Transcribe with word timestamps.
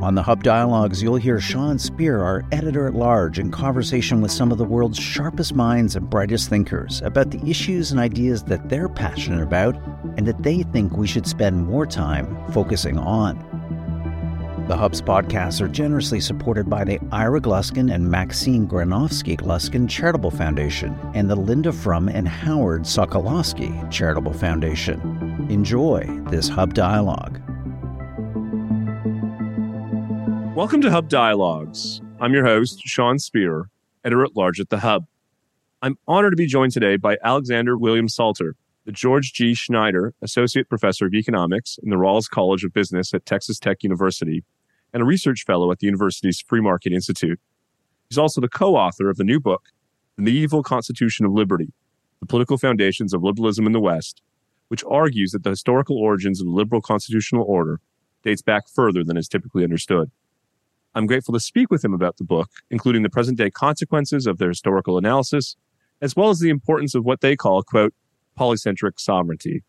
On 0.00 0.14
the 0.14 0.22
Hub 0.22 0.44
Dialogues, 0.44 1.02
you'll 1.02 1.16
hear 1.16 1.40
Sean 1.40 1.76
Speer, 1.76 2.22
our 2.22 2.44
editor 2.52 2.86
at 2.86 2.94
large, 2.94 3.40
in 3.40 3.50
conversation 3.50 4.20
with 4.20 4.30
some 4.30 4.52
of 4.52 4.58
the 4.58 4.64
world's 4.64 4.98
sharpest 4.98 5.56
minds 5.56 5.96
and 5.96 6.08
brightest 6.08 6.48
thinkers 6.48 7.02
about 7.02 7.32
the 7.32 7.50
issues 7.50 7.90
and 7.90 7.98
ideas 7.98 8.44
that 8.44 8.68
they're 8.68 8.88
passionate 8.88 9.42
about 9.42 9.74
and 10.16 10.24
that 10.24 10.40
they 10.44 10.62
think 10.62 10.96
we 10.96 11.08
should 11.08 11.26
spend 11.26 11.66
more 11.66 11.84
time 11.84 12.36
focusing 12.52 12.96
on. 12.96 13.36
The 14.68 14.76
Hub's 14.76 15.02
podcasts 15.02 15.60
are 15.60 15.68
generously 15.68 16.20
supported 16.20 16.70
by 16.70 16.84
the 16.84 17.00
Ira 17.10 17.40
Gluskin 17.40 17.92
and 17.92 18.08
Maxine 18.08 18.68
Granovsky 18.68 19.36
Gluskin 19.36 19.88
Charitable 19.88 20.30
Foundation 20.30 20.96
and 21.14 21.28
the 21.28 21.34
Linda 21.34 21.72
Frum 21.72 22.08
and 22.08 22.28
Howard 22.28 22.82
Sokolowski 22.82 23.90
Charitable 23.90 24.34
Foundation. 24.34 25.00
Enjoy 25.50 26.06
this 26.30 26.48
Hub 26.48 26.72
Dialogue. 26.72 27.40
Welcome 30.58 30.80
to 30.80 30.90
Hub 30.90 31.08
Dialogues. 31.08 32.02
I'm 32.18 32.34
your 32.34 32.44
host, 32.44 32.80
Sean 32.80 33.20
Speer, 33.20 33.70
editor 34.04 34.24
at 34.24 34.34
large 34.34 34.58
at 34.58 34.70
the 34.70 34.80
Hub. 34.80 35.06
I'm 35.82 35.96
honored 36.08 36.32
to 36.32 36.36
be 36.36 36.48
joined 36.48 36.72
today 36.72 36.96
by 36.96 37.16
Alexander 37.22 37.78
William 37.78 38.08
Salter, 38.08 38.56
the 38.84 38.90
George 38.90 39.32
G. 39.32 39.54
Snyder 39.54 40.14
Associate 40.20 40.68
Professor 40.68 41.06
of 41.06 41.14
Economics 41.14 41.78
in 41.80 41.90
the 41.90 41.96
Rawls 41.96 42.28
College 42.28 42.64
of 42.64 42.72
Business 42.72 43.14
at 43.14 43.24
Texas 43.24 43.60
Tech 43.60 43.84
University 43.84 44.42
and 44.92 45.00
a 45.00 45.06
research 45.06 45.44
fellow 45.44 45.70
at 45.70 45.78
the 45.78 45.86
university's 45.86 46.40
Free 46.40 46.60
Market 46.60 46.92
Institute. 46.92 47.38
He's 48.10 48.18
also 48.18 48.40
the 48.40 48.48
co 48.48 48.74
author 48.74 49.08
of 49.08 49.16
the 49.16 49.22
new 49.22 49.38
book, 49.38 49.68
The 50.16 50.22
Medieval 50.22 50.64
Constitution 50.64 51.24
of 51.24 51.30
Liberty 51.30 51.72
The 52.18 52.26
Political 52.26 52.58
Foundations 52.58 53.14
of 53.14 53.22
Liberalism 53.22 53.64
in 53.64 53.72
the 53.72 53.78
West, 53.78 54.22
which 54.66 54.82
argues 54.90 55.30
that 55.30 55.44
the 55.44 55.50
historical 55.50 55.98
origins 55.98 56.40
of 56.40 56.48
the 56.48 56.52
liberal 56.52 56.82
constitutional 56.82 57.44
order 57.46 57.80
dates 58.24 58.42
back 58.42 58.68
further 58.68 59.04
than 59.04 59.16
is 59.16 59.28
typically 59.28 59.62
understood. 59.62 60.10
I'm 60.98 61.06
grateful 61.06 61.32
to 61.32 61.38
speak 61.38 61.70
with 61.70 61.84
him 61.84 61.94
about 61.94 62.16
the 62.16 62.24
book, 62.24 62.50
including 62.72 63.04
the 63.04 63.08
present 63.08 63.38
day 63.38 63.50
consequences 63.50 64.26
of 64.26 64.38
their 64.38 64.48
historical 64.48 64.98
analysis, 64.98 65.54
as 66.02 66.16
well 66.16 66.28
as 66.28 66.40
the 66.40 66.50
importance 66.50 66.92
of 66.96 67.04
what 67.04 67.20
they 67.20 67.36
call, 67.36 67.62
quote, 67.62 67.94
polycentric 68.36 68.98
sovereignty. 68.98 69.62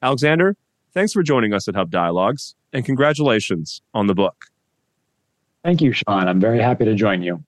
Alexander, 0.00 0.56
thanks 0.92 1.12
for 1.12 1.24
joining 1.24 1.52
us 1.52 1.66
at 1.66 1.74
Hub 1.74 1.90
Dialogues, 1.90 2.54
and 2.72 2.84
congratulations 2.84 3.82
on 3.92 4.06
the 4.06 4.14
book. 4.14 4.44
Thank 5.64 5.80
you, 5.80 5.90
Sean. 5.90 6.28
I'm 6.28 6.38
very 6.38 6.60
happy 6.60 6.84
to 6.84 6.94
join 6.94 7.24
you. 7.24 7.42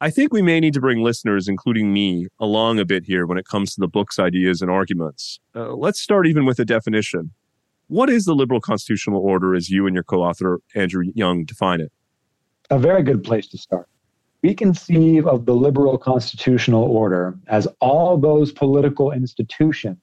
I 0.00 0.08
think 0.08 0.32
we 0.32 0.40
may 0.40 0.58
need 0.58 0.72
to 0.72 0.80
bring 0.80 1.02
listeners, 1.02 1.48
including 1.48 1.92
me, 1.92 2.28
along 2.40 2.78
a 2.78 2.86
bit 2.86 3.04
here 3.04 3.26
when 3.26 3.36
it 3.36 3.44
comes 3.44 3.74
to 3.74 3.80
the 3.80 3.88
book's 3.88 4.18
ideas 4.18 4.62
and 4.62 4.70
arguments. 4.70 5.38
Uh, 5.54 5.74
let's 5.74 6.00
start 6.00 6.26
even 6.26 6.46
with 6.46 6.58
a 6.58 6.64
definition. 6.64 7.32
What 7.88 8.08
is 8.08 8.24
the 8.24 8.34
liberal 8.34 8.62
constitutional 8.62 9.20
order 9.20 9.54
as 9.54 9.68
you 9.68 9.86
and 9.86 9.92
your 9.92 10.04
co 10.04 10.22
author, 10.22 10.60
Andrew 10.74 11.04
Young, 11.14 11.44
define 11.44 11.82
it? 11.82 11.92
A 12.70 12.78
very 12.78 13.02
good 13.02 13.24
place 13.24 13.46
to 13.48 13.58
start. 13.58 13.88
We 14.42 14.54
conceive 14.54 15.26
of 15.26 15.46
the 15.46 15.54
liberal 15.54 15.98
constitutional 15.98 16.84
order 16.84 17.36
as 17.48 17.66
all 17.80 18.16
those 18.16 18.52
political 18.52 19.10
institutions 19.10 19.98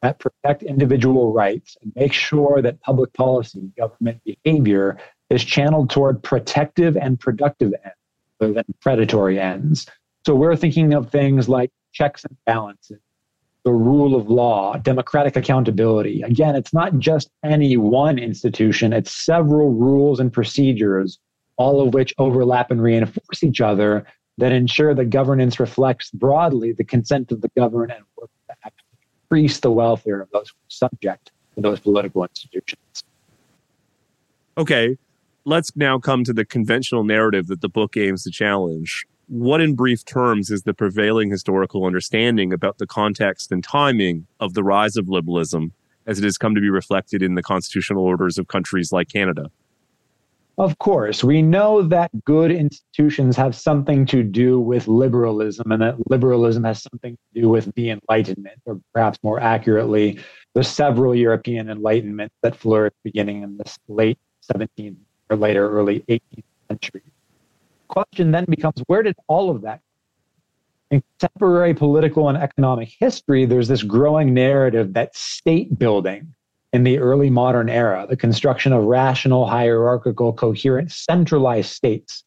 that 0.00 0.18
protect 0.18 0.62
individual 0.62 1.32
rights 1.32 1.76
and 1.82 1.92
make 1.96 2.12
sure 2.12 2.62
that 2.62 2.80
public 2.80 3.12
policy, 3.14 3.70
government 3.76 4.20
behavior 4.24 4.96
is 5.28 5.44
channeled 5.44 5.90
toward 5.90 6.22
protective 6.22 6.96
and 6.96 7.18
productive 7.18 7.72
ends 7.84 7.96
rather 8.40 8.54
than 8.54 8.64
predatory 8.80 9.40
ends. 9.40 9.86
So 10.24 10.34
we're 10.34 10.56
thinking 10.56 10.94
of 10.94 11.10
things 11.10 11.48
like 11.48 11.70
checks 11.92 12.24
and 12.24 12.36
balances, 12.46 13.00
the 13.64 13.72
rule 13.72 14.14
of 14.14 14.30
law, 14.30 14.76
democratic 14.76 15.36
accountability. 15.36 16.22
Again, 16.22 16.54
it's 16.54 16.72
not 16.72 16.98
just 16.98 17.28
any 17.42 17.76
one 17.76 18.18
institution, 18.18 18.92
it's 18.92 19.12
several 19.12 19.70
rules 19.70 20.20
and 20.20 20.32
procedures 20.32 21.18
all 21.58 21.86
of 21.86 21.92
which 21.92 22.14
overlap 22.18 22.70
and 22.70 22.82
reinforce 22.82 23.42
each 23.42 23.60
other 23.60 24.06
that 24.38 24.52
ensure 24.52 24.94
that 24.94 25.06
governance 25.06 25.60
reflects 25.60 26.10
broadly 26.12 26.72
the 26.72 26.84
consent 26.84 27.30
of 27.32 27.40
the 27.42 27.50
governed 27.56 27.90
and 27.90 28.04
work 28.16 28.30
to 28.48 28.70
increase 29.24 29.60
the 29.60 29.70
welfare 29.70 30.20
of 30.20 30.30
those 30.30 30.52
subject 30.68 31.32
to 31.54 31.60
those 31.60 31.80
political 31.80 32.24
institutions. 32.24 33.04
Okay, 34.56 34.96
let's 35.44 35.76
now 35.76 35.98
come 35.98 36.24
to 36.24 36.32
the 36.32 36.44
conventional 36.44 37.04
narrative 37.04 37.48
that 37.48 37.60
the 37.60 37.68
book 37.68 37.96
aims 37.96 38.22
to 38.24 38.30
challenge. 38.30 39.04
What, 39.26 39.60
in 39.60 39.74
brief 39.74 40.04
terms, 40.04 40.50
is 40.50 40.62
the 40.62 40.72
prevailing 40.72 41.30
historical 41.30 41.84
understanding 41.84 42.52
about 42.52 42.78
the 42.78 42.86
context 42.86 43.52
and 43.52 43.62
timing 43.62 44.26
of 44.40 44.54
the 44.54 44.64
rise 44.64 44.96
of 44.96 45.08
liberalism 45.08 45.72
as 46.06 46.18
it 46.18 46.24
has 46.24 46.38
come 46.38 46.54
to 46.54 46.60
be 46.60 46.70
reflected 46.70 47.22
in 47.22 47.34
the 47.34 47.42
constitutional 47.42 48.04
orders 48.04 48.38
of 48.38 48.48
countries 48.48 48.90
like 48.92 49.08
Canada? 49.08 49.50
Of 50.58 50.76
course, 50.78 51.22
we 51.22 51.40
know 51.40 51.82
that 51.82 52.10
good 52.24 52.50
institutions 52.50 53.36
have 53.36 53.54
something 53.54 54.04
to 54.06 54.24
do 54.24 54.58
with 54.58 54.88
liberalism, 54.88 55.70
and 55.70 55.80
that 55.82 56.10
liberalism 56.10 56.64
has 56.64 56.82
something 56.82 57.12
to 57.14 57.40
do 57.40 57.48
with 57.48 57.72
the 57.76 57.90
Enlightenment, 57.90 58.60
or 58.66 58.80
perhaps 58.92 59.20
more 59.22 59.38
accurately, 59.38 60.18
the 60.54 60.64
several 60.64 61.14
European 61.14 61.68
Enlightenments 61.68 62.32
that 62.42 62.56
flourished 62.56 62.96
beginning 63.04 63.44
in 63.44 63.56
the 63.56 63.76
late 63.86 64.18
17th 64.52 64.96
or 65.30 65.36
later 65.36 65.70
early 65.70 66.00
18th 66.08 66.42
century. 66.68 67.02
The 67.04 67.94
question 67.94 68.32
then 68.32 68.44
becomes 68.48 68.82
where 68.88 69.04
did 69.04 69.14
all 69.28 69.50
of 69.50 69.62
that 69.62 69.80
in 70.90 71.02
contemporary 71.20 71.74
political 71.74 72.28
and 72.28 72.38
economic 72.38 72.90
history, 72.98 73.44
there's 73.44 73.68
this 73.68 73.82
growing 73.82 74.32
narrative 74.32 74.94
that 74.94 75.14
state 75.14 75.78
building 75.78 76.34
in 76.72 76.84
the 76.84 76.98
early 76.98 77.30
modern 77.30 77.68
era, 77.68 78.06
the 78.08 78.16
construction 78.16 78.72
of 78.72 78.84
rational, 78.84 79.46
hierarchical, 79.46 80.32
coherent, 80.32 80.92
centralized 80.92 81.70
states 81.70 82.24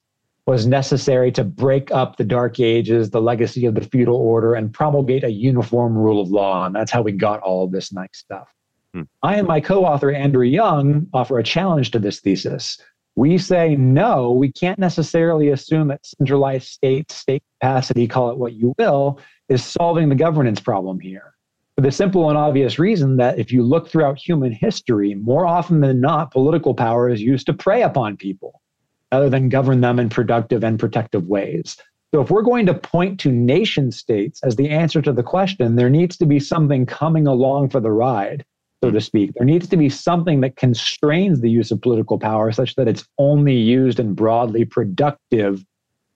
was 0.47 0.65
necessary 0.65 1.31
to 1.31 1.43
break 1.43 1.91
up 1.91 2.17
the 2.17 2.23
Dark 2.23 2.59
Ages, 2.59 3.11
the 3.11 3.21
legacy 3.21 3.65
of 3.65 3.75
the 3.75 3.81
feudal 3.81 4.15
order, 4.15 4.55
and 4.55 4.73
promulgate 4.73 5.23
a 5.23 5.31
uniform 5.31 5.95
rule 5.95 6.19
of 6.19 6.29
law. 6.29 6.65
And 6.65 6.75
that's 6.75 6.91
how 6.91 7.03
we 7.03 7.11
got 7.11 7.39
all 7.41 7.67
this 7.67 7.93
nice 7.93 8.09
stuff. 8.13 8.51
Hmm. 8.93 9.03
I 9.21 9.35
and 9.35 9.47
my 9.47 9.61
co 9.61 9.85
author, 9.85 10.11
Andrew 10.11 10.43
Young, 10.43 11.07
offer 11.13 11.37
a 11.37 11.43
challenge 11.43 11.91
to 11.91 11.99
this 11.99 12.19
thesis. 12.19 12.79
We 13.15 13.37
say, 13.37 13.75
no, 13.75 14.31
we 14.31 14.51
can't 14.51 14.79
necessarily 14.79 15.49
assume 15.49 15.89
that 15.89 16.05
centralized 16.05 16.67
state, 16.67 17.11
state 17.11 17.43
capacity, 17.59 18.07
call 18.07 18.31
it 18.31 18.37
what 18.37 18.53
you 18.53 18.73
will, 18.79 19.19
is 19.47 19.63
solving 19.63 20.09
the 20.09 20.15
governance 20.15 20.59
problem 20.59 20.99
here 20.99 21.35
for 21.81 21.87
the 21.87 21.91
simple 21.91 22.29
and 22.29 22.37
obvious 22.37 22.77
reason 22.77 23.17
that 23.17 23.39
if 23.39 23.51
you 23.51 23.63
look 23.63 23.89
throughout 23.89 24.19
human 24.19 24.51
history, 24.51 25.15
more 25.15 25.47
often 25.47 25.79
than 25.79 25.99
not, 25.99 26.29
political 26.29 26.75
power 26.75 27.09
is 27.09 27.21
used 27.21 27.47
to 27.47 27.53
prey 27.53 27.81
upon 27.81 28.17
people 28.17 28.61
rather 29.11 29.31
than 29.31 29.49
govern 29.49 29.81
them 29.81 29.97
in 29.97 30.07
productive 30.07 30.63
and 30.63 30.77
protective 30.77 31.25
ways. 31.25 31.75
So, 32.13 32.21
if 32.21 32.29
we're 32.29 32.43
going 32.43 32.67
to 32.67 32.75
point 32.75 33.19
to 33.21 33.31
nation 33.31 33.91
states 33.91 34.41
as 34.43 34.57
the 34.57 34.69
answer 34.69 35.01
to 35.01 35.11
the 35.11 35.23
question, 35.23 35.75
there 35.75 35.89
needs 35.89 36.17
to 36.17 36.27
be 36.27 36.39
something 36.39 36.85
coming 36.85 37.25
along 37.25 37.69
for 37.69 37.79
the 37.79 37.91
ride, 37.91 38.45
so 38.83 38.91
to 38.91 39.01
speak. 39.01 39.31
There 39.33 39.45
needs 39.45 39.67
to 39.69 39.77
be 39.77 39.89
something 39.89 40.41
that 40.41 40.57
constrains 40.57 41.41
the 41.41 41.49
use 41.49 41.71
of 41.71 41.81
political 41.81 42.19
power 42.19 42.51
such 42.51 42.75
that 42.75 42.87
it's 42.87 43.07
only 43.17 43.55
used 43.55 43.99
in 43.99 44.13
broadly 44.13 44.65
productive 44.65 45.65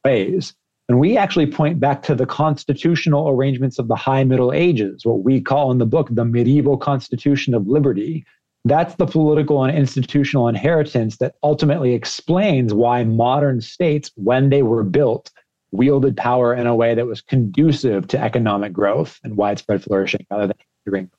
ways. 0.03 0.53
And 0.87 0.99
we 0.99 1.17
actually 1.17 1.47
point 1.47 1.79
back 1.79 2.03
to 2.03 2.15
the 2.15 2.27
constitutional 2.27 3.29
arrangements 3.29 3.79
of 3.79 3.87
the 3.87 3.95
High 3.95 4.23
Middle 4.23 4.53
Ages, 4.53 5.03
what 5.03 5.23
we 5.23 5.41
call 5.41 5.71
in 5.71 5.79
the 5.79 5.85
book 5.85 6.09
the 6.11 6.25
medieval 6.25 6.77
constitution 6.77 7.55
of 7.55 7.67
liberty. 7.67 8.23
That's 8.65 8.95
the 8.95 9.07
political 9.07 9.63
and 9.63 9.75
institutional 9.75 10.47
inheritance 10.47 11.17
that 11.17 11.35
ultimately 11.43 11.93
explains 11.93 12.73
why 12.73 13.03
modern 13.03 13.61
states, 13.61 14.11
when 14.15 14.49
they 14.49 14.63
were 14.63 14.83
built, 14.83 15.31
wielded 15.71 16.17
power 16.17 16.53
in 16.53 16.67
a 16.67 16.75
way 16.75 16.93
that 16.95 17.05
was 17.05 17.21
conducive 17.21 18.07
to 18.07 18.19
economic 18.19 18.71
growth 18.71 19.19
and 19.23 19.37
widespread 19.37 19.83
flourishing 19.83 20.25
rather 20.29 20.47
than 20.47 20.57
hindering. 20.85 21.11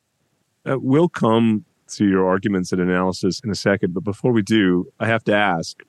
Uh, 0.64 0.78
we'll 0.78 1.08
come 1.08 1.64
to 1.88 2.06
your 2.06 2.26
arguments 2.26 2.72
and 2.72 2.80
analysis 2.80 3.40
in 3.44 3.50
a 3.50 3.54
second, 3.54 3.94
but 3.94 4.02
before 4.02 4.32
we 4.32 4.42
do, 4.42 4.92
I 4.98 5.06
have 5.06 5.24
to 5.24 5.34
ask 5.34 5.82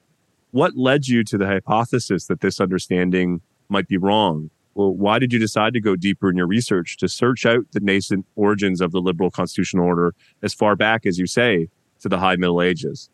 what 0.51 0.75
led 0.75 1.07
you 1.07 1.24
to 1.24 1.38
the 1.38 1.47
hypothesis 1.47 2.25
that 2.25 2.41
this 2.41 2.59
understanding 2.59 3.41
might 3.69 3.87
be 3.87 3.97
wrong. 3.97 4.49
Well, 4.75 4.93
why 4.93 5.17
did 5.17 5.33
you 5.33 5.39
decide 5.39 5.73
to 5.73 5.81
go 5.81 5.95
deeper 5.95 6.29
in 6.29 6.37
your 6.37 6.45
research 6.45 6.97
to 6.97 7.09
search 7.09 7.45
out 7.45 7.65
the 7.71 7.79
nascent 7.79 8.25
origins 8.35 8.79
of 8.79 8.91
the 8.91 9.01
liberal 9.01 9.31
constitutional 9.31 9.85
order 9.85 10.13
as 10.43 10.53
far 10.53 10.75
back 10.75 11.05
as 11.05 11.17
you 11.17 11.25
say 11.25 11.69
to 12.01 12.09
the 12.09 12.19
high 12.19 12.35
Middle 12.35 12.61
Ages? 12.61 13.09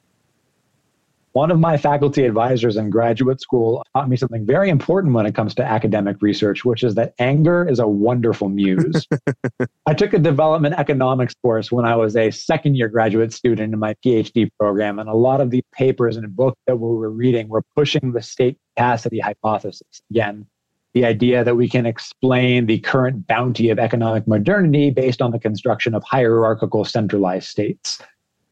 One 1.33 1.49
of 1.49 1.59
my 1.59 1.77
faculty 1.77 2.25
advisors 2.25 2.77
in 2.77 2.91
graduate 2.91 3.41
school 3.41 3.83
taught 3.95 4.07
me 4.07 4.15
something 4.17 4.45
very 4.45 4.69
important 4.69 5.15
when 5.15 5.25
it 5.25 5.33
comes 5.33 5.55
to 5.55 5.63
academic 5.63 6.21
research, 6.21 6.63
which 6.63 6.83
is 6.83 6.93
that 6.93 7.15
anger 7.17 7.67
is 7.67 7.79
a 7.79 7.87
wonderful 7.87 8.49
muse. 8.49 9.07
I 9.87 9.95
took 9.95 10.13
a 10.13 10.19
development 10.19 10.75
economics 10.77 11.33
course 11.41 11.71
when 11.71 11.85
I 11.85 11.95
was 11.95 12.15
a 12.15 12.29
second 12.29 12.75
year 12.75 12.87
graduate 12.87 13.33
student 13.33 13.73
in 13.73 13.79
my 13.79 13.95
PhD 14.05 14.47
program, 14.59 14.99
and 14.99 15.09
a 15.09 15.15
lot 15.15 15.41
of 15.41 15.49
the 15.49 15.63
papers 15.71 16.17
and 16.17 16.35
books 16.35 16.61
that 16.67 16.75
we 16.75 16.95
were 16.95 17.09
reading 17.09 17.49
were 17.49 17.63
pushing 17.75 18.11
the 18.11 18.21
state 18.21 18.59
capacity 18.75 19.19
hypothesis. 19.19 20.03
Again, 20.11 20.45
the 20.93 21.03
idea 21.03 21.43
that 21.43 21.55
we 21.55 21.67
can 21.67 21.87
explain 21.87 22.67
the 22.67 22.77
current 22.77 23.25
bounty 23.25 23.71
of 23.71 23.79
economic 23.79 24.27
modernity 24.27 24.91
based 24.91 25.19
on 25.19 25.31
the 25.31 25.39
construction 25.39 25.95
of 25.95 26.03
hierarchical 26.03 26.85
centralized 26.85 27.47
states. 27.47 27.99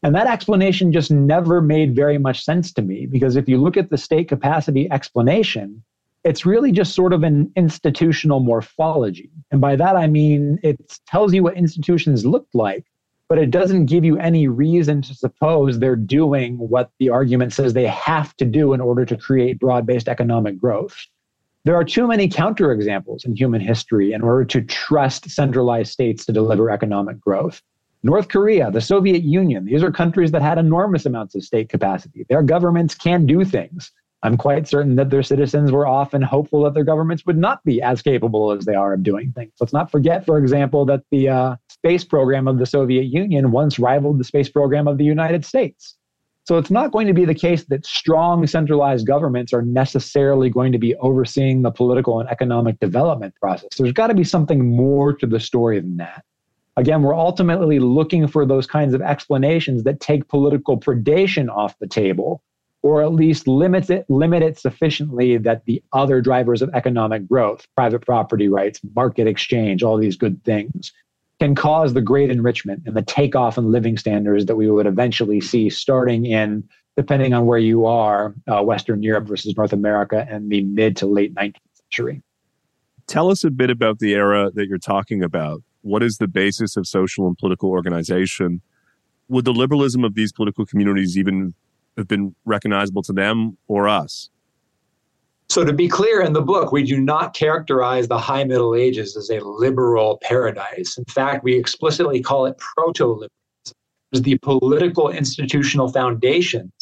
And 0.02 0.14
that 0.14 0.26
explanation 0.26 0.92
just 0.92 1.10
never 1.10 1.60
made 1.60 1.94
very 1.94 2.18
much 2.18 2.44
sense 2.44 2.72
to 2.72 2.82
me 2.82 3.06
because 3.06 3.36
if 3.36 3.48
you 3.48 3.58
look 3.58 3.76
at 3.76 3.90
the 3.90 3.98
state 3.98 4.28
capacity 4.28 4.90
explanation, 4.90 5.82
it's 6.24 6.44
really 6.46 6.72
just 6.72 6.94
sort 6.94 7.12
of 7.12 7.22
an 7.22 7.52
institutional 7.56 8.40
morphology. 8.40 9.30
And 9.50 9.60
by 9.60 9.76
that, 9.76 9.96
I 9.96 10.08
mean 10.08 10.58
it 10.62 10.98
tells 11.06 11.32
you 11.32 11.44
what 11.44 11.56
institutions 11.56 12.26
look 12.26 12.46
like, 12.52 12.84
but 13.28 13.38
it 13.38 13.50
doesn't 13.50 13.86
give 13.86 14.04
you 14.04 14.18
any 14.18 14.48
reason 14.48 15.02
to 15.02 15.14
suppose 15.14 15.78
they're 15.78 15.96
doing 15.96 16.58
what 16.58 16.90
the 16.98 17.08
argument 17.08 17.52
says 17.52 17.72
they 17.72 17.86
have 17.86 18.36
to 18.36 18.44
do 18.44 18.72
in 18.72 18.80
order 18.80 19.04
to 19.04 19.16
create 19.16 19.60
broad 19.60 19.86
based 19.86 20.08
economic 20.08 20.58
growth. 20.58 20.96
There 21.64 21.76
are 21.76 21.84
too 21.84 22.08
many 22.08 22.28
counterexamples 22.28 23.24
in 23.24 23.36
human 23.36 23.60
history 23.60 24.12
in 24.12 24.22
order 24.22 24.44
to 24.46 24.62
trust 24.62 25.30
centralized 25.30 25.92
states 25.92 26.24
to 26.26 26.32
deliver 26.32 26.70
economic 26.70 27.20
growth. 27.20 27.62
North 28.04 28.28
Korea, 28.28 28.70
the 28.70 28.80
Soviet 28.80 29.22
Union, 29.22 29.64
these 29.64 29.82
are 29.82 29.92
countries 29.92 30.32
that 30.32 30.42
had 30.42 30.58
enormous 30.58 31.06
amounts 31.06 31.36
of 31.36 31.44
state 31.44 31.68
capacity. 31.68 32.26
Their 32.28 32.42
governments 32.42 32.94
can 32.96 33.26
do 33.26 33.44
things. 33.44 33.92
I'm 34.24 34.36
quite 34.36 34.68
certain 34.68 34.96
that 34.96 35.10
their 35.10 35.22
citizens 35.22 35.72
were 35.72 35.86
often 35.86 36.22
hopeful 36.22 36.62
that 36.64 36.74
their 36.74 36.84
governments 36.84 37.24
would 37.26 37.38
not 37.38 37.62
be 37.64 37.80
as 37.82 38.02
capable 38.02 38.52
as 38.52 38.64
they 38.64 38.74
are 38.74 38.92
of 38.92 39.02
doing 39.02 39.32
things. 39.32 39.52
Let's 39.60 39.72
not 39.72 39.90
forget, 39.90 40.24
for 40.24 40.38
example, 40.38 40.84
that 40.86 41.02
the 41.10 41.28
uh, 41.28 41.56
space 41.70 42.04
program 42.04 42.46
of 42.46 42.58
the 42.58 42.66
Soviet 42.66 43.04
Union 43.04 43.50
once 43.50 43.78
rivaled 43.78 44.18
the 44.18 44.24
space 44.24 44.48
program 44.48 44.86
of 44.86 44.98
the 44.98 45.04
United 45.04 45.44
States. 45.44 45.96
So 46.44 46.58
it's 46.58 46.70
not 46.72 46.90
going 46.90 47.06
to 47.06 47.14
be 47.14 47.24
the 47.24 47.34
case 47.34 47.64
that 47.66 47.86
strong 47.86 48.46
centralized 48.48 49.06
governments 49.06 49.52
are 49.52 49.62
necessarily 49.62 50.50
going 50.50 50.72
to 50.72 50.78
be 50.78 50.96
overseeing 50.96 51.62
the 51.62 51.70
political 51.70 52.18
and 52.18 52.28
economic 52.28 52.80
development 52.80 53.34
process. 53.40 53.68
There's 53.78 53.92
got 53.92 54.08
to 54.08 54.14
be 54.14 54.24
something 54.24 54.74
more 54.74 55.12
to 55.14 55.26
the 55.26 55.38
story 55.38 55.78
than 55.78 55.98
that. 55.98 56.24
Again, 56.76 57.02
we're 57.02 57.14
ultimately 57.14 57.78
looking 57.78 58.26
for 58.26 58.46
those 58.46 58.66
kinds 58.66 58.94
of 58.94 59.02
explanations 59.02 59.84
that 59.84 60.00
take 60.00 60.28
political 60.28 60.78
predation 60.78 61.54
off 61.54 61.78
the 61.78 61.86
table, 61.86 62.42
or 62.82 63.02
at 63.02 63.12
least 63.12 63.46
limit 63.46 63.90
it, 63.90 64.06
limit 64.08 64.42
it 64.42 64.58
sufficiently 64.58 65.36
that 65.36 65.64
the 65.66 65.82
other 65.92 66.22
drivers 66.22 66.62
of 66.62 66.70
economic 66.72 67.28
growth, 67.28 67.66
private 67.76 68.00
property 68.00 68.48
rights, 68.48 68.80
market 68.94 69.26
exchange, 69.26 69.82
all 69.82 69.98
these 69.98 70.16
good 70.16 70.42
things, 70.44 70.92
can 71.40 71.54
cause 71.54 71.92
the 71.92 72.00
great 72.00 72.30
enrichment 72.30 72.82
and 72.86 72.96
the 72.96 73.02
takeoff 73.02 73.58
in 73.58 73.70
living 73.70 73.98
standards 73.98 74.46
that 74.46 74.56
we 74.56 74.70
would 74.70 74.86
eventually 74.86 75.40
see 75.40 75.68
starting 75.68 76.24
in, 76.24 76.66
depending 76.96 77.34
on 77.34 77.44
where 77.44 77.58
you 77.58 77.84
are, 77.84 78.34
uh, 78.46 78.62
Western 78.62 79.02
Europe 79.02 79.26
versus 79.26 79.54
North 79.56 79.72
America 79.74 80.26
in 80.30 80.48
the 80.48 80.62
mid 80.62 80.96
to 80.96 81.06
late 81.06 81.34
19th 81.34 81.56
century. 81.74 82.22
Tell 83.08 83.30
us 83.30 83.44
a 83.44 83.50
bit 83.50 83.68
about 83.68 83.98
the 83.98 84.14
era 84.14 84.50
that 84.54 84.68
you're 84.68 84.78
talking 84.78 85.22
about 85.22 85.62
what 85.82 86.02
is 86.02 86.18
the 86.18 86.28
basis 86.28 86.76
of 86.76 86.86
social 86.86 87.26
and 87.26 87.36
political 87.36 87.70
organization? 87.70 88.60
Would 89.28 89.44
the 89.44 89.52
liberalism 89.52 90.04
of 90.04 90.14
these 90.14 90.32
political 90.32 90.66
communities 90.66 91.16
even 91.16 91.54
have 91.96 92.08
been 92.08 92.34
recognizable 92.44 93.02
to 93.02 93.12
them 93.12 93.56
or 93.68 93.88
us? 93.88 94.30
So, 95.48 95.64
to 95.64 95.72
be 95.72 95.86
clear, 95.86 96.22
in 96.22 96.32
the 96.32 96.40
book, 96.40 96.72
we 96.72 96.82
do 96.82 96.98
not 96.98 97.34
characterize 97.34 98.08
the 98.08 98.16
High 98.16 98.44
Middle 98.44 98.74
Ages 98.74 99.16
as 99.16 99.28
a 99.28 99.40
liberal 99.40 100.18
paradise. 100.22 100.96
In 100.96 101.04
fact, 101.04 101.44
we 101.44 101.54
explicitly 101.54 102.22
call 102.22 102.46
it 102.46 102.56
proto 102.56 103.04
liberalism, 103.06 103.28
the 104.12 104.38
political 104.38 105.10
institutional 105.10 105.92
foundations 105.92 106.72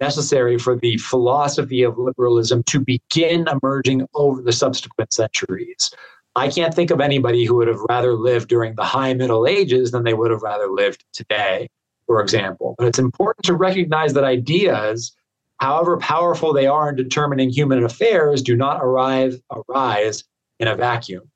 necessary 0.00 0.58
for 0.58 0.76
the 0.76 0.96
philosophy 0.98 1.82
of 1.82 1.98
liberalism 1.98 2.62
to 2.64 2.80
begin 2.80 3.46
emerging 3.48 4.06
over 4.14 4.42
the 4.42 4.52
subsequent 4.52 5.12
centuries. 5.12 5.90
I 6.36 6.48
can't 6.48 6.74
think 6.74 6.90
of 6.90 7.00
anybody 7.00 7.44
who 7.44 7.54
would 7.56 7.68
have 7.68 7.80
rather 7.88 8.14
lived 8.14 8.48
during 8.48 8.74
the 8.74 8.84
high 8.84 9.14
Middle 9.14 9.46
Ages 9.46 9.92
than 9.92 10.02
they 10.02 10.14
would 10.14 10.32
have 10.32 10.42
rather 10.42 10.68
lived 10.68 11.04
today, 11.12 11.68
for 12.06 12.20
example. 12.20 12.74
But 12.76 12.88
it's 12.88 12.98
important 12.98 13.44
to 13.44 13.54
recognize 13.54 14.14
that 14.14 14.24
ideas, 14.24 15.14
however 15.58 15.96
powerful 15.96 16.52
they 16.52 16.66
are 16.66 16.88
in 16.88 16.96
determining 16.96 17.50
human 17.50 17.84
affairs, 17.84 18.42
do 18.42 18.56
not 18.56 18.82
arrive, 18.82 19.40
arise 19.52 20.24
in 20.58 20.66
a 20.66 20.74
vacuum. 20.74 21.30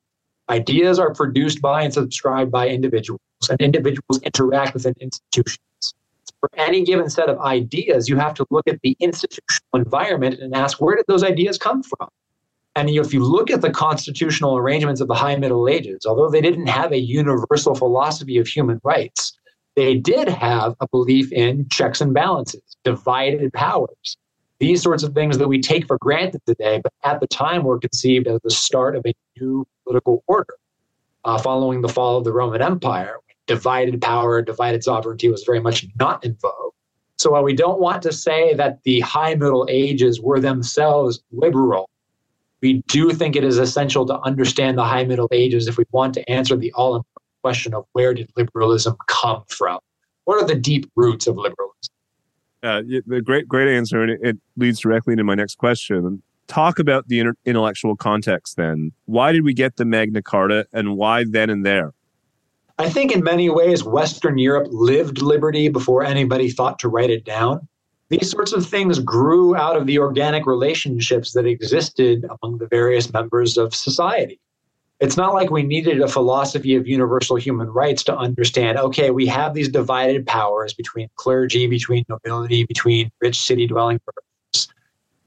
Ideas 0.51 0.99
are 0.99 1.15
produced 1.15 1.63
by 1.63 1.83
and 1.83 1.95
subscribed 1.95 2.51
by 2.51 2.69
individuals, 2.69 3.21
and 3.49 3.61
individuals 3.61 4.21
interact 4.23 4.75
within 4.75 4.95
institutions. 5.01 5.59
For 6.41 6.51
any 6.57 6.85
given 6.85 7.09
set 7.11 7.29
of 7.29 7.39
ideas, 7.41 8.09
you 8.09 8.17
have 8.17 8.35
to 8.35 8.47
look 8.51 8.67
at 8.67 8.81
the 8.83 8.97
institutional 8.99 9.69
environment 9.75 10.41
and 10.41 10.55
ask 10.55 10.81
where 10.81 10.97
did 10.97 11.05
those 11.07 11.23
ideas 11.23 11.59
come 11.59 11.83
from? 11.83 12.09
And 12.77 12.89
if 12.89 13.13
you 13.13 13.25
look 13.25 13.51
at 13.51 13.61
the 13.61 13.71
constitutional 13.71 14.57
arrangements 14.57 15.01
of 15.01 15.09
the 15.09 15.15
High 15.15 15.37
Middle 15.37 15.69
Ages, 15.69 16.07
although 16.07 16.31
they 16.31 16.41
didn't 16.41 16.69
have 16.69 16.93
a 16.93 16.99
universal 16.99 17.75
philosophy 17.75 18.39
of 18.39 18.47
human 18.47 18.81
rights, 18.85 19.33
they 19.75 19.95
did 19.95 20.29
have 20.29 20.75
a 20.81 20.89
belief 20.89 21.33
in 21.33 21.69
checks 21.71 22.01
and 22.01 22.15
balances, 22.15 22.63
divided 22.85 23.53
powers, 23.53 24.17
these 24.59 24.83
sorts 24.83 25.03
of 25.03 25.15
things 25.15 25.39
that 25.39 25.49
we 25.49 25.61
take 25.61 25.87
for 25.87 25.99
granted 25.99 26.43
today, 26.47 26.81
but 26.83 26.93
at 27.05 27.21
the 27.21 27.29
time 27.29 27.63
were 27.63 27.79
conceived 27.79 28.27
as 28.27 28.41
the 28.43 28.51
start 28.51 28.97
of 28.97 29.07
a 29.07 29.15
new 29.41 29.67
political 29.85 30.25
order. 30.27 30.55
Uh, 31.25 31.39
following 31.39 31.81
the 31.81 31.89
fall 31.89 32.17
of 32.17 32.25
the 32.25 32.33
Roman 32.33 32.63
Empire, 32.63 33.19
divided 33.47 34.01
power, 34.01 34.43
divided 34.43 34.83
sovereignty 34.83 35.29
was 35.29 35.45
very 35.45 35.61
much 35.61 35.87
not 35.99 36.25
in 36.25 36.37
vogue. 36.41 36.73
So 37.17 37.33
while 37.33 37.43
we 37.43 37.55
don't 37.55 37.81
want 37.81 38.03
to 38.03 38.13
say 38.13 38.55
that 38.55 38.83
the 38.85 39.01
High 39.01 39.35
Middle 39.35 39.67
Ages 39.69 40.21
were 40.21 40.41
themselves 40.41 41.21
liberal 41.33 41.89
we 42.61 42.83
do 42.89 43.11
think 43.13 43.37
it 43.37 43.45
is 43.45 43.59
essential 43.59 44.07
to 44.07 44.19
understand 44.21 44.79
the 44.79 44.85
high 44.85 45.05
Middle 45.05 45.29
Ages 45.33 45.69
if 45.69 45.77
we 45.79 45.85
want 45.91 46.15
to 46.15 46.31
answer 46.31 46.57
the 46.57 46.73
all 46.73 46.97
important 46.97 47.23
question 47.43 47.75
of 47.75 47.85
where 47.93 48.15
did 48.15 48.31
liberalism 48.37 48.97
come 49.07 49.45
from? 49.49 49.79
What 50.25 50.43
are 50.43 50.47
the 50.47 50.55
deep 50.55 50.91
roots 50.97 51.27
of 51.27 51.37
liberalism? 51.37 51.95
Uh, 52.63 52.83
the 53.07 53.23
great, 53.23 53.47
great 53.47 53.69
answer, 53.69 54.03
and 54.03 54.11
it, 54.11 54.21
it, 54.23 54.37
leads 54.57 54.81
directly 54.81 55.13
into 55.13 55.23
my 55.23 55.37
next 55.37 55.59
question. 55.59 56.21
Talk 56.49 56.81
about 56.81 57.07
the 57.07 57.33
intellectual 57.47 57.95
context. 57.95 58.57
Then, 58.57 58.91
why 59.05 59.31
did 59.31 59.45
we 59.45 59.55
get 59.55 59.77
the 59.77 59.85
Magna 59.85 60.23
Carta, 60.23 60.67
and 60.73 60.97
why 60.97 61.25
then 61.25 61.51
and 61.51 61.65
there? 61.65 61.93
I 62.79 62.89
think 62.89 63.13
in 63.13 63.23
many 63.23 63.49
ways, 63.49 63.85
Western 63.85 64.39
Europe 64.39 64.69
lived 64.71 65.23
liberty 65.23 65.69
before 65.69 66.03
anybody 66.03 66.51
thought 66.51 66.81
to 66.81 66.89
write 66.89 67.11
it 67.11 67.25
down. 67.25 67.69
These 68.11 68.31
sorts 68.31 68.53
of 68.53 68.67
things 68.67 68.99
grew 69.01 69.55
out 69.55 69.77
of 69.77 69.87
the 69.87 69.99
organic 69.99 70.47
relationships 70.47 71.33
that 71.35 71.45
existed 71.45 72.25
among 72.43 72.57
the 72.57 72.67
various 72.67 73.13
members 73.13 73.59
of 73.59 73.75
society. 73.75 74.41
It's 75.01 75.19
not 75.19 75.35
like 75.35 75.51
we 75.51 75.63
needed 75.63 76.01
a 76.01 76.09
philosophy 76.09 76.75
of 76.75 76.89
universal 76.89 77.37
human 77.37 77.69
rights 77.69 78.03
to 78.05 78.17
understand 78.17 78.79
okay, 78.79 79.11
we 79.11 79.27
have 79.27 79.53
these 79.53 79.69
divided 79.69 80.27
powers 80.27 80.73
between 80.73 81.09
clergy, 81.17 81.67
between 81.67 82.05
nobility, 82.09 82.65
between 82.65 83.13
rich 83.21 83.39
city 83.39 83.67
dwelling 83.67 84.01
persons, 84.01 84.73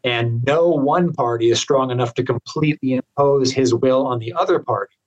and 0.04 0.44
no 0.44 0.68
one 0.68 1.14
party 1.14 1.52
is 1.52 1.60
strong 1.60 1.92
enough 1.92 2.16
to 2.16 2.24
completely 2.24 2.96
impose 2.96 3.54
his 3.54 3.74
will 3.76 4.08
on 4.08 4.18
the 4.18 4.34
other 4.34 4.60
parties. 4.60 4.98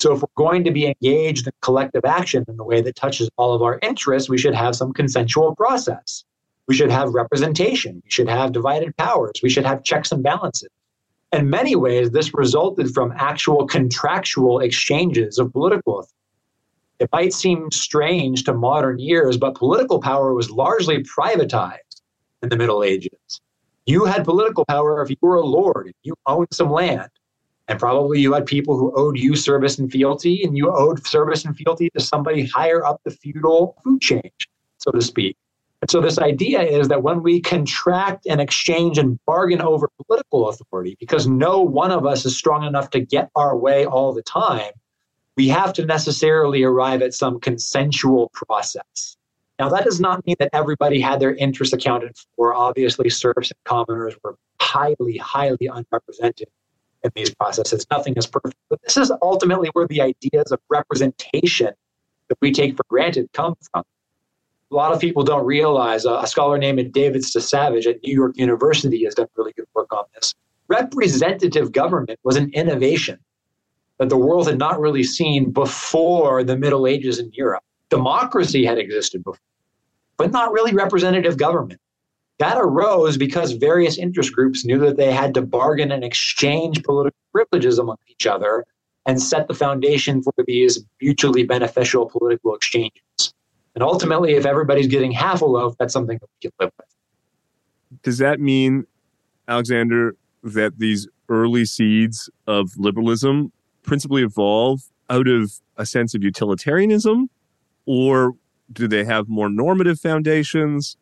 So, 0.00 0.12
if 0.12 0.20
we're 0.20 0.28
going 0.34 0.64
to 0.64 0.72
be 0.72 0.86
engaged 0.86 1.46
in 1.46 1.52
collective 1.62 2.04
action 2.04 2.44
in 2.48 2.56
the 2.56 2.64
way 2.64 2.80
that 2.80 2.96
touches 2.96 3.30
all 3.36 3.54
of 3.54 3.62
our 3.62 3.78
interests, 3.80 4.28
we 4.28 4.36
should 4.36 4.54
have 4.54 4.74
some 4.74 4.92
consensual 4.92 5.54
process. 5.54 6.24
We 6.68 6.74
should 6.74 6.90
have 6.90 7.14
representation. 7.14 8.02
We 8.04 8.10
should 8.10 8.28
have 8.28 8.52
divided 8.52 8.96
powers. 8.96 9.32
We 9.42 9.50
should 9.50 9.66
have 9.66 9.82
checks 9.82 10.12
and 10.12 10.22
balances. 10.22 10.70
In 11.32 11.48
many 11.48 11.74
ways, 11.76 12.10
this 12.10 12.34
resulted 12.34 12.92
from 12.92 13.12
actual 13.16 13.66
contractual 13.66 14.60
exchanges 14.60 15.38
of 15.38 15.52
political 15.52 16.00
authority. 16.00 16.12
It 16.98 17.08
might 17.10 17.32
seem 17.32 17.70
strange 17.72 18.44
to 18.44 18.54
modern 18.54 19.00
ears, 19.00 19.36
but 19.36 19.56
political 19.56 20.00
power 20.00 20.34
was 20.34 20.50
largely 20.50 21.02
privatized 21.02 22.02
in 22.42 22.48
the 22.48 22.56
Middle 22.56 22.84
Ages. 22.84 23.40
You 23.86 24.04
had 24.04 24.24
political 24.24 24.64
power 24.66 25.02
if 25.02 25.10
you 25.10 25.16
were 25.20 25.36
a 25.36 25.44
lord, 25.44 25.86
and 25.86 25.94
you 26.04 26.14
owned 26.26 26.48
some 26.52 26.70
land. 26.70 27.08
And 27.66 27.80
probably 27.80 28.20
you 28.20 28.34
had 28.34 28.46
people 28.46 28.76
who 28.76 28.92
owed 28.94 29.18
you 29.18 29.34
service 29.34 29.78
and 29.78 29.90
fealty, 29.90 30.44
and 30.44 30.56
you 30.56 30.70
owed 30.70 31.04
service 31.04 31.44
and 31.44 31.56
fealty 31.56 31.90
to 31.96 32.00
somebody 32.00 32.46
higher 32.46 32.84
up 32.84 33.00
the 33.04 33.10
feudal 33.10 33.76
food 33.82 34.00
chain, 34.00 34.30
so 34.78 34.92
to 34.92 35.00
speak. 35.00 35.36
And 35.82 35.90
so 35.90 36.00
this 36.00 36.18
idea 36.18 36.62
is 36.62 36.88
that 36.88 37.02
when 37.02 37.24
we 37.24 37.40
contract 37.40 38.24
and 38.26 38.40
exchange 38.40 38.98
and 38.98 39.18
bargain 39.26 39.60
over 39.60 39.90
political 40.06 40.48
authority, 40.48 40.96
because 41.00 41.26
no 41.26 41.60
one 41.60 41.90
of 41.90 42.06
us 42.06 42.24
is 42.24 42.38
strong 42.38 42.62
enough 42.64 42.90
to 42.90 43.00
get 43.00 43.30
our 43.34 43.56
way 43.56 43.84
all 43.84 44.12
the 44.12 44.22
time, 44.22 44.70
we 45.36 45.48
have 45.48 45.72
to 45.72 45.84
necessarily 45.84 46.62
arrive 46.62 47.02
at 47.02 47.14
some 47.14 47.40
consensual 47.40 48.30
process. 48.32 49.16
Now, 49.58 49.68
that 49.70 49.84
does 49.84 50.00
not 50.00 50.24
mean 50.24 50.36
that 50.38 50.50
everybody 50.52 51.00
had 51.00 51.18
their 51.18 51.34
interests 51.34 51.74
accounted 51.74 52.16
for. 52.36 52.54
Obviously, 52.54 53.10
serfs 53.10 53.50
and 53.50 53.58
commoners 53.64 54.14
were 54.22 54.36
highly, 54.60 55.16
highly 55.16 55.66
unrepresented 55.66 56.48
in 57.02 57.10
these 57.16 57.34
processes. 57.34 57.86
Nothing 57.90 58.14
is 58.14 58.26
perfect. 58.26 58.54
But 58.70 58.80
this 58.82 58.96
is 58.96 59.10
ultimately 59.20 59.68
where 59.72 59.88
the 59.88 60.00
ideas 60.00 60.52
of 60.52 60.60
representation 60.68 61.72
that 62.28 62.38
we 62.40 62.52
take 62.52 62.76
for 62.76 62.84
granted 62.88 63.30
come 63.32 63.56
from. 63.72 63.82
A 64.72 64.74
lot 64.74 64.92
of 64.92 65.00
people 65.00 65.22
don't 65.22 65.44
realize 65.44 66.06
uh, 66.06 66.20
a 66.22 66.26
scholar 66.26 66.56
named 66.56 66.94
David 66.94 67.20
Stasavage 67.20 67.86
at 67.86 68.02
New 68.02 68.14
York 68.14 68.38
University 68.38 69.04
has 69.04 69.14
done 69.14 69.26
really 69.36 69.52
good 69.52 69.66
work 69.74 69.92
on 69.92 70.04
this. 70.14 70.34
Representative 70.66 71.72
government 71.72 72.18
was 72.24 72.36
an 72.36 72.50
innovation 72.54 73.18
that 73.98 74.08
the 74.08 74.16
world 74.16 74.46
had 74.46 74.58
not 74.58 74.80
really 74.80 75.02
seen 75.02 75.50
before 75.50 76.42
the 76.42 76.56
Middle 76.56 76.86
Ages 76.86 77.18
in 77.18 77.30
Europe. 77.34 77.62
Democracy 77.90 78.64
had 78.64 78.78
existed 78.78 79.22
before, 79.22 79.38
but 80.16 80.30
not 80.30 80.52
really 80.52 80.72
representative 80.72 81.36
government. 81.36 81.78
That 82.38 82.56
arose 82.56 83.18
because 83.18 83.52
various 83.52 83.98
interest 83.98 84.32
groups 84.32 84.64
knew 84.64 84.78
that 84.78 84.96
they 84.96 85.12
had 85.12 85.34
to 85.34 85.42
bargain 85.42 85.92
and 85.92 86.02
exchange 86.02 86.82
political 86.82 87.18
privileges 87.30 87.78
among 87.78 87.98
each 88.08 88.26
other 88.26 88.64
and 89.04 89.20
set 89.20 89.48
the 89.48 89.54
foundation 89.54 90.22
for 90.22 90.32
these 90.46 90.82
mutually 90.98 91.42
beneficial 91.42 92.06
political 92.06 92.54
exchanges. 92.54 93.34
And 93.74 93.82
ultimately, 93.82 94.34
if 94.34 94.44
everybody's 94.44 94.86
getting 94.86 95.12
half 95.12 95.40
a 95.40 95.46
loaf, 95.46 95.74
that's 95.78 95.92
something 95.92 96.18
that 96.20 96.28
we 96.28 96.48
can 96.48 96.52
live 96.60 96.72
with. 96.78 98.02
Does 98.02 98.18
that 98.18 98.40
mean, 98.40 98.84
Alexander, 99.48 100.16
that 100.42 100.78
these 100.78 101.08
early 101.28 101.64
seeds 101.64 102.28
of 102.46 102.70
liberalism 102.76 103.52
principally 103.82 104.22
evolve 104.22 104.82
out 105.08 105.28
of 105.28 105.52
a 105.76 105.86
sense 105.86 106.14
of 106.14 106.22
utilitarianism, 106.22 107.30
or 107.86 108.32
do 108.72 108.86
they 108.86 109.04
have 109.04 109.28
more 109.28 109.48
normative 109.48 109.98
foundations? 109.98 110.96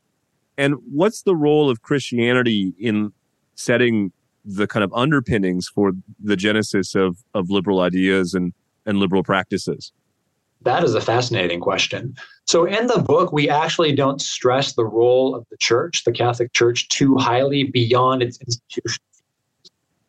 And 0.56 0.74
what's 0.90 1.22
the 1.22 1.36
role 1.36 1.70
of 1.70 1.82
Christianity 1.82 2.72
in 2.78 3.12
setting 3.54 4.12
the 4.44 4.66
kind 4.66 4.82
of 4.84 4.92
underpinnings 4.94 5.68
for 5.68 5.92
the 6.18 6.36
genesis 6.36 6.94
of, 6.94 7.18
of 7.34 7.50
liberal 7.50 7.80
ideas 7.80 8.34
and, 8.34 8.52
and 8.86 8.98
liberal 8.98 9.22
practices? 9.22 9.92
That 10.62 10.84
is 10.84 10.94
a 10.94 11.00
fascinating 11.00 11.60
question. 11.60 12.14
So, 12.46 12.64
in 12.64 12.86
the 12.86 12.98
book, 12.98 13.32
we 13.32 13.48
actually 13.48 13.94
don't 13.94 14.20
stress 14.20 14.74
the 14.74 14.84
role 14.84 15.34
of 15.34 15.46
the 15.50 15.56
church, 15.56 16.04
the 16.04 16.12
Catholic 16.12 16.52
Church, 16.52 16.88
too 16.88 17.16
highly 17.16 17.64
beyond 17.64 18.22
its 18.22 18.38
institution. 18.40 19.02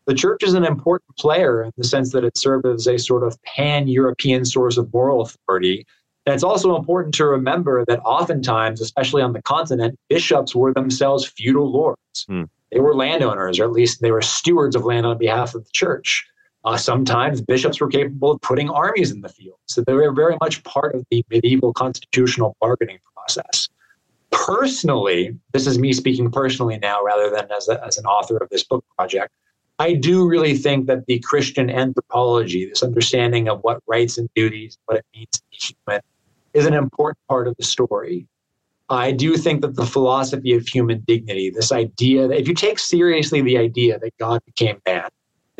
The 0.08 0.16
church 0.16 0.44
is 0.44 0.54
an 0.54 0.66
important 0.66 1.16
player 1.18 1.64
in 1.64 1.72
the 1.78 1.84
sense 1.84 2.12
that 2.12 2.24
it 2.24 2.38
serves 2.38 2.66
as 2.66 2.88
a 2.88 2.98
sort 2.98 3.24
of 3.24 3.42
pan 3.44 3.88
European 3.88 4.44
source 4.44 4.78
of 4.78 4.92
moral 4.92 5.22
authority. 5.22 5.86
And 6.26 6.34
it's 6.34 6.44
also 6.44 6.76
important 6.76 7.14
to 7.16 7.26
remember 7.26 7.86
that 7.86 8.00
oftentimes, 8.02 8.82
especially 8.82 9.22
on 9.22 9.34
the 9.34 9.42
continent, 9.42 9.98
bishops 10.10 10.56
were 10.56 10.74
themselves 10.74 11.26
feudal 11.26 11.72
lords. 11.72 12.26
Hmm. 12.28 12.44
They 12.72 12.80
were 12.80 12.96
landowners, 12.96 13.60
or 13.60 13.66
at 13.66 13.72
least 13.72 14.02
they 14.02 14.12
were 14.12 14.22
stewards 14.22 14.76
of 14.76 14.86
land 14.86 15.06
on 15.06 15.18
behalf 15.18 15.56
of 15.56 15.64
the 15.64 15.72
church. 15.72 16.26
Uh, 16.64 16.78
sometimes 16.78 17.42
bishops 17.42 17.80
were 17.80 17.88
capable 17.88 18.32
of 18.32 18.42
putting 18.42 18.70
armies 18.70 19.12
in 19.12 19.22
the 19.22 19.30
field. 19.30 19.58
So 19.66 19.82
they 19.82 19.94
were 19.94 20.12
very 20.12 20.38
much 20.40 20.64
part 20.64 20.94
of 20.94 21.06
the 21.10 21.26
medieval 21.30 21.74
constitutional 21.74 22.56
bargaining 22.62 23.00
process. 23.16 23.68
Personally, 24.30 25.36
this 25.54 25.66
is 25.66 25.80
me 25.80 25.92
speaking 25.92 26.30
personally 26.32 26.78
now 26.78 27.04
rather 27.04 27.30
than 27.30 27.52
as, 27.52 27.68
a, 27.68 27.84
as 27.86 27.98
an 27.98 28.06
author 28.06 28.38
of 28.38 28.50
this 28.50 28.64
book 28.64 28.86
project. 28.96 29.34
I 29.80 29.94
do 29.94 30.28
really 30.28 30.56
think 30.56 30.86
that 30.86 31.08
the 31.08 31.20
Christian 31.20 31.70
anthropology, 31.72 32.70
this 32.70 32.84
understanding 32.84 33.50
of 33.50 33.62
what 33.62 33.82
rights 33.88 34.20
and 34.20 34.30
duties, 34.36 34.78
what 34.86 34.98
it 34.98 35.06
means 35.16 35.30
to 35.32 35.42
be 35.50 35.58
human, 35.58 36.02
is 36.54 36.68
an 36.68 36.76
important 36.76 37.18
part 37.28 37.48
of 37.48 37.58
the 37.58 37.64
story. 37.64 38.28
I 38.90 39.12
do 39.12 39.38
think 39.38 39.62
that 39.62 39.76
the 39.76 39.86
philosophy 39.86 40.54
of 40.54 40.68
human 40.68 41.00
dignity, 41.08 41.50
this 41.50 41.72
idea 41.72 42.28
that 42.28 42.40
if 42.40 42.48
you 42.48 42.54
take 42.54 42.78
seriously 42.78 43.42
the 43.42 43.58
idea 43.58 43.98
that 43.98 44.16
God 44.20 44.44
became 44.46 44.80
man 44.86 45.10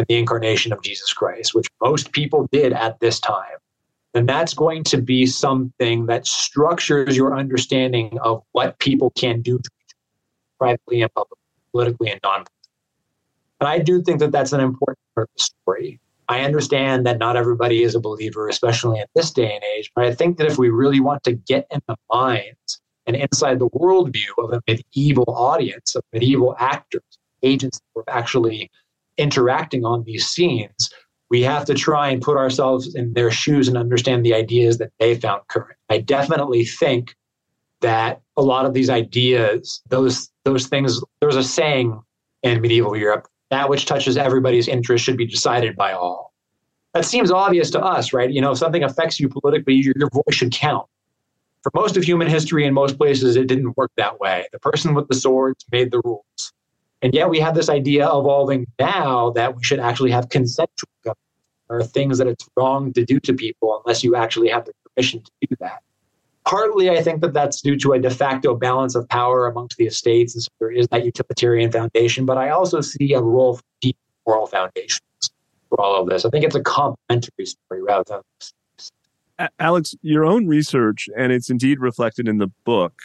the 0.08 0.18
incarnation 0.18 0.74
of 0.74 0.82
Jesus 0.82 1.14
Christ, 1.14 1.54
which 1.54 1.68
most 1.82 2.12
people 2.12 2.48
did 2.52 2.74
at 2.74 3.00
this 3.00 3.20
time, 3.20 3.58
then 4.14 4.26
that's 4.26 4.54
going 4.54 4.84
to 4.86 5.02
be 5.02 5.26
something 5.26 6.06
that 6.08 6.28
structures 6.28 7.16
your 7.16 7.38
understanding 7.38 8.18
of 8.20 8.44
what 8.52 8.78
people 8.80 9.12
can 9.12 9.42
do 9.42 9.58
to 9.58 9.70
each 9.86 9.94
other, 9.94 10.58
privately 10.60 11.02
and 11.02 11.14
publicly, 11.14 11.38
politically 11.72 12.12
and 12.12 12.20
non 12.24 12.46
but 13.62 13.68
I 13.68 13.78
do 13.78 14.02
think 14.02 14.20
that 14.22 14.32
that's 14.32 14.54
an 14.54 14.60
important 14.60 14.98
part 15.14 15.30
of 15.30 15.38
the 15.38 15.44
story. 15.44 16.00
I 16.28 16.42
understand 16.42 17.06
that 17.06 17.20
not 17.20 17.36
everybody 17.36 17.84
is 17.84 17.94
a 17.94 18.00
believer, 18.00 18.50
especially 18.50 19.00
in 19.00 19.06
this 19.14 19.30
day 19.30 19.54
and 19.54 19.64
age, 19.78 19.92
but 19.96 20.04
I 20.04 20.16
think 20.16 20.38
that 20.38 20.48
if 20.48 20.58
we 20.58 20.70
really 20.70 21.00
want 21.00 21.24
to 21.26 21.34
get 21.34 21.68
in 21.70 21.80
the 21.88 21.96
minds 22.12 22.82
and 23.06 23.16
inside 23.16 23.60
the 23.60 23.70
worldview 23.70 24.32
of 24.40 24.52
a 24.52 24.62
medieval 24.68 25.26
audience, 25.28 25.94
of 25.94 26.02
medieval 26.12 26.56
actors, 26.58 27.04
agents 27.44 27.78
that 27.78 27.86
were 27.94 28.10
actually 28.10 28.72
interacting 29.18 29.86
on 29.86 30.04
these 30.04 30.28
scenes, 30.28 30.90
we 31.30 31.42
have 31.42 31.66
to 31.66 31.74
try 31.74 32.10
and 32.10 32.22
put 32.22 32.38
ourselves 32.38 32.94
in 32.96 33.14
their 33.14 33.32
shoes 33.32 33.68
and 33.68 33.78
understand 33.78 34.26
the 34.26 34.34
ideas 34.34 34.78
that 34.80 34.92
they 35.00 35.16
found 35.16 35.42
current. 35.48 35.78
I 35.90 36.00
definitely 36.00 36.66
think 36.66 37.16
that 37.82 38.22
a 38.38 38.42
lot 38.42 38.66
of 38.66 38.74
these 38.74 38.90
ideas, 38.90 39.82
those 39.90 40.30
those 40.44 40.68
things, 40.68 41.02
there's 41.20 41.36
a 41.36 41.44
saying 41.44 42.00
in 42.44 42.62
medieval 42.62 42.98
Europe 42.98 43.28
that 43.52 43.70
which 43.70 43.86
touches 43.86 44.18
everybody's 44.18 44.68
interest 44.68 45.04
should 45.04 45.18
be 45.18 45.28
decided 45.28 45.76
by 45.76 45.92
all. 45.92 46.34
That 46.94 47.06
seems 47.06 47.32
obvious 47.32 47.70
to 47.72 47.82
us, 47.82 48.14
right? 48.14 48.32
You 48.32 48.42
know, 48.42 48.52
if 48.52 48.58
something 48.58 48.84
affects 48.84 49.20
you 49.20 49.30
politically, 49.30 49.76
your, 49.76 49.94
your 49.98 50.10
voice 50.10 50.36
should 50.36 50.52
count. 50.52 50.88
For 51.62 51.72
most 51.76 51.96
of 51.96 52.04
human 52.04 52.28
history, 52.28 52.66
in 52.66 52.74
most 52.74 52.98
places, 52.98 53.36
it 53.36 53.48
didn't 53.48 53.78
work 53.78 53.92
that 53.98 54.20
way. 54.20 54.48
The 54.52 54.60
person 54.60 54.96
with 54.96 55.08
the 55.08 55.16
swords 55.16 55.64
made 55.72 55.92
the 55.92 56.02
rules. 56.04 56.54
And 57.02 57.14
yet 57.14 57.30
we 57.30 57.40
have 57.40 57.56
this 57.56 57.70
idea 57.70 58.06
evolving 58.06 58.68
now 58.80 59.32
that 59.32 59.56
we 59.56 59.64
should 59.64 59.80
actually 59.80 60.12
have 60.12 60.30
consensual 60.30 60.90
government. 61.04 61.18
Are 61.70 61.82
things 61.82 62.18
that 62.18 62.28
it's 62.28 62.46
wrong 62.58 62.92
to 62.92 63.06
do 63.06 63.18
to 63.22 63.34
people 63.34 63.82
unless 63.86 64.04
you 64.04 64.14
actually 64.14 64.50
have 64.50 64.66
the 64.66 64.74
permission 64.94 65.22
to 65.22 65.32
do 65.48 65.56
that. 65.62 65.82
Partly, 66.44 66.90
I 66.90 67.02
think 67.02 67.22
that 67.22 67.32
that's 67.32 67.62
due 67.62 67.78
to 67.78 67.94
a 67.94 68.00
de 68.00 68.10
facto 68.10 68.56
balance 68.56 68.94
of 68.94 69.08
power 69.08 69.48
amongst 69.48 69.78
the 69.78 69.86
estates, 69.86 70.36
and 70.36 70.44
so 70.44 70.50
there 70.60 70.72
is 70.72 70.88
that 70.90 71.06
utilitarian 71.06 71.72
foundation. 71.72 72.26
But 72.26 72.38
I 72.38 72.50
also 72.50 72.82
see 72.82 73.14
a 73.14 73.22
role 73.22 73.56
for 73.56 73.64
deep 73.80 73.96
moral 74.28 74.48
foundations 74.48 75.02
for 75.70 75.80
all 75.80 76.02
of 76.02 76.10
this. 76.10 76.26
I 76.26 76.30
think 76.30 76.44
it's 76.44 76.56
a 76.56 76.62
complementary 76.62 77.46
story 77.46 77.82
rather 77.82 78.04
than. 79.40 79.50
Alex, 79.58 79.96
your 80.02 80.26
own 80.26 80.48
research, 80.48 81.08
and 81.18 81.32
it's 81.32 81.50
indeed 81.50 81.80
reflected 81.80 82.28
in 82.28 82.38
the 82.38 82.52
book, 82.66 83.04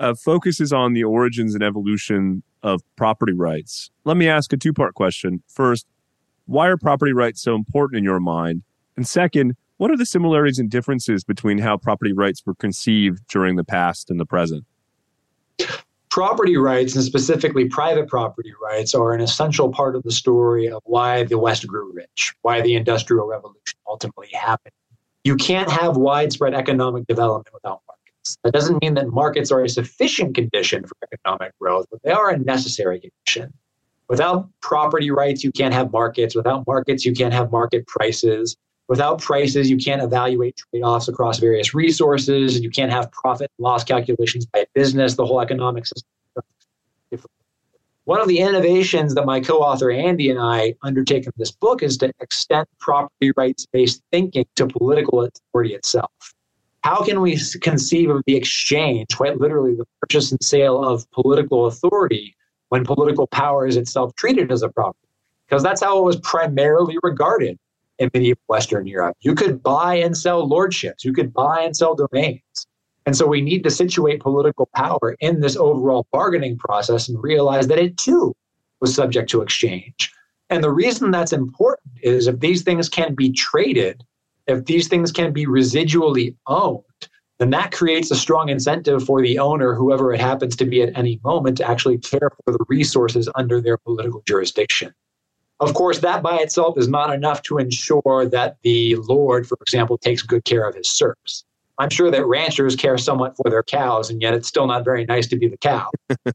uh, 0.00 0.14
focuses 0.14 0.72
on 0.72 0.94
the 0.94 1.04
origins 1.04 1.54
and 1.54 1.62
evolution 1.62 2.42
of 2.62 2.82
property 2.96 3.34
rights. 3.34 3.90
Let 4.04 4.16
me 4.16 4.28
ask 4.28 4.52
a 4.52 4.56
two 4.56 4.72
part 4.72 4.94
question. 4.94 5.42
First, 5.46 5.86
why 6.46 6.68
are 6.68 6.76
property 6.76 7.12
rights 7.12 7.42
so 7.42 7.54
important 7.54 7.98
in 7.98 8.04
your 8.04 8.18
mind? 8.18 8.62
And 8.96 9.06
second, 9.06 9.54
what 9.76 9.90
are 9.90 9.96
the 9.96 10.06
similarities 10.06 10.58
and 10.58 10.68
differences 10.68 11.22
between 11.22 11.58
how 11.58 11.76
property 11.76 12.12
rights 12.12 12.44
were 12.44 12.54
conceived 12.54 13.26
during 13.28 13.56
the 13.56 13.64
past 13.64 14.10
and 14.10 14.18
the 14.18 14.26
present? 14.26 14.64
Property 16.10 16.56
rights, 16.56 16.96
and 16.96 17.04
specifically 17.04 17.68
private 17.68 18.08
property 18.08 18.52
rights, 18.60 18.94
are 18.94 19.12
an 19.12 19.20
essential 19.20 19.70
part 19.70 19.94
of 19.94 20.02
the 20.02 20.10
story 20.10 20.68
of 20.68 20.82
why 20.84 21.22
the 21.22 21.38
West 21.38 21.66
grew 21.66 21.92
rich, 21.92 22.34
why 22.42 22.60
the 22.60 22.74
Industrial 22.74 23.26
Revolution 23.26 23.78
ultimately 23.86 24.28
happened. 24.32 24.72
You 25.22 25.36
can't 25.36 25.70
have 25.70 25.96
widespread 25.96 26.52
economic 26.52 27.06
development 27.06 27.54
without. 27.54 27.82
That 28.44 28.52
doesn't 28.52 28.82
mean 28.82 28.94
that 28.94 29.08
markets 29.08 29.50
are 29.50 29.62
a 29.62 29.68
sufficient 29.68 30.34
condition 30.34 30.84
for 30.84 30.96
economic 31.12 31.52
growth, 31.58 31.86
but 31.90 32.02
they 32.02 32.10
are 32.10 32.30
a 32.30 32.38
necessary 32.38 33.00
condition. 33.00 33.52
Without 34.08 34.48
property 34.60 35.10
rights, 35.10 35.44
you 35.44 35.52
can't 35.52 35.72
have 35.72 35.92
markets. 35.92 36.34
Without 36.34 36.66
markets, 36.66 37.04
you 37.04 37.12
can't 37.12 37.32
have 37.32 37.50
market 37.52 37.86
prices. 37.86 38.56
Without 38.88 39.20
prices, 39.20 39.70
you 39.70 39.76
can't 39.76 40.02
evaluate 40.02 40.56
trade 40.56 40.82
offs 40.82 41.06
across 41.06 41.38
various 41.38 41.74
resources. 41.74 42.60
You 42.60 42.70
can't 42.70 42.90
have 42.90 43.10
profit 43.12 43.50
and 43.56 43.64
loss 43.64 43.84
calculations 43.84 44.46
by 44.46 44.66
business. 44.74 45.14
The 45.14 45.24
whole 45.24 45.40
economic 45.40 45.86
system. 45.86 46.08
One 48.04 48.20
of 48.20 48.26
the 48.26 48.40
innovations 48.40 49.14
that 49.14 49.24
my 49.24 49.38
co 49.38 49.58
author 49.58 49.92
Andy 49.92 50.30
and 50.30 50.40
I 50.40 50.74
undertake 50.82 51.26
in 51.26 51.32
this 51.36 51.52
book 51.52 51.80
is 51.80 51.96
to 51.98 52.12
extend 52.20 52.66
property 52.80 53.30
rights 53.36 53.66
based 53.72 54.02
thinking 54.10 54.46
to 54.56 54.66
political 54.66 55.22
authority 55.22 55.74
itself. 55.74 56.10
How 56.82 57.04
can 57.04 57.20
we 57.20 57.38
conceive 57.60 58.10
of 58.10 58.22
the 58.26 58.36
exchange, 58.36 59.08
quite 59.14 59.38
literally 59.38 59.74
the 59.74 59.86
purchase 60.00 60.30
and 60.30 60.42
sale 60.42 60.82
of 60.82 61.10
political 61.10 61.66
authority, 61.66 62.34
when 62.70 62.84
political 62.84 63.26
power 63.26 63.66
is 63.66 63.76
itself 63.76 64.14
treated 64.16 64.50
as 64.50 64.62
a 64.62 64.68
property? 64.68 65.08
Because 65.46 65.62
that's 65.62 65.82
how 65.82 65.98
it 65.98 66.04
was 66.04 66.16
primarily 66.20 66.96
regarded 67.02 67.58
in 67.98 68.10
medieval 68.14 68.40
Western 68.46 68.86
Europe. 68.86 69.16
You 69.20 69.34
could 69.34 69.62
buy 69.62 69.96
and 69.96 70.16
sell 70.16 70.46
lordships, 70.48 71.04
you 71.04 71.12
could 71.12 71.32
buy 71.32 71.60
and 71.60 71.76
sell 71.76 71.94
domains. 71.94 72.66
And 73.06 73.16
so 73.16 73.26
we 73.26 73.40
need 73.40 73.62
to 73.64 73.70
situate 73.70 74.20
political 74.20 74.68
power 74.74 75.16
in 75.20 75.40
this 75.40 75.56
overall 75.56 76.06
bargaining 76.12 76.58
process 76.58 77.08
and 77.08 77.22
realize 77.22 77.66
that 77.68 77.78
it 77.78 77.96
too 77.96 78.34
was 78.80 78.94
subject 78.94 79.30
to 79.30 79.42
exchange. 79.42 80.12
And 80.48 80.64
the 80.64 80.70
reason 80.70 81.10
that's 81.10 81.32
important 81.32 81.92
is 82.02 82.26
if 82.26 82.40
these 82.40 82.62
things 82.62 82.88
can 82.88 83.14
be 83.14 83.32
traded, 83.32 84.04
if 84.50 84.64
these 84.66 84.88
things 84.88 85.12
can 85.12 85.32
be 85.32 85.46
residually 85.46 86.34
owned, 86.46 86.84
then 87.38 87.50
that 87.50 87.72
creates 87.72 88.10
a 88.10 88.16
strong 88.16 88.50
incentive 88.50 89.04
for 89.04 89.22
the 89.22 89.38
owner, 89.38 89.74
whoever 89.74 90.12
it 90.12 90.20
happens 90.20 90.54
to 90.56 90.66
be 90.66 90.82
at 90.82 90.96
any 90.96 91.18
moment, 91.24 91.56
to 91.56 91.68
actually 91.68 91.98
care 91.98 92.30
for 92.44 92.52
the 92.52 92.64
resources 92.68 93.28
under 93.34 93.60
their 93.60 93.78
political 93.78 94.22
jurisdiction. 94.26 94.92
Of 95.58 95.74
course, 95.74 95.98
that 96.00 96.22
by 96.22 96.36
itself 96.38 96.78
is 96.78 96.88
not 96.88 97.12
enough 97.14 97.42
to 97.42 97.58
ensure 97.58 98.26
that 98.26 98.56
the 98.62 98.96
Lord, 98.96 99.46
for 99.46 99.58
example, 99.62 99.98
takes 99.98 100.22
good 100.22 100.44
care 100.44 100.68
of 100.68 100.74
his 100.74 100.88
serfs. 100.88 101.44
I'm 101.78 101.90
sure 101.90 102.10
that 102.10 102.26
ranchers 102.26 102.76
care 102.76 102.98
somewhat 102.98 103.36
for 103.36 103.50
their 103.50 103.62
cows, 103.62 104.10
and 104.10 104.20
yet 104.20 104.34
it's 104.34 104.48
still 104.48 104.66
not 104.66 104.84
very 104.84 105.06
nice 105.06 105.26
to 105.28 105.36
be 105.36 105.48
the 105.48 105.56
cow 105.58 105.90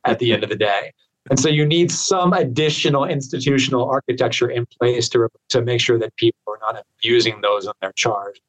at 0.06 0.18
the 0.18 0.34
end 0.34 0.44
of 0.44 0.50
the 0.50 0.56
day. 0.56 0.92
And 1.30 1.40
so 1.40 1.50
you 1.50 1.66
need 1.66 1.92
some 1.92 2.34
additional 2.34 3.06
institutional 3.06 3.86
architecture 3.86 4.50
in 4.50 4.66
place 4.80 5.10
to, 5.10 5.28
to 5.50 5.62
make 5.62 5.82
sure 5.82 5.98
that 5.98 6.16
people 6.18 6.40
are 6.48 6.60
not 6.62 6.84
abusing 7.00 7.42
those 7.42 7.66
in 7.66 7.72
their 7.82 7.94
charge. 7.94 8.42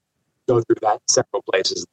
Go 0.46 0.60
through 0.60 0.76
that 0.82 0.94
in 0.94 1.08
several 1.08 1.42
places. 1.50 1.86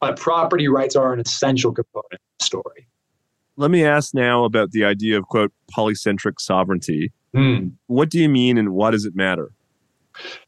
But 0.00 0.18
property 0.18 0.68
rights 0.68 0.96
are 0.96 1.12
an 1.12 1.20
essential 1.20 1.72
component 1.72 2.14
of 2.14 2.18
the 2.38 2.44
story. 2.44 2.88
Let 3.56 3.70
me 3.70 3.84
ask 3.84 4.14
now 4.14 4.44
about 4.44 4.70
the 4.70 4.84
idea 4.84 5.18
of, 5.18 5.26
quote, 5.26 5.52
polycentric 5.76 6.40
sovereignty. 6.40 7.12
Hmm. 7.34 7.68
What 7.86 8.08
do 8.08 8.18
you 8.18 8.28
mean 8.28 8.56
and 8.56 8.70
why 8.70 8.90
does 8.90 9.04
it 9.04 9.14
matter? 9.14 9.52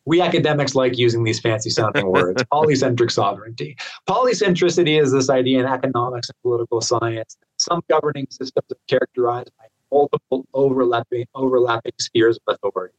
We 0.04 0.20
academics 0.20 0.74
like 0.74 0.98
using 0.98 1.24
these 1.24 1.40
fancy 1.40 1.70
sounding 1.70 2.06
words 2.06 2.42
polycentric 2.52 3.10
sovereignty. 3.10 3.76
Polycentricity 4.08 5.00
is 5.00 5.12
this 5.12 5.30
idea 5.30 5.60
in 5.60 5.66
economics 5.66 6.28
and 6.28 6.36
political 6.42 6.80
science 6.80 7.36
some 7.62 7.80
governing 7.88 8.26
systems 8.30 8.66
are 8.70 8.80
characterized 8.88 9.50
by 9.58 9.66
multiple 9.92 10.44
overlapping 10.54 11.26
overlapping 11.34 11.92
spheres 12.00 12.38
of 12.46 12.56
authority 12.64 12.94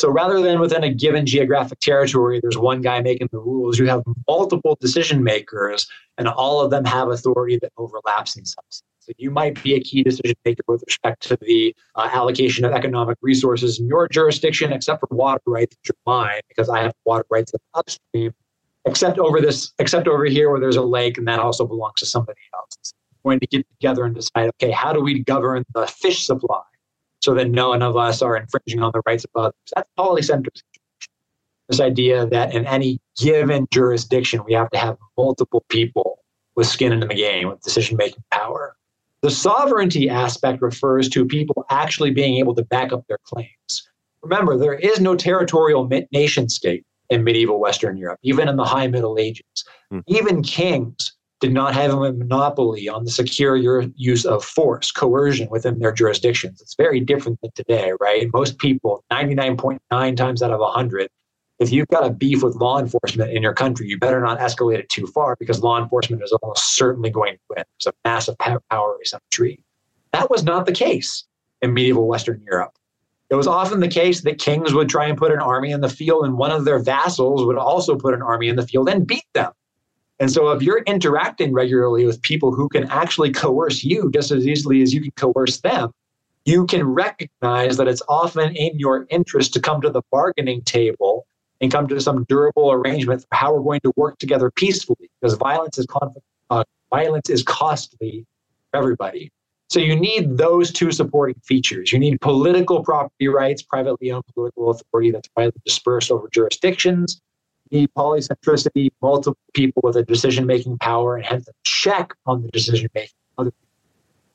so 0.00 0.10
rather 0.10 0.40
than 0.40 0.60
within 0.60 0.84
a 0.84 0.92
given 0.92 1.26
geographic 1.26 1.78
territory 1.80 2.40
there's 2.40 2.58
one 2.58 2.80
guy 2.80 3.00
making 3.00 3.28
the 3.32 3.38
rules 3.38 3.78
you 3.78 3.86
have 3.86 4.02
multiple 4.26 4.76
decision 4.80 5.22
makers 5.22 5.86
and 6.18 6.28
all 6.28 6.60
of 6.60 6.70
them 6.70 6.84
have 6.84 7.08
authority 7.08 7.58
that 7.60 7.72
overlaps 7.76 8.36
in 8.36 8.44
some 8.44 8.64
sense 8.70 8.84
so 9.00 9.12
you 9.16 9.30
might 9.30 9.60
be 9.62 9.74
a 9.74 9.80
key 9.80 10.02
decision 10.02 10.36
maker 10.44 10.62
with 10.68 10.84
respect 10.86 11.22
to 11.24 11.38
the 11.40 11.74
uh, 11.96 12.08
allocation 12.12 12.64
of 12.64 12.72
economic 12.72 13.16
resources 13.22 13.80
in 13.80 13.86
your 13.88 14.06
jurisdiction, 14.08 14.72
except 14.72 15.00
for 15.00 15.08
water 15.10 15.40
rights, 15.46 15.76
which 15.82 15.90
are 15.90 16.00
mine 16.06 16.40
because 16.48 16.68
I 16.68 16.82
have 16.82 16.92
water 17.06 17.24
rights 17.30 17.52
upstream. 17.74 18.32
Except 18.84 19.18
over 19.18 19.40
this, 19.40 19.72
except 19.78 20.06
over 20.06 20.26
here 20.26 20.50
where 20.50 20.60
there's 20.60 20.76
a 20.76 20.82
lake, 20.82 21.18
and 21.18 21.26
that 21.28 21.38
also 21.38 21.66
belongs 21.66 21.94
to 21.98 22.06
somebody 22.06 22.40
else. 22.54 22.94
Going 23.24 23.40
to 23.40 23.46
get 23.46 23.66
together 23.78 24.04
and 24.04 24.14
decide, 24.14 24.48
okay, 24.60 24.70
how 24.70 24.92
do 24.92 25.00
we 25.00 25.18
govern 25.24 25.64
the 25.74 25.86
fish 25.86 26.24
supply 26.24 26.62
so 27.20 27.34
that 27.34 27.50
none 27.50 27.82
of 27.82 27.96
us 27.96 28.22
are 28.22 28.36
infringing 28.36 28.82
on 28.82 28.90
the 28.92 29.02
rights 29.06 29.24
of 29.24 29.30
others? 29.34 29.54
That's 29.74 29.88
polycentric. 29.98 30.62
This 31.68 31.80
idea 31.80 32.26
that 32.26 32.54
in 32.54 32.66
any 32.66 32.98
given 33.16 33.68
jurisdiction, 33.72 34.42
we 34.44 34.54
have 34.54 34.70
to 34.70 34.78
have 34.78 34.96
multiple 35.16 35.64
people 35.68 36.18
with 36.56 36.66
skin 36.66 36.92
in 36.92 37.00
the 37.00 37.06
game, 37.06 37.48
with 37.48 37.60
decision 37.60 37.96
making 37.96 38.24
power. 38.32 38.74
The 39.22 39.30
sovereignty 39.30 40.08
aspect 40.08 40.62
refers 40.62 41.08
to 41.10 41.24
people 41.24 41.64
actually 41.70 42.10
being 42.10 42.38
able 42.38 42.54
to 42.56 42.64
back 42.64 42.92
up 42.92 43.06
their 43.06 43.18
claims. 43.24 43.88
Remember, 44.22 44.56
there 44.56 44.74
is 44.74 45.00
no 45.00 45.14
territorial 45.14 45.88
nation 46.10 46.48
state 46.48 46.84
in 47.08 47.22
medieval 47.22 47.60
Western 47.60 47.96
Europe, 47.96 48.18
even 48.22 48.48
in 48.48 48.56
the 48.56 48.64
High 48.64 48.86
Middle 48.86 49.18
Ages. 49.18 49.44
Hmm. 49.90 50.00
Even 50.06 50.42
kings 50.42 51.16
did 51.40 51.52
not 51.52 51.74
have 51.74 51.92
a 51.92 52.12
monopoly 52.12 52.88
on 52.88 53.04
the 53.04 53.10
secure 53.10 53.56
use 53.56 54.26
of 54.26 54.44
force, 54.44 54.92
coercion 54.92 55.48
within 55.50 55.78
their 55.78 55.92
jurisdictions. 55.92 56.60
It's 56.60 56.74
very 56.74 57.00
different 57.00 57.40
than 57.40 57.50
today, 57.54 57.92
right? 57.98 58.28
Most 58.32 58.58
people, 58.58 59.04
99.9 59.10 60.16
times 60.16 60.42
out 60.42 60.50
of 60.50 60.60
100, 60.60 61.08
if 61.58 61.72
you've 61.72 61.88
got 61.88 62.06
a 62.06 62.10
beef 62.10 62.42
with 62.42 62.56
law 62.56 62.78
enforcement 62.78 63.32
in 63.32 63.42
your 63.42 63.52
country, 63.52 63.86
you 63.88 63.98
better 63.98 64.20
not 64.20 64.38
escalate 64.38 64.78
it 64.78 64.88
too 64.88 65.06
far 65.06 65.36
because 65.38 65.62
law 65.62 65.80
enforcement 65.80 66.22
is 66.22 66.32
almost 66.32 66.74
certainly 66.76 67.10
going 67.10 67.34
to 67.34 67.40
win. 67.50 67.64
There's 67.78 67.94
a 67.94 68.08
massive 68.08 68.36
power 68.38 68.98
asymmetry. 69.02 69.60
That 70.12 70.30
was 70.30 70.42
not 70.42 70.66
the 70.66 70.72
case 70.72 71.24
in 71.62 71.74
medieval 71.74 72.06
Western 72.06 72.42
Europe. 72.42 72.72
It 73.28 73.34
was 73.34 73.46
often 73.46 73.80
the 73.80 73.88
case 73.88 74.22
that 74.22 74.38
kings 74.38 74.74
would 74.74 74.88
try 74.88 75.06
and 75.06 75.16
put 75.16 75.32
an 75.32 75.38
army 75.38 75.70
in 75.70 75.82
the 75.82 75.88
field, 75.88 76.24
and 76.24 76.36
one 76.36 76.50
of 76.50 76.64
their 76.64 76.78
vassals 76.78 77.44
would 77.46 77.58
also 77.58 77.94
put 77.94 78.14
an 78.14 78.22
army 78.22 78.48
in 78.48 78.56
the 78.56 78.66
field 78.66 78.88
and 78.88 79.06
beat 79.06 79.26
them. 79.34 79.52
And 80.20 80.30
so, 80.30 80.50
if 80.50 80.62
you're 80.62 80.82
interacting 80.82 81.52
regularly 81.52 82.04
with 82.04 82.20
people 82.20 82.52
who 82.52 82.68
can 82.68 82.84
actually 82.84 83.32
coerce 83.32 83.82
you 83.82 84.10
just 84.12 84.30
as 84.30 84.46
easily 84.46 84.82
as 84.82 84.92
you 84.92 85.00
can 85.00 85.12
coerce 85.12 85.60
them, 85.62 85.90
you 86.44 86.66
can 86.66 86.86
recognize 86.86 87.78
that 87.78 87.88
it's 87.88 88.02
often 88.08 88.54
in 88.54 88.78
your 88.78 89.06
interest 89.08 89.54
to 89.54 89.60
come 89.60 89.80
to 89.80 89.90
the 89.90 90.02
bargaining 90.12 90.62
table 90.62 91.26
and 91.60 91.72
come 91.72 91.88
to 91.88 92.00
some 92.00 92.24
durable 92.24 92.70
arrangement 92.70 93.22
for 93.22 93.34
how 93.34 93.54
we're 93.54 93.62
going 93.62 93.80
to 93.80 93.92
work 93.96 94.18
together 94.18 94.50
peacefully 94.50 95.10
because 95.20 95.36
violence 95.36 95.78
is 95.78 95.86
conflict, 95.86 96.26
uh, 96.50 96.64
violence 96.90 97.30
is 97.30 97.42
costly 97.42 98.26
for 98.70 98.78
everybody. 98.78 99.30
So 99.68 99.78
you 99.78 99.94
need 99.94 100.36
those 100.36 100.72
two 100.72 100.90
supporting 100.90 101.40
features. 101.44 101.92
You 101.92 101.98
need 101.98 102.20
political 102.20 102.82
property 102.82 103.28
rights, 103.28 103.62
privately 103.62 104.10
owned 104.10 104.24
political 104.34 104.70
authority 104.70 105.12
that's 105.12 105.28
widely 105.36 105.60
dispersed 105.64 106.10
over 106.10 106.28
jurisdictions. 106.32 107.20
Need 107.70 107.90
polycentricity, 107.96 108.90
multiple 109.00 109.38
people 109.54 109.82
with 109.84 109.96
a 109.96 110.02
decision-making 110.02 110.78
power 110.78 111.16
and 111.16 111.24
hence 111.24 111.48
a 111.48 111.52
check 111.62 112.12
on 112.26 112.42
the 112.42 112.48
decision 112.48 112.88
making. 112.94 113.14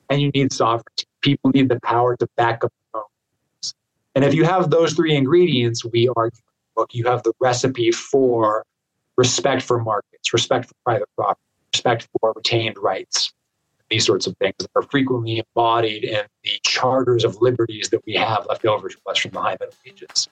And 0.08 0.22
you 0.22 0.30
need 0.30 0.52
sovereignty. 0.52 1.04
People 1.20 1.50
need 1.50 1.68
the 1.68 1.80
power 1.80 2.16
to 2.16 2.28
back 2.36 2.64
up 2.64 2.72
their 2.92 3.00
own. 3.02 3.08
And 4.14 4.24
if 4.24 4.34
you 4.34 4.44
have 4.44 4.70
those 4.70 4.94
three 4.94 5.14
ingredients, 5.16 5.84
we 5.84 6.08
argue 6.16 6.40
book, 6.76 6.94
you 6.94 7.04
have 7.04 7.22
the 7.22 7.32
recipe 7.40 7.90
for 7.90 8.64
respect 9.16 9.62
for 9.62 9.82
markets, 9.82 10.32
respect 10.32 10.66
for 10.66 10.74
private 10.84 11.08
property, 11.16 11.40
respect 11.72 12.06
for 12.20 12.32
retained 12.36 12.78
rights, 12.78 13.32
these 13.90 14.04
sorts 14.04 14.26
of 14.26 14.36
things 14.36 14.54
that 14.60 14.70
are 14.76 14.82
frequently 14.82 15.38
embodied 15.38 16.04
in 16.04 16.22
the 16.44 16.60
charters 16.62 17.24
of 17.24 17.40
liberties 17.40 17.88
that 17.90 18.04
we 18.06 18.14
have 18.14 18.46
left 18.48 18.64
over 18.66 18.88
to 18.88 18.96
us 19.06 19.18
from 19.18 19.32
the 19.32 19.40
High 19.40 19.56
Middle 19.58 19.74
Ages. 19.86 20.28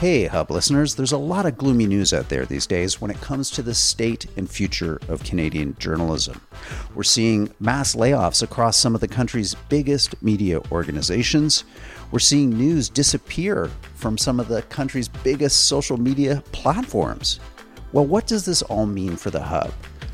Hey, 0.00 0.24
Hub 0.28 0.50
listeners, 0.50 0.94
there's 0.94 1.12
a 1.12 1.18
lot 1.18 1.44
of 1.44 1.58
gloomy 1.58 1.86
news 1.86 2.14
out 2.14 2.30
there 2.30 2.46
these 2.46 2.66
days 2.66 3.02
when 3.02 3.10
it 3.10 3.20
comes 3.20 3.50
to 3.50 3.60
the 3.60 3.74
state 3.74 4.24
and 4.38 4.48
future 4.48 4.98
of 5.08 5.22
Canadian 5.22 5.76
journalism. 5.78 6.40
We're 6.94 7.02
seeing 7.02 7.52
mass 7.60 7.94
layoffs 7.94 8.42
across 8.42 8.78
some 8.78 8.94
of 8.94 9.02
the 9.02 9.08
country's 9.08 9.54
biggest 9.68 10.22
media 10.22 10.62
organizations. 10.72 11.64
We're 12.12 12.18
seeing 12.18 12.48
news 12.48 12.88
disappear 12.88 13.70
from 13.94 14.16
some 14.16 14.40
of 14.40 14.48
the 14.48 14.62
country's 14.62 15.08
biggest 15.08 15.66
social 15.66 15.98
media 15.98 16.42
platforms. 16.50 17.38
Well, 17.92 18.06
what 18.06 18.26
does 18.26 18.46
this 18.46 18.62
all 18.62 18.86
mean 18.86 19.16
for 19.16 19.28
the 19.28 19.42
Hub? 19.42 19.70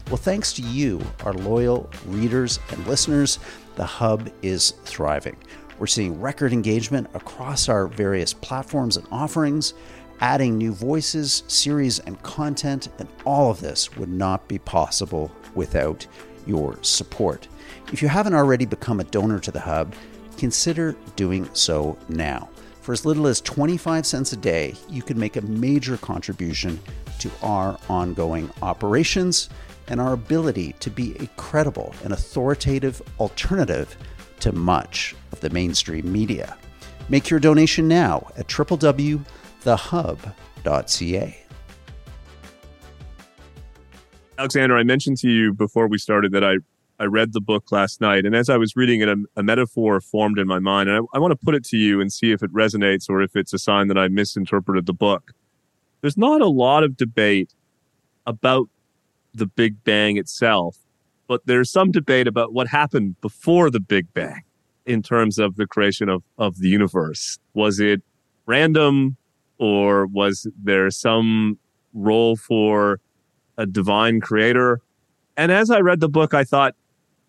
Well, 0.09 0.17
thanks 0.17 0.53
to 0.55 0.63
you, 0.63 1.01
our 1.25 1.33
loyal 1.33 1.89
readers 2.07 2.59
and 2.71 2.85
listeners, 2.89 3.39
the 3.77 3.87
Hub 3.87 4.33
is 4.43 4.73
thriving. 4.85 5.37
We're 5.79 5.87
seeing 5.87 6.21
record 6.21 6.53
engagement 6.53 7.09
across 7.13 7.69
our 7.69 7.87
various 7.87 8.33
platforms 8.33 8.97
and 8.97 9.07
offerings, 9.13 9.75
adding 10.21 10.57
new 10.57 10.73
voices, 10.73 11.43
series, 11.49 11.99
and 11.99 12.23
content, 12.23 12.89
and 12.99 13.09
all 13.27 13.51
of 13.51 13.61
this 13.61 13.95
would 13.97 14.09
not 14.09 14.49
be 14.49 14.59
possible 14.59 15.31
without 15.55 16.07
your 16.47 16.79
support. 16.83 17.49
If 17.93 18.01
you 18.01 18.09
haven't 18.09 18.35
already 18.35 18.65
become 18.65 19.01
a 19.01 19.05
donor 19.05 19.39
to 19.41 19.51
the 19.51 19.61
Hub, 19.61 19.95
consider 20.39 20.97
doing 21.15 21.49
so 21.53 21.99
now. 22.09 22.49
For 22.81 22.93
as 22.93 23.05
little 23.05 23.27
as 23.27 23.41
25 23.43 24.07
cents 24.07 24.33
a 24.33 24.37
day, 24.37 24.75
you 24.89 25.03
can 25.03 25.19
make 25.19 25.37
a 25.37 25.43
major 25.43 25.99
contribution 25.99 26.81
to 27.19 27.31
our 27.43 27.79
ongoing 27.91 28.51
operations 28.63 29.51
and 29.89 30.01
our 30.01 30.15
ability 30.15 30.75
to 30.81 30.91
be 30.91 31.17
a 31.17 31.27
credible 31.37 31.95
and 32.03 32.13
authoritative 32.13 33.03
alternative 33.21 33.97
to 34.41 34.53
much 34.53 35.15
of 35.33 35.41
the 35.41 35.51
mainstream 35.51 36.11
media. 36.11 36.57
Make 37.09 37.31
your 37.31 37.41
donation 37.41 37.89
now 37.89 38.27
at 38.37 38.49
www.thehub.ca. 38.49 39.27
Alexander, 44.39 44.77
I 44.77 44.83
mentioned 44.83 45.17
to 45.19 45.31
you 45.31 45.55
before 45.55 45.89
we 45.89 45.99
started 45.99 46.33
that 46.33 46.45
I 46.45 46.57
I 46.99 47.05
read 47.05 47.35
the 47.35 47.43
book 47.43 47.71
last 47.73 48.01
night, 48.01 48.25
and 48.25 48.35
as 48.35 48.49
I 48.49 48.57
was 48.57 48.75
reading 48.75 49.03
it, 49.03 49.09
a, 49.09 49.17
a 49.37 49.43
metaphor 49.43 50.01
formed 50.01 50.39
in 50.39 50.47
my 50.47 50.59
mind, 50.59 50.89
and 50.89 50.99
I, 50.99 51.17
I 51.17 51.21
want 51.21 51.33
to 51.33 51.37
put 51.37 51.55
it 51.55 51.63
to 51.65 51.77
you 51.77 52.01
and 52.01 52.11
see 52.11 52.33
if 52.33 52.43
it 52.43 52.51
resonates 52.53 53.11
or 53.11 53.21
if 53.21 53.37
it's 53.37 53.53
a 53.53 53.59
sign 53.59 53.89
that 53.89 53.99
I 53.99 54.09
misinterpreted 54.09 54.87
the 54.87 54.95
book. 54.95 55.33
There's 56.01 56.17
not 56.17 56.41
a 56.41 56.47
lot 56.47 56.85
of 56.85 56.97
debate 56.97 57.53
about 58.27 58.69
the 59.35 59.47
Big 59.47 59.85
Bang 59.85 60.17
itself, 60.17 60.79
but 61.27 61.43
there's 61.47 61.71
some 61.71 61.91
debate 61.91 62.27
about 62.27 62.53
what 62.53 62.69
happened 62.69 63.21
before 63.21 63.71
the 63.71 63.81
Big 63.81 64.13
Bang 64.15 64.43
in 64.85 65.03
terms 65.03 65.39
of 65.39 65.57
the 65.57 65.67
creation 65.67 66.09
of, 66.09 66.23
of 66.39 66.59
the 66.59 66.69
universe. 66.69 67.39
Was 67.55 67.81
it 67.81 68.03
random 68.47 69.17
or 69.59 70.07
was 70.07 70.47
there 70.63 70.91
some 70.91 71.59
role 71.93 72.37
for 72.37 73.01
a 73.59 73.67
divine 73.67 74.21
creator? 74.21 74.81
And 75.37 75.51
as 75.51 75.71
I 75.71 75.81
read 75.81 76.01
the 76.01 76.09
book, 76.09 76.35
I 76.35 76.45
thought, 76.45 76.75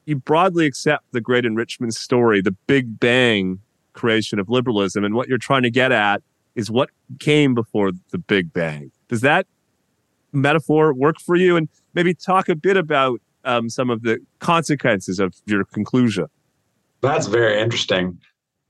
you 0.05 0.15
broadly 0.15 0.65
accept 0.65 1.03
the 1.11 1.19
great 1.19 1.45
enrichment 1.45 1.93
story, 1.93 2.41
the 2.41 2.55
Big 2.65 2.97
Bang 2.97 3.59
creation 3.91 4.39
of 4.39 4.47
liberalism. 4.47 5.03
And 5.03 5.15
what 5.15 5.27
you're 5.27 5.37
trying 5.37 5.63
to 5.63 5.69
get 5.69 5.91
at 5.91 6.21
is 6.55 6.71
what 6.71 6.89
came 7.19 7.53
before 7.53 7.91
the 8.11 8.17
Big 8.17 8.53
Bang. 8.53 8.91
Does 9.09 9.21
that 9.21 9.47
metaphor 10.31 10.93
work 10.93 11.19
for 11.19 11.35
you? 11.35 11.57
And 11.57 11.67
maybe 11.93 12.13
talk 12.13 12.47
a 12.47 12.55
bit 12.55 12.77
about 12.77 13.21
um, 13.47 13.69
some 13.69 13.89
of 13.89 14.03
the 14.03 14.19
consequences 14.39 15.19
of 15.19 15.33
your 15.45 15.63
conclusion. 15.63 16.27
That's 17.01 17.27
very 17.27 17.59
interesting. 17.59 18.19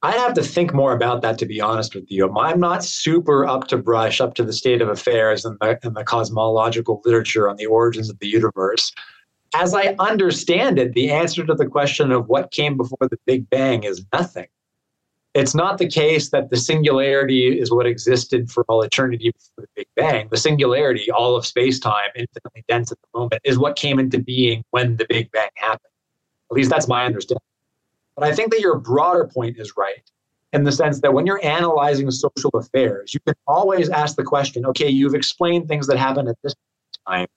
I'd 0.04 0.14
have 0.14 0.36
to 0.36 0.44
think 0.44 0.74
more 0.74 0.94
about 0.94 1.24
that, 1.24 1.40
to 1.40 1.46
be 1.48 1.60
honest 1.60 1.96
with 1.96 2.10
you. 2.10 2.32
I'm 2.38 2.60
not 2.60 2.84
super 2.84 3.48
up 3.48 3.68
to 3.70 3.78
brush 3.78 4.22
up 4.22 4.36
to 4.36 4.44
the 4.44 4.54
state 4.54 4.82
of 4.82 4.90
affairs 4.90 5.44
and 5.44 5.58
the, 5.60 5.80
in 5.84 5.94
the 5.94 6.04
cosmological 6.04 7.02
literature 7.04 7.50
on 7.50 7.56
the 7.58 7.66
origins 7.66 8.10
of 8.10 8.20
the 8.20 8.28
universe. 8.28 8.94
As 9.56 9.74
I 9.74 9.96
understand 9.98 10.78
it, 10.78 10.94
the 10.94 11.10
answer 11.10 11.46
to 11.46 11.56
the 11.56 11.66
question 11.66 12.12
of 12.12 12.28
what 12.28 12.52
came 12.52 12.78
before 12.78 13.08
the 13.10 13.18
Big 13.26 13.50
Bang 13.50 13.84
is 13.84 14.06
nothing. 14.14 14.48
It's 15.34 15.54
not 15.54 15.78
the 15.78 15.88
case 15.88 16.30
that 16.30 16.50
the 16.50 16.58
singularity 16.58 17.60
is 17.60 17.72
what 17.72 17.86
existed 17.86 18.50
for 18.50 18.66
all 18.68 18.82
eternity 18.82 19.32
before 19.32 19.66
the 19.66 19.68
Big 19.76 19.88
Bang. 19.96 20.28
The 20.32 20.38
singularity, 20.38 21.12
all 21.12 21.36
of 21.36 21.46
space 21.46 21.80
time, 21.80 22.10
infinitely 22.16 22.64
dense 22.68 22.92
at 22.92 22.98
the 23.02 23.20
moment, 23.20 23.42
is 23.44 23.60
what 23.60 23.76
came 23.76 24.00
into 24.00 24.20
being 24.20 24.64
when 24.72 24.98
the 24.98 25.06
Big 25.08 25.32
Bang 25.32 25.50
happened. 25.56 25.92
At 26.50 26.56
least 26.56 26.70
that's 26.70 26.88
my 26.88 27.06
understanding. 27.06 27.42
But 28.16 28.26
I 28.26 28.34
think 28.34 28.52
that 28.52 28.62
your 28.62 28.80
broader 28.80 29.30
point 29.32 29.60
is 29.60 29.74
right 29.78 30.10
in 30.54 30.64
the 30.64 30.72
sense 30.72 31.02
that 31.02 31.14
when 31.14 31.26
you're 31.26 31.44
analyzing 31.46 32.10
social 32.10 32.50
affairs, 32.56 33.14
you 33.14 33.20
can 33.20 33.36
always 33.46 33.90
ask 33.90 34.16
the 34.16 34.24
question 34.24 34.66
okay, 34.66 34.90
you've 34.90 35.14
explained 35.14 35.68
things 35.68 35.88
that 35.88 35.98
happened 35.98 36.30
at 36.30 36.38
this 36.42 36.56
time. 37.08 37.28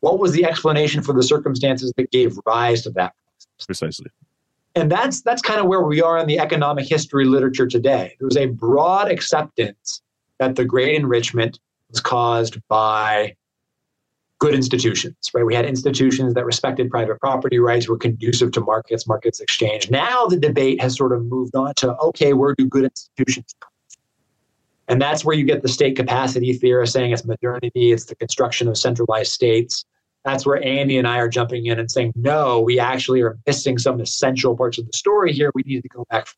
What 0.00 0.18
was 0.18 0.32
the 0.32 0.44
explanation 0.44 1.02
for 1.02 1.12
the 1.14 1.22
circumstances 1.22 1.92
that 1.96 2.10
gave 2.10 2.38
rise 2.44 2.82
to 2.82 2.90
that? 2.90 3.14
Precisely. 3.64 4.10
And 4.74 4.90
that's 4.90 5.22
that's 5.22 5.42
kind 5.42 5.60
of 5.60 5.66
where 5.66 5.82
we 5.82 6.00
are 6.00 6.18
in 6.18 6.26
the 6.26 6.38
economic 6.38 6.86
history 6.86 7.24
literature 7.24 7.66
today. 7.66 8.14
There 8.18 8.26
was 8.26 8.36
a 8.36 8.46
broad 8.46 9.10
acceptance 9.10 10.02
that 10.38 10.54
the 10.56 10.64
great 10.64 10.94
enrichment 10.94 11.58
was 11.90 12.00
caused 12.00 12.56
by 12.68 13.34
good 14.38 14.54
institutions, 14.54 15.30
right? 15.34 15.44
We 15.44 15.54
had 15.54 15.66
institutions 15.66 16.34
that 16.34 16.46
respected 16.46 16.90
private 16.90 17.20
property 17.20 17.58
rights, 17.58 17.88
were 17.88 17.98
conducive 17.98 18.52
to 18.52 18.60
markets, 18.60 19.06
markets 19.06 19.40
exchange. 19.40 19.90
Now 19.90 20.26
the 20.26 20.38
debate 20.38 20.80
has 20.80 20.96
sort 20.96 21.12
of 21.12 21.24
moved 21.24 21.56
on 21.56 21.74
to 21.76 21.96
okay, 21.96 22.32
where 22.32 22.54
do 22.56 22.66
good 22.66 22.84
institutions 22.84 23.54
come? 23.60 23.70
And 24.88 25.00
that's 25.00 25.24
where 25.24 25.36
you 25.36 25.44
get 25.44 25.62
the 25.62 25.68
state 25.68 25.94
capacity 25.96 26.52
theorists 26.52 26.94
saying 26.94 27.12
it's 27.12 27.24
modernity, 27.24 27.92
it's 27.92 28.06
the 28.06 28.16
construction 28.16 28.66
of 28.66 28.78
centralized 28.78 29.32
states 29.32 29.84
that's 30.24 30.44
where 30.44 30.62
Andy 30.62 30.98
and 30.98 31.08
I 31.08 31.18
are 31.18 31.28
jumping 31.28 31.66
in 31.66 31.78
and 31.78 31.90
saying, 31.90 32.12
no, 32.14 32.60
we 32.60 32.78
actually 32.78 33.22
are 33.22 33.38
missing 33.46 33.78
some 33.78 34.00
essential 34.00 34.56
parts 34.56 34.78
of 34.78 34.86
the 34.86 34.92
story 34.92 35.32
here. 35.32 35.50
We 35.54 35.62
need 35.64 35.82
to 35.82 35.88
go 35.88 36.06
back. 36.10 36.28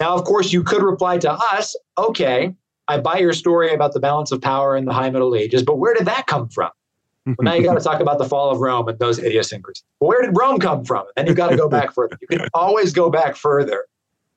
Now, 0.00 0.14
of 0.14 0.24
course, 0.24 0.52
you 0.52 0.62
could 0.62 0.82
reply 0.82 1.18
to 1.18 1.32
us, 1.32 1.76
okay, 1.98 2.54
I 2.88 2.98
buy 2.98 3.18
your 3.18 3.32
story 3.32 3.72
about 3.72 3.92
the 3.92 4.00
balance 4.00 4.32
of 4.32 4.40
power 4.40 4.76
in 4.76 4.84
the 4.84 4.92
high 4.92 5.10
Middle 5.10 5.34
Ages, 5.34 5.62
but 5.62 5.78
where 5.78 5.94
did 5.94 6.06
that 6.06 6.26
come 6.26 6.48
from? 6.48 6.70
well, 7.26 7.36
now 7.40 7.54
you 7.54 7.64
got 7.64 7.74
to 7.74 7.80
talk 7.80 8.00
about 8.00 8.18
the 8.18 8.24
fall 8.24 8.50
of 8.50 8.60
Rome 8.60 8.86
and 8.88 8.98
those 8.98 9.18
idiosyncrasies. 9.18 9.84
where 9.98 10.20
did 10.20 10.36
Rome 10.38 10.58
come 10.58 10.84
from? 10.84 11.06
And 11.16 11.26
then 11.26 11.32
you 11.32 11.34
got 11.34 11.50
to 11.50 11.56
go 11.56 11.68
back 11.68 11.94
further. 11.94 12.18
You 12.20 12.26
can 12.28 12.48
always 12.52 12.92
go 12.92 13.08
back 13.08 13.34
further. 13.36 13.86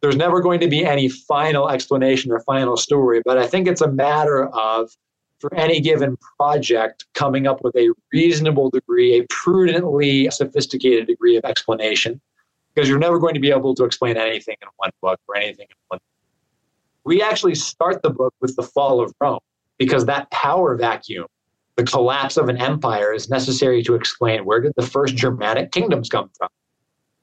There's 0.01 0.15
never 0.15 0.41
going 0.41 0.59
to 0.61 0.67
be 0.67 0.85
any 0.85 1.09
final 1.09 1.69
explanation 1.69 2.31
or 2.31 2.39
final 2.41 2.77
story, 2.77 3.21
but 3.25 3.37
I 3.37 3.47
think 3.47 3.67
it's 3.67 3.81
a 3.81 3.91
matter 3.91 4.47
of 4.47 4.91
for 5.39 5.53
any 5.53 5.79
given 5.79 6.17
project 6.37 7.05
coming 7.13 7.47
up 7.47 7.63
with 7.63 7.75
a 7.75 7.89
reasonable 8.11 8.69
degree, 8.69 9.19
a 9.19 9.25
prudently 9.29 10.29
sophisticated 10.31 11.07
degree 11.07 11.37
of 11.37 11.45
explanation, 11.45 12.19
because 12.73 12.89
you're 12.89 12.99
never 12.99 13.19
going 13.19 13.33
to 13.33 13.39
be 13.39 13.51
able 13.51 13.75
to 13.75 13.83
explain 13.83 14.17
anything 14.17 14.55
in 14.61 14.67
one 14.77 14.91
book 15.01 15.19
or 15.27 15.35
anything 15.35 15.67
in 15.69 15.75
one. 15.89 15.99
We 17.03 17.21
actually 17.21 17.55
start 17.55 18.01
the 18.01 18.09
book 18.09 18.33
with 18.41 18.55
the 18.55 18.63
fall 18.63 18.99
of 18.99 19.13
Rome 19.21 19.39
because 19.77 20.05
that 20.05 20.29
power 20.31 20.75
vacuum, 20.75 21.27
the 21.75 21.83
collapse 21.83 22.37
of 22.37 22.49
an 22.49 22.57
empire, 22.57 23.13
is 23.13 23.29
necessary 23.29 23.83
to 23.83 23.95
explain 23.95 24.43
where 24.43 24.59
did 24.59 24.73
the 24.75 24.85
first 24.85 25.15
Germanic 25.15 25.71
kingdoms 25.71 26.09
come 26.09 26.29
from? 26.37 26.49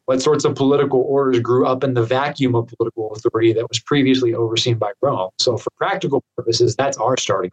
What 0.06 0.22
sorts 0.22 0.44
of 0.44 0.54
political 0.54 1.00
orders 1.00 1.40
grew 1.40 1.66
up 1.66 1.82
in 1.82 1.94
the 1.94 2.02
vacuum 2.02 2.54
of 2.54 2.68
political 2.68 3.12
authority 3.12 3.54
that 3.54 3.66
was 3.68 3.78
previously 3.80 4.34
overseen 4.34 4.76
by 4.76 4.92
Rome? 5.00 5.30
So, 5.38 5.56
for 5.56 5.70
practical 5.78 6.22
purposes, 6.36 6.76
that's 6.76 6.98
our 6.98 7.16
starting 7.16 7.52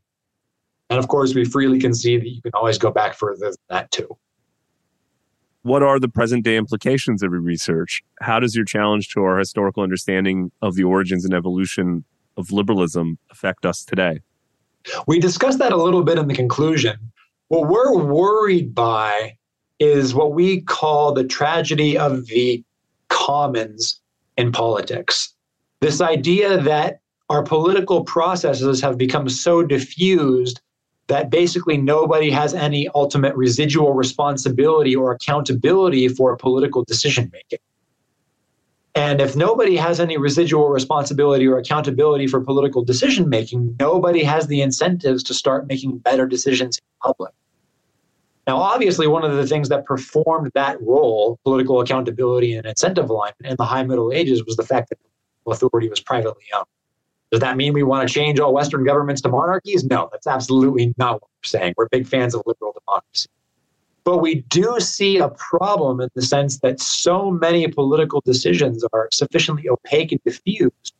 and 0.91 0.99
of 0.99 1.07
course, 1.07 1.33
we 1.33 1.45
freely 1.45 1.79
concede 1.79 2.21
that 2.21 2.29
you 2.29 2.41
can 2.41 2.51
always 2.53 2.77
go 2.77 2.91
back 2.91 3.13
further 3.13 3.45
than 3.45 3.55
that 3.69 3.89
too. 3.91 4.17
What 5.61 5.83
are 5.83 6.01
the 6.01 6.09
present 6.09 6.43
day 6.43 6.57
implications 6.57 7.23
of 7.23 7.31
your 7.31 7.39
research? 7.39 8.03
How 8.19 8.41
does 8.41 8.57
your 8.57 8.65
challenge 8.65 9.07
to 9.09 9.23
our 9.23 9.39
historical 9.39 9.83
understanding 9.83 10.51
of 10.61 10.75
the 10.75 10.83
origins 10.83 11.23
and 11.23 11.33
evolution 11.33 12.03
of 12.35 12.51
liberalism 12.51 13.19
affect 13.29 13.65
us 13.65 13.85
today? 13.85 14.19
We 15.07 15.17
discussed 15.17 15.59
that 15.59 15.71
a 15.71 15.81
little 15.81 16.03
bit 16.03 16.17
in 16.17 16.27
the 16.27 16.33
conclusion. 16.33 16.97
What 17.47 17.69
we're 17.69 17.95
worried 17.97 18.75
by 18.75 19.37
is 19.79 20.13
what 20.13 20.33
we 20.33 20.59
call 20.59 21.13
the 21.13 21.23
tragedy 21.23 21.97
of 21.97 22.25
the 22.25 22.65
commons 23.07 24.01
in 24.35 24.51
politics. 24.51 25.33
This 25.79 26.01
idea 26.01 26.57
that 26.57 26.99
our 27.29 27.43
political 27.43 28.03
processes 28.03 28.81
have 28.81 28.97
become 28.97 29.29
so 29.29 29.63
diffused 29.63 30.59
that 31.11 31.29
basically 31.29 31.75
nobody 31.75 32.31
has 32.31 32.53
any 32.53 32.87
ultimate 32.95 33.35
residual 33.35 33.91
responsibility 33.91 34.95
or 34.95 35.11
accountability 35.11 36.07
for 36.07 36.37
political 36.37 36.85
decision 36.85 37.29
making. 37.33 37.59
And 38.95 39.19
if 39.19 39.35
nobody 39.35 39.75
has 39.75 39.99
any 39.99 40.17
residual 40.17 40.69
responsibility 40.69 41.45
or 41.45 41.57
accountability 41.57 42.27
for 42.27 42.39
political 42.39 42.81
decision 42.81 43.27
making, 43.27 43.75
nobody 43.77 44.23
has 44.23 44.47
the 44.47 44.61
incentives 44.61 45.21
to 45.23 45.33
start 45.33 45.67
making 45.67 45.97
better 45.97 46.25
decisions 46.25 46.77
in 46.77 46.83
public. 47.03 47.33
Now, 48.47 48.55
obviously, 48.55 49.07
one 49.07 49.25
of 49.25 49.35
the 49.35 49.45
things 49.45 49.67
that 49.67 49.85
performed 49.85 50.51
that 50.55 50.81
role, 50.81 51.39
political 51.43 51.81
accountability 51.81 52.53
and 52.53 52.65
incentive 52.65 53.09
alignment 53.09 53.47
in 53.47 53.57
the 53.57 53.65
High 53.65 53.83
Middle 53.83 54.13
Ages, 54.13 54.45
was 54.45 54.55
the 54.55 54.63
fact 54.63 54.87
that 54.87 54.97
authority 55.45 55.89
was 55.89 55.99
privately 55.99 56.45
owned. 56.55 56.67
Does 57.31 57.39
that 57.39 57.55
mean 57.55 57.73
we 57.73 57.83
want 57.83 58.07
to 58.07 58.13
change 58.13 58.39
all 58.39 58.53
Western 58.53 58.83
governments 58.83 59.21
to 59.21 59.29
monarchies? 59.29 59.85
No, 59.85 60.09
that's 60.11 60.27
absolutely 60.27 60.93
not 60.97 61.13
what 61.13 61.23
we're 61.23 61.47
saying. 61.47 61.73
We're 61.77 61.87
big 61.87 62.05
fans 62.05 62.35
of 62.35 62.43
liberal 62.45 62.73
democracy. 62.85 63.29
But 64.03 64.17
we 64.17 64.41
do 64.49 64.79
see 64.79 65.17
a 65.17 65.29
problem 65.29 66.01
in 66.01 66.09
the 66.15 66.23
sense 66.23 66.59
that 66.59 66.81
so 66.81 67.31
many 67.31 67.67
political 67.67 68.21
decisions 68.25 68.83
are 68.91 69.07
sufficiently 69.13 69.69
opaque 69.69 70.11
and 70.11 70.21
diffused 70.25 70.93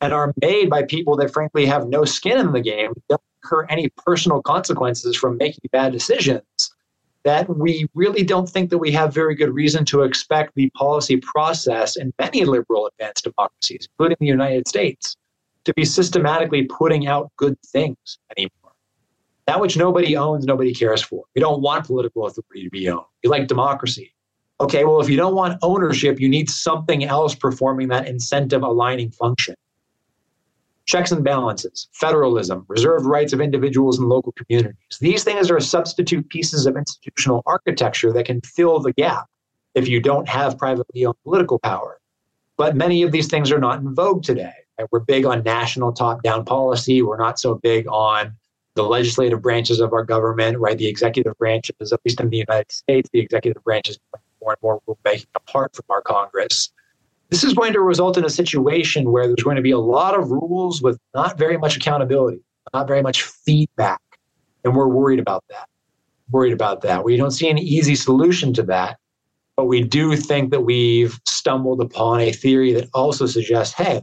and 0.00 0.12
are 0.12 0.34
made 0.42 0.68
by 0.68 0.82
people 0.82 1.16
that 1.16 1.32
frankly 1.32 1.64
have 1.66 1.88
no 1.88 2.04
skin 2.04 2.38
in 2.38 2.52
the 2.52 2.60
game, 2.60 2.92
don't 3.08 3.22
incur 3.42 3.66
any 3.70 3.88
personal 4.04 4.42
consequences 4.42 5.16
from 5.16 5.36
making 5.36 5.68
bad 5.72 5.92
decisions, 5.92 6.74
that 7.22 7.48
we 7.48 7.86
really 7.94 8.22
don't 8.22 8.48
think 8.48 8.70
that 8.70 8.78
we 8.78 8.90
have 8.90 9.14
very 9.14 9.34
good 9.34 9.54
reason 9.54 9.84
to 9.84 10.02
expect 10.02 10.54
the 10.54 10.70
policy 10.70 11.18
process 11.18 11.96
in 11.96 12.12
many 12.18 12.44
liberal 12.44 12.86
advanced 12.86 13.24
democracies, 13.24 13.88
including 13.92 14.16
the 14.20 14.26
United 14.26 14.66
States, 14.66 15.16
to 15.64 15.74
be 15.74 15.84
systematically 15.84 16.64
putting 16.64 17.06
out 17.06 17.30
good 17.36 17.56
things 17.66 18.18
anymore. 18.36 18.72
That 19.46 19.60
which 19.60 19.76
nobody 19.76 20.16
owns, 20.16 20.44
nobody 20.44 20.74
cares 20.74 21.02
for. 21.02 21.24
We 21.34 21.40
don't 21.40 21.60
want 21.60 21.86
political 21.86 22.26
authority 22.26 22.64
to 22.64 22.70
be 22.70 22.88
owned. 22.88 23.04
We 23.22 23.30
like 23.30 23.48
democracy. 23.48 24.14
Okay, 24.60 24.84
well, 24.84 25.00
if 25.00 25.08
you 25.08 25.16
don't 25.16 25.34
want 25.34 25.58
ownership, 25.62 26.20
you 26.20 26.28
need 26.28 26.50
something 26.50 27.04
else 27.04 27.34
performing 27.34 27.88
that 27.88 28.06
incentive 28.06 28.62
aligning 28.62 29.10
function. 29.10 29.54
Checks 30.84 31.12
and 31.12 31.24
balances, 31.24 31.88
federalism, 31.92 32.64
reserved 32.68 33.06
rights 33.06 33.32
of 33.32 33.40
individuals 33.40 33.98
and 33.98 34.08
local 34.08 34.32
communities. 34.32 34.98
These 35.00 35.24
things 35.24 35.50
are 35.50 35.60
substitute 35.60 36.28
pieces 36.28 36.66
of 36.66 36.76
institutional 36.76 37.42
architecture 37.46 38.12
that 38.12 38.26
can 38.26 38.40
fill 38.42 38.80
the 38.80 38.92
gap 38.92 39.26
if 39.74 39.88
you 39.88 40.00
don't 40.00 40.28
have 40.28 40.58
privately 40.58 41.06
owned 41.06 41.16
political 41.24 41.58
power. 41.58 42.00
But 42.56 42.76
many 42.76 43.02
of 43.02 43.12
these 43.12 43.28
things 43.28 43.50
are 43.50 43.58
not 43.58 43.80
in 43.80 43.94
vogue 43.94 44.22
today. 44.22 44.52
We're 44.90 45.00
big 45.00 45.24
on 45.24 45.42
national 45.42 45.92
top 45.92 46.22
down 46.22 46.44
policy. 46.44 47.02
We're 47.02 47.18
not 47.18 47.38
so 47.38 47.54
big 47.56 47.86
on 47.88 48.34
the 48.74 48.82
legislative 48.82 49.42
branches 49.42 49.80
of 49.80 49.92
our 49.92 50.04
government, 50.04 50.58
right? 50.58 50.78
The 50.78 50.86
executive 50.86 51.36
branches, 51.38 51.92
at 51.92 52.00
least 52.04 52.20
in 52.20 52.30
the 52.30 52.36
United 52.36 52.70
States, 52.70 53.08
the 53.12 53.20
executive 53.20 53.62
branches 53.64 53.98
more 54.40 54.52
and 54.52 54.80
more 54.86 54.96
make 55.04 55.26
apart 55.34 55.74
from 55.74 55.84
our 55.90 56.02
Congress. 56.02 56.70
This 57.30 57.44
is 57.44 57.54
going 57.54 57.72
to 57.72 57.80
result 57.80 58.16
in 58.16 58.24
a 58.24 58.30
situation 58.30 59.12
where 59.12 59.26
there's 59.26 59.42
going 59.44 59.56
to 59.56 59.62
be 59.62 59.70
a 59.70 59.78
lot 59.78 60.18
of 60.18 60.30
rules 60.30 60.82
with 60.82 60.98
not 61.14 61.38
very 61.38 61.56
much 61.56 61.76
accountability, 61.76 62.40
not 62.74 62.88
very 62.88 63.02
much 63.02 63.22
feedback. 63.22 64.00
And 64.64 64.74
we're 64.74 64.88
worried 64.88 65.20
about 65.20 65.44
that. 65.48 65.68
Worried 66.30 66.52
about 66.52 66.82
that. 66.82 67.04
We 67.04 67.16
don't 67.16 67.30
see 67.30 67.48
an 67.48 67.58
easy 67.58 67.94
solution 67.94 68.52
to 68.54 68.62
that. 68.64 68.98
But 69.56 69.66
we 69.66 69.82
do 69.82 70.16
think 70.16 70.50
that 70.52 70.62
we've 70.62 71.20
stumbled 71.26 71.80
upon 71.80 72.20
a 72.20 72.32
theory 72.32 72.72
that 72.72 72.88
also 72.94 73.26
suggests 73.26 73.74
hey, 73.74 74.00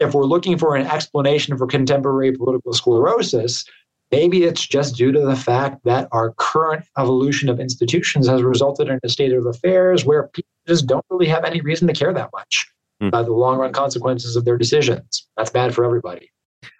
if 0.00 0.14
we're 0.14 0.24
looking 0.24 0.58
for 0.58 0.76
an 0.76 0.86
explanation 0.86 1.56
for 1.56 1.66
contemporary 1.66 2.32
political 2.32 2.72
sclerosis, 2.72 3.64
maybe 4.10 4.44
it's 4.44 4.66
just 4.66 4.96
due 4.96 5.12
to 5.12 5.20
the 5.20 5.36
fact 5.36 5.84
that 5.84 6.08
our 6.12 6.32
current 6.38 6.84
evolution 6.98 7.48
of 7.48 7.60
institutions 7.60 8.28
has 8.28 8.42
resulted 8.42 8.88
in 8.88 9.00
a 9.02 9.08
state 9.08 9.32
of 9.32 9.46
affairs 9.46 10.04
where 10.04 10.28
people 10.28 10.50
just 10.66 10.86
don't 10.86 11.04
really 11.10 11.26
have 11.26 11.44
any 11.44 11.60
reason 11.60 11.86
to 11.88 11.94
care 11.94 12.12
that 12.12 12.30
much 12.32 12.66
mm. 13.02 13.08
about 13.08 13.26
the 13.26 13.32
long 13.32 13.58
run 13.58 13.72
consequences 13.72 14.36
of 14.36 14.44
their 14.44 14.56
decisions. 14.56 15.26
That's 15.36 15.50
bad 15.50 15.74
for 15.74 15.84
everybody. 15.84 16.30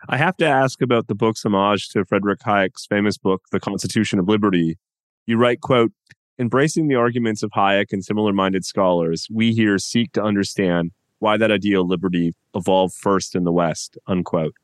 I 0.08 0.16
have 0.16 0.36
to 0.38 0.46
ask 0.46 0.82
about 0.82 1.06
the 1.06 1.14
book's 1.14 1.44
homage 1.44 1.88
to 1.90 2.04
Frederick 2.04 2.40
Hayek's 2.40 2.86
famous 2.86 3.16
book, 3.18 3.42
The 3.52 3.60
Constitution 3.60 4.18
of 4.18 4.28
Liberty. 4.28 4.78
You 5.26 5.36
write, 5.36 5.60
quote, 5.60 5.92
embracing 6.38 6.88
the 6.88 6.94
arguments 6.96 7.42
of 7.42 7.50
Hayek 7.50 7.92
and 7.92 8.04
similar 8.04 8.32
minded 8.32 8.64
scholars, 8.64 9.26
we 9.32 9.52
here 9.52 9.78
seek 9.78 10.12
to 10.12 10.22
understand 10.22 10.92
why 11.18 11.36
that 11.36 11.50
ideal 11.50 11.86
liberty 11.86 12.34
evolved 12.54 12.94
first 12.94 13.34
in 13.34 13.44
the 13.44 13.52
West, 13.52 13.96
unquote. 14.06 14.54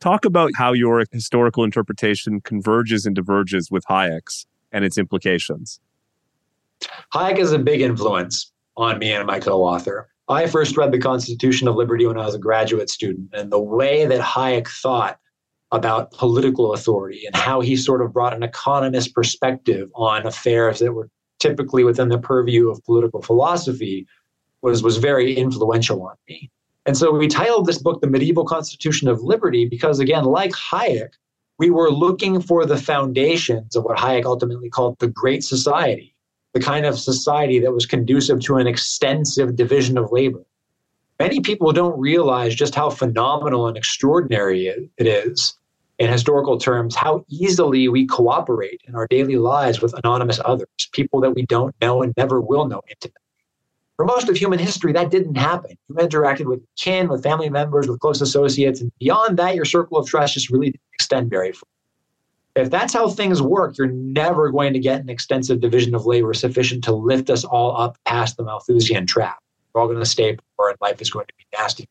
Talk 0.00 0.24
about 0.24 0.50
how 0.56 0.72
your 0.72 1.04
historical 1.10 1.64
interpretation 1.64 2.40
converges 2.40 3.06
and 3.06 3.14
diverges 3.14 3.70
with 3.70 3.84
Hayek's 3.86 4.46
and 4.72 4.84
its 4.84 4.98
implications. 4.98 5.80
Hayek 7.14 7.38
is 7.38 7.52
a 7.52 7.58
big 7.58 7.80
influence 7.80 8.52
on 8.76 8.98
me 8.98 9.12
and 9.12 9.26
my 9.26 9.40
co 9.40 9.62
author. 9.62 10.08
I 10.28 10.46
first 10.48 10.76
read 10.76 10.92
The 10.92 10.98
Constitution 10.98 11.68
of 11.68 11.76
Liberty 11.76 12.04
when 12.04 12.18
I 12.18 12.26
was 12.26 12.34
a 12.34 12.38
graduate 12.38 12.90
student, 12.90 13.30
and 13.32 13.50
the 13.50 13.60
way 13.60 14.06
that 14.06 14.20
Hayek 14.20 14.68
thought 14.68 15.18
about 15.72 16.10
political 16.12 16.72
authority 16.72 17.24
and 17.26 17.34
how 17.34 17.60
he 17.60 17.76
sort 17.76 18.02
of 18.02 18.12
brought 18.12 18.34
an 18.34 18.42
economist 18.42 19.14
perspective 19.14 19.88
on 19.94 20.26
affairs 20.26 20.78
that 20.78 20.92
were 20.92 21.08
typically 21.38 21.84
within 21.84 22.08
the 22.08 22.18
purview 22.18 22.68
of 22.68 22.84
political 22.84 23.20
philosophy 23.20 24.06
was, 24.62 24.82
was 24.82 24.96
very 24.96 25.34
influential 25.34 26.02
on 26.02 26.16
me. 26.28 26.50
And 26.86 26.96
so 26.96 27.12
we 27.12 27.26
titled 27.26 27.66
this 27.66 27.78
book 27.78 28.00
The 28.00 28.06
Medieval 28.06 28.44
Constitution 28.44 29.08
of 29.08 29.22
Liberty 29.22 29.66
because, 29.66 29.98
again, 29.98 30.24
like 30.24 30.52
Hayek, 30.52 31.14
we 31.58 31.70
were 31.70 31.90
looking 31.90 32.40
for 32.40 32.64
the 32.64 32.76
foundations 32.76 33.74
of 33.74 33.84
what 33.84 33.98
Hayek 33.98 34.24
ultimately 34.24 34.70
called 34.70 34.98
the 34.98 35.08
Great 35.08 35.42
Society, 35.42 36.14
the 36.52 36.60
kind 36.60 36.86
of 36.86 36.98
society 36.98 37.58
that 37.60 37.72
was 37.72 37.86
conducive 37.86 38.40
to 38.40 38.56
an 38.56 38.66
extensive 38.66 39.56
division 39.56 39.98
of 39.98 40.12
labor. 40.12 40.44
Many 41.18 41.40
people 41.40 41.72
don't 41.72 41.98
realize 41.98 42.54
just 42.54 42.74
how 42.74 42.90
phenomenal 42.90 43.66
and 43.66 43.76
extraordinary 43.76 44.66
it 44.68 45.06
is 45.06 45.54
in 45.98 46.10
historical 46.10 46.58
terms, 46.58 46.94
how 46.94 47.24
easily 47.28 47.88
we 47.88 48.06
cooperate 48.06 48.82
in 48.86 48.94
our 48.94 49.06
daily 49.06 49.36
lives 49.36 49.80
with 49.80 49.94
anonymous 49.94 50.38
others, 50.44 50.68
people 50.92 51.20
that 51.22 51.30
we 51.30 51.46
don't 51.46 51.74
know 51.80 52.02
and 52.02 52.12
never 52.16 52.40
will 52.40 52.66
know 52.68 52.82
intimately. 52.88 53.25
For 53.96 54.04
most 54.04 54.28
of 54.28 54.36
human 54.36 54.58
history, 54.58 54.92
that 54.92 55.10
didn't 55.10 55.36
happen. 55.36 55.76
You 55.88 55.94
interacted 55.94 56.44
with 56.44 56.60
kin, 56.76 57.08
with 57.08 57.22
family 57.22 57.48
members, 57.48 57.88
with 57.88 58.00
close 58.00 58.20
associates, 58.20 58.80
and 58.82 58.92
beyond 58.98 59.38
that, 59.38 59.54
your 59.54 59.64
circle 59.64 59.96
of 59.96 60.06
trust 60.06 60.34
just 60.34 60.50
really 60.50 60.66
didn't 60.66 60.80
extend 60.92 61.30
very 61.30 61.52
far. 61.52 61.68
If 62.56 62.70
that's 62.70 62.92
how 62.92 63.08
things 63.08 63.40
work, 63.40 63.76
you're 63.78 63.86
never 63.86 64.50
going 64.50 64.74
to 64.74 64.78
get 64.78 65.00
an 65.00 65.08
extensive 65.08 65.60
division 65.60 65.94
of 65.94 66.06
labor 66.06 66.34
sufficient 66.34 66.84
to 66.84 66.92
lift 66.92 67.30
us 67.30 67.44
all 67.44 67.76
up 67.76 67.96
past 68.04 68.36
the 68.36 68.44
Malthusian 68.44 69.06
trap. 69.06 69.38
We're 69.72 69.82
all 69.82 69.88
going 69.88 69.98
to 69.98 70.06
stay 70.06 70.36
poor, 70.56 70.70
and 70.70 70.78
life 70.80 71.00
is 71.00 71.10
going 71.10 71.26
to 71.26 71.34
be 71.36 71.44
nasty. 71.56 71.88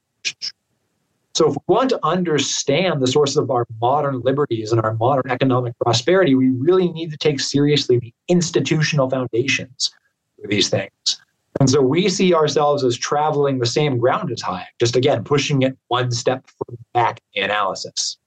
So, 1.35 1.49
if 1.49 1.55
we 1.55 1.73
want 1.73 1.89
to 1.89 1.99
understand 2.03 3.01
the 3.01 3.07
sources 3.07 3.37
of 3.37 3.51
our 3.51 3.67
modern 3.81 4.21
liberties 4.21 4.71
and 4.71 4.81
our 4.81 4.93
modern 4.93 5.29
economic 5.29 5.77
prosperity, 5.79 6.33
we 6.33 6.49
really 6.49 6.91
need 6.91 7.11
to 7.11 7.17
take 7.17 7.39
seriously 7.39 7.99
the 7.99 8.13
institutional 8.27 9.09
foundations 9.09 9.93
for 10.41 10.47
these 10.47 10.69
things. 10.69 11.21
And 11.59 11.69
so 11.69 11.81
we 11.81 12.09
see 12.09 12.33
ourselves 12.33 12.83
as 12.83 12.97
traveling 12.97 13.59
the 13.59 13.65
same 13.65 13.97
ground 13.97 14.31
as 14.31 14.41
Hayek, 14.41 14.65
just 14.79 14.95
again, 14.95 15.23
pushing 15.23 15.61
it 15.61 15.77
one 15.87 16.11
step 16.11 16.45
back 16.93 17.21
in 17.33 17.41
the 17.41 17.45
analysis. 17.45 18.17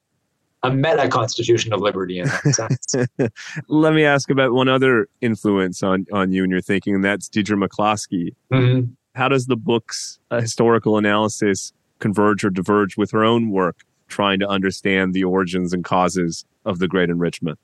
A 0.63 0.71
meta 0.71 1.09
constitution 1.09 1.73
of 1.73 1.81
liberty 1.81 2.19
in 2.19 2.27
that 2.27 2.55
sense. 2.55 3.31
Let 3.69 3.95
me 3.95 4.05
ask 4.05 4.29
about 4.31 4.53
one 4.53 4.69
other 4.69 5.09
influence 5.21 5.83
on, 5.83 6.07
on 6.13 6.33
you 6.33 6.43
and 6.43 6.51
your 6.51 6.61
thinking, 6.61 6.97
and 6.97 7.05
that's 7.05 7.29
Deirdre 7.29 7.57
McCloskey. 7.57 8.35
Mm-hmm. 8.53 8.91
How 9.15 9.29
does 9.29 9.47
the 9.47 9.57
book's 9.57 10.19
uh, 10.31 10.41
historical 10.41 10.97
analysis 10.97 11.73
converge 12.01 12.45
or 12.45 12.51
diverge 12.51 12.97
with 12.97 13.11
her 13.13 13.25
own 13.25 13.51
work, 13.51 13.83
trying 14.09 14.41
to 14.41 14.49
understand 14.49 15.15
the 15.15 15.23
origins 15.23 15.73
and 15.73 15.85
causes 15.85 16.45
of 16.65 16.79
the 16.79 16.89
great 16.89 17.11
enrichment? 17.11 17.59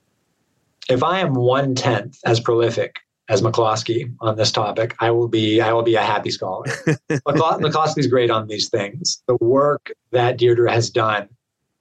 If 0.88 1.03
I 1.03 1.20
am 1.20 1.35
one 1.35 1.74
tenth 1.74 2.18
as 2.27 2.38
prolific 2.38 3.00
as 3.29 3.41
McCloskey 3.41 4.15
on 4.21 4.37
this 4.37 4.53
topic, 4.53 4.95
I 5.01 5.11
will 5.11 5.29
be 5.29 5.61
I 5.61 5.73
will 5.73 5.83
be 5.83 5.95
a 5.95 6.03
happy 6.03 6.31
scholar. 6.31 6.67
McCloskey's 7.11 8.07
great 8.07 8.31
on 8.31 8.49
these 8.49 8.69
things. 8.69 9.23
The 9.27 9.37
work 9.41 9.93
that 10.13 10.37
Deirdre 10.37 10.71
has 10.71 10.91
done 10.91 11.29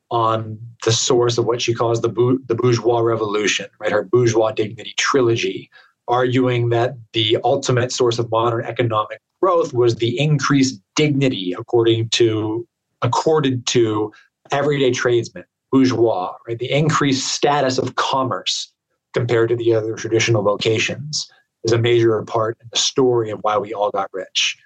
on 0.10 0.60
the 0.86 0.92
source 0.92 1.38
of 1.38 1.46
what 1.46 1.62
she 1.62 1.74
calls 1.74 2.02
the 2.02 2.40
the 2.48 2.56
bourgeois 2.56 3.00
revolution, 3.00 3.68
right? 3.80 3.92
Her 3.92 4.04
bourgeois 4.04 4.52
dignity 4.52 4.94
trilogy, 4.98 5.70
arguing 6.08 6.70
that 6.70 6.96
the 7.14 7.38
ultimate 7.44 7.92
source 7.92 8.20
of 8.20 8.30
modern 8.32 8.66
economic 8.66 9.20
growth 9.42 9.74
was 9.74 9.96
the 9.96 10.18
increased 10.20 10.80
dignity 10.96 11.54
according 11.58 12.10
to 12.10 12.66
accorded 13.02 13.66
to 13.68 14.14
everyday 14.52 14.92
tradesmen, 14.92 15.44
bourgeois, 15.72 16.34
right? 16.48 16.58
The 16.58 16.72
increased 16.72 17.34
status 17.34 17.78
of 17.78 17.96
commerce 17.96 18.73
compared 19.14 19.50
to 19.50 19.56
the 19.56 19.74
other 19.74 19.96
traditional 19.96 20.44
vocations 20.44 21.32
is 21.64 21.72
a 21.72 21.78
major 21.78 22.22
part 22.24 22.58
in 22.62 22.68
the 22.72 22.78
story 22.78 23.30
of 23.30 23.40
why 23.42 23.58
we 23.58 23.74
all 23.74 23.92
got 23.92 24.10
rich. 24.14 24.58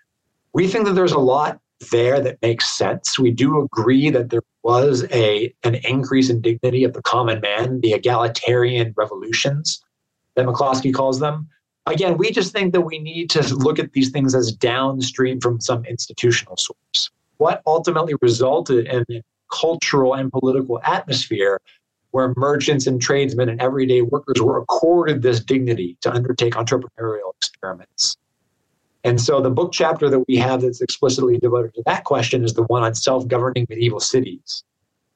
We 0.53 0.67
think 0.67 0.85
that 0.85 0.93
there's 0.93 1.11
a 1.11 1.19
lot 1.19 1.59
there 1.91 2.19
that 2.19 2.41
makes 2.41 2.69
sense. 2.69 3.19
We 3.19 3.31
do 3.31 3.61
agree 3.61 4.09
that 4.09 4.29
there 4.29 4.41
was 4.63 5.05
a 5.11 5.53
an 5.63 5.75
increase 5.75 6.29
in 6.29 6.41
dignity 6.41 6.83
of 6.83 6.93
the 6.93 7.01
common 7.01 7.39
man, 7.41 7.81
the 7.81 7.93
egalitarian 7.93 8.93
revolutions 8.97 9.83
that 10.35 10.45
McCloskey 10.45 10.93
calls 10.93 11.19
them. 11.19 11.47
Again, 11.85 12.17
we 12.17 12.31
just 12.31 12.51
think 12.51 12.73
that 12.73 12.81
we 12.81 12.99
need 12.99 13.29
to 13.29 13.55
look 13.55 13.79
at 13.79 13.93
these 13.93 14.09
things 14.09 14.35
as 14.35 14.51
downstream 14.51 15.39
from 15.39 15.61
some 15.61 15.85
institutional 15.85 16.57
source. 16.57 17.11
What 17.37 17.61
ultimately 17.65 18.15
resulted 18.21 18.87
in 18.87 19.05
the 19.07 19.21
cultural 19.51 20.15
and 20.15 20.31
political 20.31 20.81
atmosphere 20.83 21.61
where 22.11 22.33
merchants 22.37 22.87
and 22.87 23.01
tradesmen 23.01 23.49
and 23.49 23.61
everyday 23.61 24.01
workers 24.01 24.41
were 24.41 24.59
accorded 24.59 25.21
this 25.21 25.39
dignity 25.39 25.97
to 26.01 26.11
undertake 26.11 26.53
entrepreneurial 26.53 27.33
experiments. 27.37 28.17
And 29.03 29.21
so 29.21 29.39
the 29.41 29.49
book 29.49 29.71
chapter 29.71 30.09
that 30.09 30.27
we 30.27 30.35
have 30.37 30.61
that's 30.61 30.81
explicitly 30.81 31.37
devoted 31.37 31.73
to 31.75 31.83
that 31.85 32.03
question 32.03 32.43
is 32.43 32.53
the 32.53 32.63
one 32.63 32.83
on 32.83 32.95
self 32.95 33.27
governing 33.27 33.65
medieval 33.69 33.99
cities. 33.99 34.63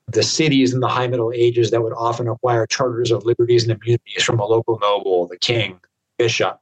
The 0.08 0.24
cities 0.24 0.74
in 0.74 0.80
the 0.80 0.88
High 0.88 1.08
Middle 1.08 1.32
Ages 1.34 1.72
that 1.72 1.82
would 1.82 1.94
often 1.94 2.28
acquire 2.28 2.66
charters 2.66 3.12
of 3.12 3.26
liberties 3.26 3.64
and 3.64 3.72
immunities 3.72 4.24
from 4.24 4.40
a 4.40 4.46
local 4.46 4.78
noble, 4.80 5.28
the 5.28 5.38
king, 5.38 5.80
bishop, 6.18 6.60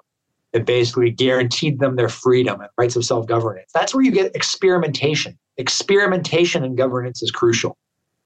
that 0.54 0.66
basically 0.66 1.12
guaranteed 1.12 1.80
them 1.80 1.96
their 1.96 2.10
freedom 2.10 2.62
and 2.62 2.70
rights 2.78 2.96
of 2.96 3.06
self 3.06 3.28
governance. 3.28 3.72
That's 3.74 3.94
where 3.94 4.04
you 4.04 4.12
get 4.12 4.36
experimentation. 4.36 5.38
Experimentation 5.58 6.64
in 6.64 6.76
governance 6.76 7.22
is 7.22 7.32
crucial. 7.32 7.78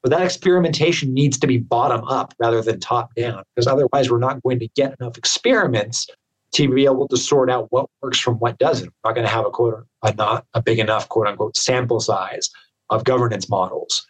But 0.04 0.10
that 0.10 0.22
experimentation 0.22 1.14
needs 1.14 1.40
to 1.40 1.48
be 1.48 1.58
bottom 1.58 2.04
up 2.04 2.34
rather 2.38 2.62
than 2.62 2.82
top 2.82 3.16
down, 3.16 3.44
because 3.56 3.68
otherwise 3.68 4.12
we're 4.12 4.20
not 4.20 4.44
going 4.44 4.60
to 4.60 4.68
get 4.76 4.96
enough 5.00 5.18
experiments 5.18 6.08
to 6.54 6.70
be 6.70 6.84
able 6.84 7.08
to 7.08 7.18
sort 7.18 7.50
out 7.50 7.72
what 7.72 7.90
works 8.02 8.20
from 8.20 8.36
what 8.36 8.60
doesn't. 8.60 8.88
We're 8.88 9.10
not 9.10 9.16
going 9.16 9.26
to 9.26 9.34
have 9.34 9.46
a 9.46 9.50
quote 9.50 9.86
a 10.04 10.14
not 10.14 10.46
a 10.54 10.62
big 10.62 10.80
enough 10.80 11.08
quote 11.08 11.28
unquote 11.28 11.56
sample 11.56 12.02
size 12.02 12.50
of 12.90 13.06
governance 13.06 13.50
models. 13.50 14.06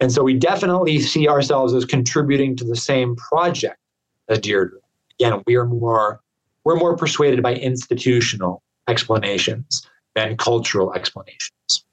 And 0.00 0.10
so 0.10 0.22
we 0.22 0.34
definitely 0.34 1.00
see 1.00 1.28
ourselves 1.28 1.74
as 1.74 1.84
contributing 1.84 2.56
to 2.56 2.64
the 2.64 2.76
same 2.76 3.14
project 3.16 3.78
as 4.28 4.40
Deirdre. 4.40 4.78
Again, 5.20 5.42
we 5.46 5.54
are 5.56 5.66
more 5.66 6.20
we're 6.64 6.76
more 6.76 6.96
persuaded 6.96 7.42
by 7.42 7.54
institutional 7.54 8.62
explanations 8.88 9.86
than 10.14 10.36
cultural 10.36 10.94
explanations 10.94 11.84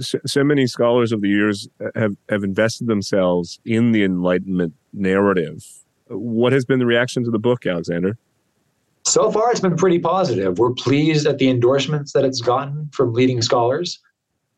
so 0.00 0.44
many 0.44 0.66
scholars 0.66 1.12
of 1.12 1.20
the 1.20 1.28
years 1.28 1.68
have, 1.94 2.16
have 2.28 2.42
invested 2.42 2.86
themselves 2.86 3.60
in 3.64 3.92
the 3.92 4.04
Enlightenment 4.04 4.74
narrative. 4.92 5.64
What 6.08 6.52
has 6.52 6.64
been 6.64 6.78
the 6.78 6.86
reaction 6.86 7.24
to 7.24 7.30
the 7.30 7.38
book, 7.38 7.66
Alexander? 7.66 8.18
So 9.04 9.30
far, 9.30 9.52
it's 9.52 9.60
been 9.60 9.76
pretty 9.76 10.00
positive. 10.00 10.58
We're 10.58 10.72
pleased 10.72 11.26
at 11.26 11.38
the 11.38 11.48
endorsements 11.48 12.12
that 12.12 12.24
it's 12.24 12.40
gotten 12.40 12.90
from 12.92 13.12
leading 13.12 13.40
scholars. 13.40 14.00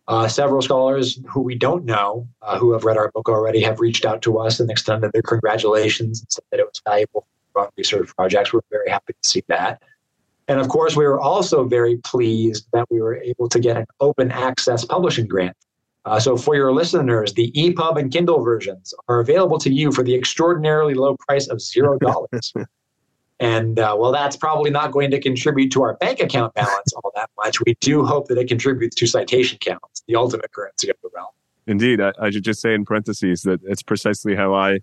Uh, 0.09 0.27
several 0.27 0.63
scholars 0.63 1.21
who 1.29 1.43
we 1.43 1.55
don't 1.55 1.85
know, 1.85 2.27
uh, 2.41 2.59
who 2.59 2.73
have 2.73 2.85
read 2.85 2.97
our 2.97 3.11
book 3.11 3.29
already, 3.29 3.61
have 3.61 3.79
reached 3.79 4.07
out 4.07 4.23
to 4.23 4.39
us 4.39 4.59
and 4.59 4.71
extended 4.71 5.13
their 5.13 5.21
congratulations 5.21 6.21
and 6.21 6.33
said 6.33 6.45
that 6.51 6.61
it 6.61 6.65
was 6.65 6.81
valuable 6.87 7.27
for 7.53 7.69
research 7.77 8.09
projects. 8.17 8.55
We're 8.55 8.61
very 8.71 8.89
happy 8.89 9.13
to 9.13 9.29
see 9.29 9.45
that. 9.49 9.83
And 10.49 10.59
of 10.59 10.69
course, 10.69 10.97
we 10.97 11.05
were 11.05 11.21
also 11.21 11.65
very 11.65 11.99
pleased 11.99 12.67
that 12.73 12.87
we 12.91 13.01
were 13.01 13.17
able 13.17 13.49
to 13.51 13.61
get 13.61 13.77
an 13.77 13.85
open 14.01 14.33
access 14.33 14.85
publishing 14.85 15.27
grant. 15.27 15.57
Uh, 16.07 16.19
so, 16.19 16.39
for 16.39 16.55
your 16.55 16.73
listeners, 16.73 17.35
the 17.35 17.53
EPUB 17.53 17.99
and 17.99 18.11
Kindle 18.11 18.43
versions 18.43 18.95
are 19.09 19.21
available 19.21 19.59
to 19.59 19.71
you 19.71 19.93
for 19.93 20.03
the 20.03 20.15
extraordinarily 20.15 20.95
low 20.95 21.17
price 21.29 21.49
of 21.49 21.61
zero 21.61 21.99
dollars. 22.01 22.55
and 23.41 23.79
uh, 23.79 23.95
well, 23.99 24.11
that's 24.11 24.37
probably 24.37 24.71
not 24.71 24.91
going 24.91 25.11
to 25.11 25.21
contribute 25.21 25.71
to 25.73 25.83
our 25.83 25.97
bank 25.97 26.21
account 26.21 26.55
balance 26.55 26.93
all 26.97 27.13
that 27.15 27.29
much. 27.37 27.61
We 27.61 27.77
do 27.81 28.07
hope 28.07 28.29
that 28.29 28.39
it 28.39 28.49
contributes 28.49 28.97
to 28.97 29.07
citation 29.07 29.59
counts, 29.59 30.03
the 30.09 30.17
ultimate 30.17 30.51
currency 30.53 30.89
of 30.89 30.97
the 31.03 31.11
realm. 31.15 31.29
Indeed, 31.67 32.01
I, 32.01 32.13
I 32.19 32.31
should 32.31 32.45
just 32.45 32.63
say 32.63 32.73
in 32.73 32.87
parentheses 32.87 33.43
that 33.43 33.61
it's 33.65 33.83
precisely 33.83 34.35
how 34.35 34.55
I 34.55 34.79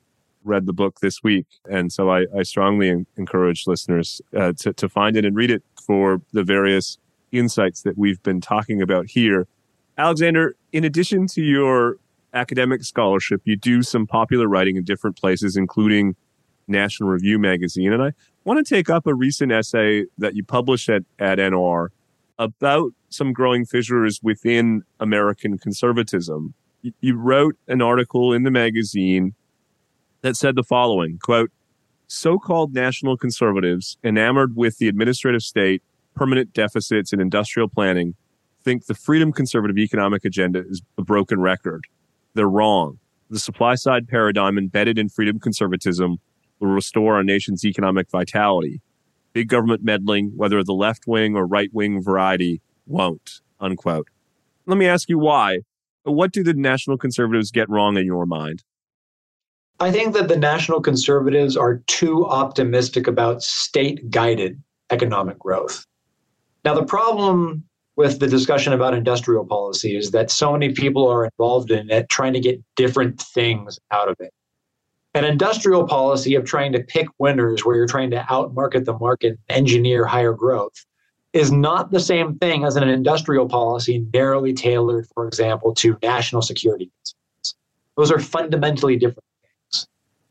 read 0.45 0.65
the 0.65 0.73
book 0.73 0.99
this 1.01 1.23
week. 1.23 1.45
And 1.69 1.91
so 1.91 2.09
I, 2.09 2.25
I 2.37 2.43
strongly 2.43 3.05
encourage 3.17 3.67
listeners 3.67 4.21
uh, 4.35 4.53
to, 4.59 4.73
to 4.73 4.87
find 4.87 5.17
it 5.17 5.25
and 5.25 5.35
read 5.35 5.51
it 5.51 5.63
for 5.85 6.21
the 6.31 6.43
various 6.43 6.97
insights 7.31 7.81
that 7.81 7.97
we've 7.97 8.21
been 8.23 8.41
talking 8.41 8.81
about 8.81 9.07
here. 9.07 9.47
Alexander, 9.97 10.55
in 10.71 10.83
addition 10.83 11.27
to 11.27 11.41
your 11.41 11.97
academic 12.35 12.83
scholarship. 12.83 13.41
You 13.45 13.55
do 13.55 13.81
some 13.81 14.05
popular 14.05 14.47
writing 14.47 14.75
in 14.75 14.83
different 14.83 15.17
places, 15.17 15.57
including 15.57 16.15
National 16.67 17.09
Review 17.09 17.39
magazine. 17.39 17.93
And 17.93 18.03
I 18.03 18.11
want 18.43 18.65
to 18.65 18.75
take 18.75 18.89
up 18.89 19.07
a 19.07 19.13
recent 19.13 19.51
essay 19.51 20.05
that 20.17 20.35
you 20.35 20.43
published 20.43 20.89
at, 20.89 21.03
at 21.17 21.39
NR 21.39 21.87
about 22.37 22.91
some 23.09 23.31
growing 23.33 23.65
fissures 23.65 24.19
within 24.21 24.83
American 24.99 25.57
conservatism. 25.57 26.53
You 26.99 27.15
wrote 27.15 27.55
an 27.67 27.81
article 27.81 28.33
in 28.33 28.43
the 28.43 28.51
magazine 28.51 29.33
that 30.25 30.35
said 30.35 30.55
the 30.55 30.63
following 30.63 31.19
quote, 31.19 31.51
so-called 32.07 32.73
national 32.73 33.15
conservatives 33.15 33.95
enamored 34.03 34.55
with 34.55 34.79
the 34.79 34.87
administrative 34.87 35.43
state, 35.43 35.83
permanent 36.15 36.51
deficits 36.51 37.13
in 37.13 37.21
industrial 37.21 37.69
planning 37.69 38.15
think 38.63 38.87
the 38.87 38.95
freedom 38.95 39.31
conservative 39.31 39.77
economic 39.77 40.25
agenda 40.25 40.63
is 40.67 40.81
a 40.97 41.03
broken 41.03 41.39
record. 41.39 41.83
They're 42.33 42.49
wrong. 42.49 42.97
The 43.29 43.37
supply 43.37 43.75
side 43.75 44.07
paradigm 44.07 44.57
embedded 44.57 44.97
in 44.97 45.09
freedom 45.09 45.39
conservatism 45.39 46.17
will 46.59 46.69
restore 46.69 47.13
our 47.17 47.23
nation's 47.23 47.63
economic 47.63 48.09
vitality. 48.09 48.81
Big 49.33 49.47
government 49.47 49.83
meddling, 49.83 50.31
whether 50.35 50.63
the 50.63 50.73
left 50.73 51.05
wing 51.05 51.35
or 51.35 51.45
right 51.45 51.69
wing 51.71 52.01
variety, 52.01 52.61
won't. 52.87 53.41
Unquote. 53.59 54.07
Let 54.65 54.79
me 54.79 54.87
ask 54.87 55.07
you 55.07 55.19
why. 55.19 55.59
What 56.01 56.31
do 56.31 56.43
the 56.43 56.55
national 56.55 56.97
conservatives 56.97 57.51
get 57.51 57.69
wrong 57.69 57.95
in 57.95 58.07
your 58.07 58.25
mind? 58.25 58.63
I 59.79 59.91
think 59.91 60.13
that 60.13 60.29
the 60.29 60.37
national 60.37 60.81
conservatives 60.81 61.57
are 61.57 61.77
too 61.87 62.25
optimistic 62.27 63.07
about 63.07 63.43
state 63.43 64.09
guided 64.09 64.61
economic 64.89 65.37
growth. 65.37 65.85
Now, 66.63 66.73
the 66.73 66.85
problem 66.85 67.63
with 67.97 68.19
the 68.19 68.27
discussion 68.27 68.73
about 68.73 68.93
industrial 68.93 69.45
policy 69.45 69.97
is 69.97 70.11
that 70.11 70.31
so 70.31 70.51
many 70.53 70.71
people 70.71 71.07
are 71.09 71.25
involved 71.25 71.71
in 71.71 71.89
it 71.89 72.07
trying 72.09 72.33
to 72.33 72.39
get 72.39 72.61
different 72.75 73.21
things 73.21 73.79
out 73.91 74.09
of 74.09 74.15
it. 74.19 74.33
An 75.13 75.23
industrial 75.23 75.87
policy 75.87 76.35
of 76.35 76.45
trying 76.45 76.71
to 76.73 76.79
pick 76.81 77.07
winners 77.19 77.63
where 77.63 77.75
you're 77.75 77.87
trying 77.87 78.11
to 78.11 78.25
outmarket 78.29 78.85
the 78.85 78.97
market, 78.97 79.37
engineer 79.49 80.05
higher 80.05 80.33
growth, 80.33 80.85
is 81.31 81.51
not 81.51 81.91
the 81.91 81.99
same 81.99 82.37
thing 82.37 82.63
as 82.63 82.75
an 82.75 82.87
industrial 82.87 83.47
policy 83.47 84.05
narrowly 84.13 84.53
tailored, 84.53 85.07
for 85.13 85.27
example, 85.27 85.73
to 85.75 85.97
national 86.01 86.41
security 86.41 86.89
concerns. 86.97 87.55
Those 87.97 88.11
are 88.11 88.19
fundamentally 88.19 88.97
different. 88.97 89.23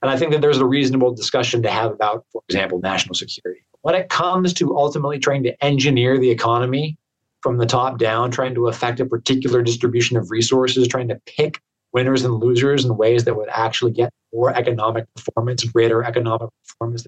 And 0.05 0.11
I 0.11 0.19
think 0.19 0.33
that 0.33 0.43
there's 0.43 0.59
a 0.59 0.67
reasonable 0.67 1.15
discussion 1.15 1.63
to 1.63 1.71
have 1.71 1.91
about, 1.91 2.27
for 2.31 2.43
example, 2.51 2.79
national 2.79 3.15
security. 3.15 3.63
When 3.81 3.95
it 3.95 4.11
comes 4.11 4.53
to 4.53 4.77
ultimately 4.77 5.19
trying 5.19 5.43
to 5.45 5.65
engineer 5.65 6.19
the 6.19 6.29
economy 6.29 6.99
from 7.41 7.57
the 7.57 7.65
top 7.65 7.97
down, 7.97 8.31
trying 8.31 8.55
to 8.55 8.69
affect 8.69 9.01
a 9.01 9.07
particular 9.07 9.63
distribution 9.63 10.19
of 10.19 10.31
resources, 10.31 10.87
trying 10.89 11.09
to 11.09 11.19
pick 11.25 11.59
winners 11.95 12.23
and 12.23 12.35
losers 12.35 12.85
in 12.85 12.99
ways 12.99 13.25
that 13.25 13.35
would 13.35 13.49
actually 13.49 13.93
get 13.93 14.13
more 14.31 14.55
economic 14.55 15.07
performance, 15.15 15.65
greater 15.65 16.05
economic 16.05 16.51
performance 16.67 17.07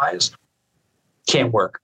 otherwise, 0.00 0.30
can't 1.26 1.52
work. 1.52 1.80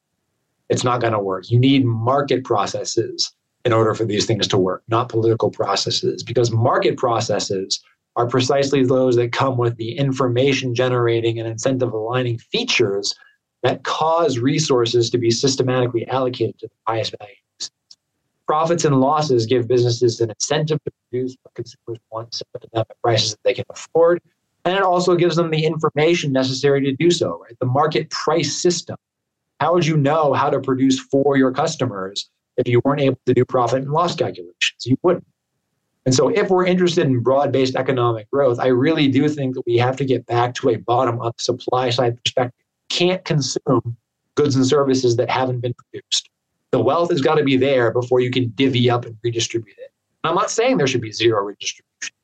It's 0.69 0.85
not 0.85 1.01
going 1.01 1.15
to 1.15 1.19
work. 1.19 1.51
You 1.51 1.59
need 1.59 1.85
market 1.85 2.45
processes 2.45 3.35
in 3.65 3.73
order 3.73 3.93
for 3.93 4.05
these 4.05 4.25
things 4.25 4.47
to 4.47 4.57
work, 4.57 4.85
not 4.87 5.09
political 5.09 5.51
processes, 5.51 6.23
because 6.23 6.53
market 6.53 6.97
processes 6.97 7.83
are 8.19 8.27
precisely 8.27 8.85
those 8.85 9.15
that 9.15 9.31
come 9.31 9.57
with 9.57 9.77
the 9.77 9.97
information 9.97 10.75
generating 10.75 11.39
and 11.39 11.49
incentive 11.49 11.93
aligning 11.93 12.37
features 12.37 13.15
that 13.63 13.85
cause 13.85 14.41
resources 14.41 15.09
to 15.09 15.19
be 15.19 15.31
systematically 15.31 16.07
allocated 16.09 16.59
to 16.59 16.67
the 16.67 16.75
highest 16.87 17.15
value 17.19 17.35
Profits 18.49 18.87
and 18.87 18.99
losses 18.99 19.45
give 19.45 19.69
businesses 19.69 20.21
an 20.21 20.31
incentive 20.31 20.83
to 20.85 20.91
produce 21.11 21.37
what 21.43 21.55
consumers 21.55 21.99
want 22.11 22.33
set 22.33 22.47
at 22.75 22.87
prices 23.03 23.33
that 23.33 23.41
they 23.45 23.53
can 23.53 23.67
afford. 23.69 24.23
And 24.65 24.75
it 24.75 24.83
also 24.83 25.17
gives 25.17 25.37
them 25.37 25.51
the 25.51 25.65
information 25.67 26.33
necessary 26.33 26.81
to 26.81 26.93
do 26.93 27.11
so, 27.11 27.43
right? 27.43 27.55
The 27.61 27.67
market 27.67 28.09
price 28.09 28.61
system. 28.61 28.97
How 29.61 29.75
would 29.75 29.85
you 29.85 29.99
know 29.99 30.33
how 30.33 30.49
to 30.49 30.61
produce 30.61 30.99
for 30.99 31.37
your 31.37 31.53
customers 31.53 32.31
if 32.57 32.67
you 32.67 32.81
weren't 32.87 33.03
able 33.03 33.21
to 33.27 33.35
do 33.35 33.45
profit 33.45 33.83
and 33.83 33.93
loss 33.93 34.17
calculations? 34.17 34.87
You 34.87 34.97
wouldn't. 35.03 35.27
And 36.07 36.15
so, 36.15 36.29
if 36.29 36.49
we're 36.49 36.65
interested 36.65 37.07
in 37.07 37.21
broad 37.21 37.53
based 37.53 37.77
economic 37.77 38.31
growth, 38.31 38.59
I 38.59 38.69
really 38.69 39.09
do 39.09 39.29
think 39.29 39.55
that 39.55 39.63
we 39.67 39.77
have 39.77 39.97
to 39.97 40.05
get 40.05 40.25
back 40.27 40.55
to 40.55 40.71
a 40.71 40.77
bottom 40.77 41.21
up 41.21 41.41
supply 41.41 41.91
side 41.91 42.23
perspective. 42.23 42.65
Can't 42.89 43.25
consume 43.25 43.97
goods 44.35 44.57
and 44.57 44.67
services 44.67 45.17
that 45.17 45.29
haven't 45.29 45.61
been 45.61 45.75
produced. 45.75 46.31
The 46.71 46.81
wealth 46.81 47.11
has 47.11 47.21
got 47.21 47.35
to 47.35 47.45
be 47.45 47.57
there 47.57 47.91
before 47.91 48.21
you 48.21 48.31
can 48.31 48.49
divvy 48.51 48.89
up 48.89 49.05
and 49.05 49.17
redistribute 49.23 49.77
it. 49.79 49.93
I'm 50.25 50.35
not 50.35 50.51
saying 50.51 50.77
there 50.77 50.87
should 50.87 51.01
be 51.01 51.13
zero 51.13 51.43
redistribution. 51.43 52.15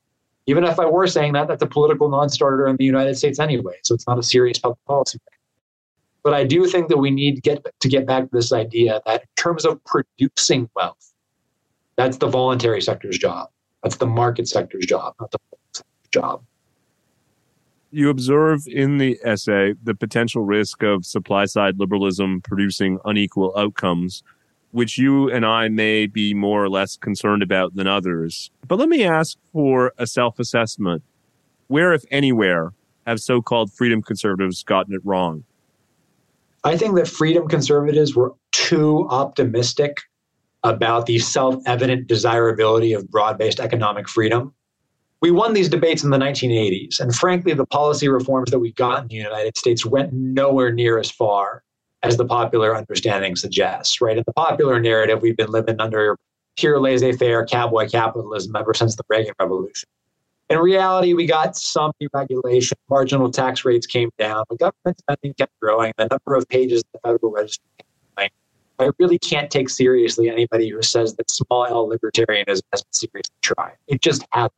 Even 0.46 0.64
if 0.64 0.78
I 0.78 0.84
were 0.84 1.06
saying 1.06 1.32
that, 1.32 1.48
that's 1.48 1.62
a 1.62 1.66
political 1.66 2.08
non-starter 2.08 2.66
in 2.66 2.76
the 2.76 2.84
United 2.84 3.16
States 3.16 3.38
anyway. 3.38 3.74
So 3.82 3.94
it's 3.94 4.06
not 4.06 4.18
a 4.18 4.22
serious 4.22 4.58
public 4.58 4.78
policy. 4.86 5.18
But 6.22 6.34
I 6.34 6.44
do 6.44 6.66
think 6.66 6.88
that 6.88 6.98
we 6.98 7.10
need 7.10 7.36
to 7.36 7.40
get 7.40 7.66
to 7.80 7.88
get 7.88 8.06
back 8.06 8.24
to 8.24 8.30
this 8.32 8.52
idea 8.52 9.00
that 9.06 9.22
in 9.22 9.28
terms 9.36 9.64
of 9.64 9.82
producing 9.84 10.68
wealth, 10.74 11.12
that's 11.96 12.16
the 12.18 12.28
voluntary 12.28 12.80
sector's 12.80 13.18
job. 13.18 13.50
That's 13.84 13.96
the 13.96 14.06
market 14.06 14.48
sector's 14.48 14.86
job, 14.86 15.14
not 15.20 15.30
the 15.30 15.38
sector's 15.72 15.84
job. 16.10 16.42
You 17.92 18.10
observe 18.10 18.66
in 18.66 18.98
the 18.98 19.20
essay 19.22 19.74
the 19.84 19.94
potential 19.94 20.42
risk 20.42 20.82
of 20.82 21.06
supply 21.06 21.44
side 21.44 21.78
liberalism 21.78 22.40
producing 22.40 22.98
unequal 23.04 23.52
outcomes 23.56 24.24
which 24.74 24.98
you 24.98 25.30
and 25.30 25.46
I 25.46 25.68
may 25.68 26.06
be 26.06 26.34
more 26.34 26.64
or 26.64 26.68
less 26.68 26.96
concerned 26.96 27.44
about 27.44 27.76
than 27.76 27.86
others. 27.86 28.50
But 28.66 28.80
let 28.80 28.88
me 28.88 29.04
ask 29.04 29.38
for 29.52 29.92
a 29.98 30.06
self 30.06 30.40
assessment. 30.40 31.04
Where, 31.68 31.94
if 31.94 32.04
anywhere, 32.10 32.72
have 33.06 33.20
so 33.20 33.40
called 33.40 33.72
freedom 33.72 34.02
conservatives 34.02 34.64
gotten 34.64 34.92
it 34.92 35.00
wrong? 35.04 35.44
I 36.64 36.76
think 36.76 36.96
that 36.96 37.06
freedom 37.06 37.46
conservatives 37.46 38.16
were 38.16 38.34
too 38.50 39.06
optimistic 39.10 39.98
about 40.64 41.06
the 41.06 41.18
self 41.18 41.56
evident 41.66 42.08
desirability 42.08 42.92
of 42.92 43.08
broad 43.10 43.38
based 43.38 43.60
economic 43.60 44.08
freedom. 44.08 44.52
We 45.20 45.30
won 45.30 45.54
these 45.54 45.68
debates 45.68 46.02
in 46.02 46.10
the 46.10 46.18
1980s, 46.18 47.00
and 47.00 47.14
frankly, 47.14 47.54
the 47.54 47.66
policy 47.66 48.08
reforms 48.08 48.50
that 48.50 48.58
we 48.58 48.72
got 48.72 49.02
in 49.02 49.08
the 49.08 49.14
United 49.14 49.56
States 49.56 49.86
went 49.86 50.12
nowhere 50.12 50.72
near 50.72 50.98
as 50.98 51.10
far 51.10 51.62
as 52.02 52.18
the 52.18 52.26
popular 52.26 52.76
understanding 52.76 53.36
suggests, 53.36 54.00
right? 54.00 54.18
In 54.18 54.24
the 54.26 54.32
popular 54.34 54.80
narrative, 54.80 55.22
we've 55.22 55.36
been 55.36 55.50
living 55.50 55.80
under 55.80 56.18
pure 56.56 56.78
laissez 56.78 57.12
faire 57.12 57.46
cowboy 57.46 57.88
capitalism 57.88 58.54
ever 58.54 58.74
since 58.74 58.96
the 58.96 59.02
Reagan 59.08 59.34
Revolution. 59.40 59.88
In 60.50 60.58
reality, 60.58 61.14
we 61.14 61.24
got 61.24 61.56
some 61.56 61.92
deregulation, 62.02 62.74
marginal 62.90 63.30
tax 63.30 63.64
rates 63.64 63.86
came 63.86 64.10
down, 64.18 64.44
but 64.50 64.58
government 64.58 64.98
spending 64.98 65.32
kept 65.34 65.52
growing, 65.60 65.94
the 65.96 66.06
number 66.06 66.36
of 66.36 66.46
pages 66.48 66.82
in 66.82 66.88
the 66.92 66.98
Federal 66.98 67.32
Register 67.32 67.64
I 68.78 68.90
really 68.98 69.18
can't 69.18 69.50
take 69.50 69.68
seriously 69.68 70.28
anybody 70.28 70.68
who 70.68 70.82
says 70.82 71.14
that 71.16 71.30
small 71.30 71.66
L 71.66 71.88
libertarianism 71.88 72.62
has 72.72 72.82
been 72.82 72.92
seriously 72.92 73.34
tried. 73.42 73.76
It 73.86 74.00
just 74.00 74.24
hasn't. 74.32 74.52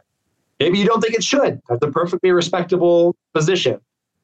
Maybe 0.58 0.78
you 0.78 0.86
don't 0.86 1.00
think 1.00 1.14
it 1.14 1.22
should. 1.22 1.60
That's 1.68 1.84
a 1.84 1.90
perfectly 1.90 2.30
respectable 2.30 3.14
position. 3.34 3.78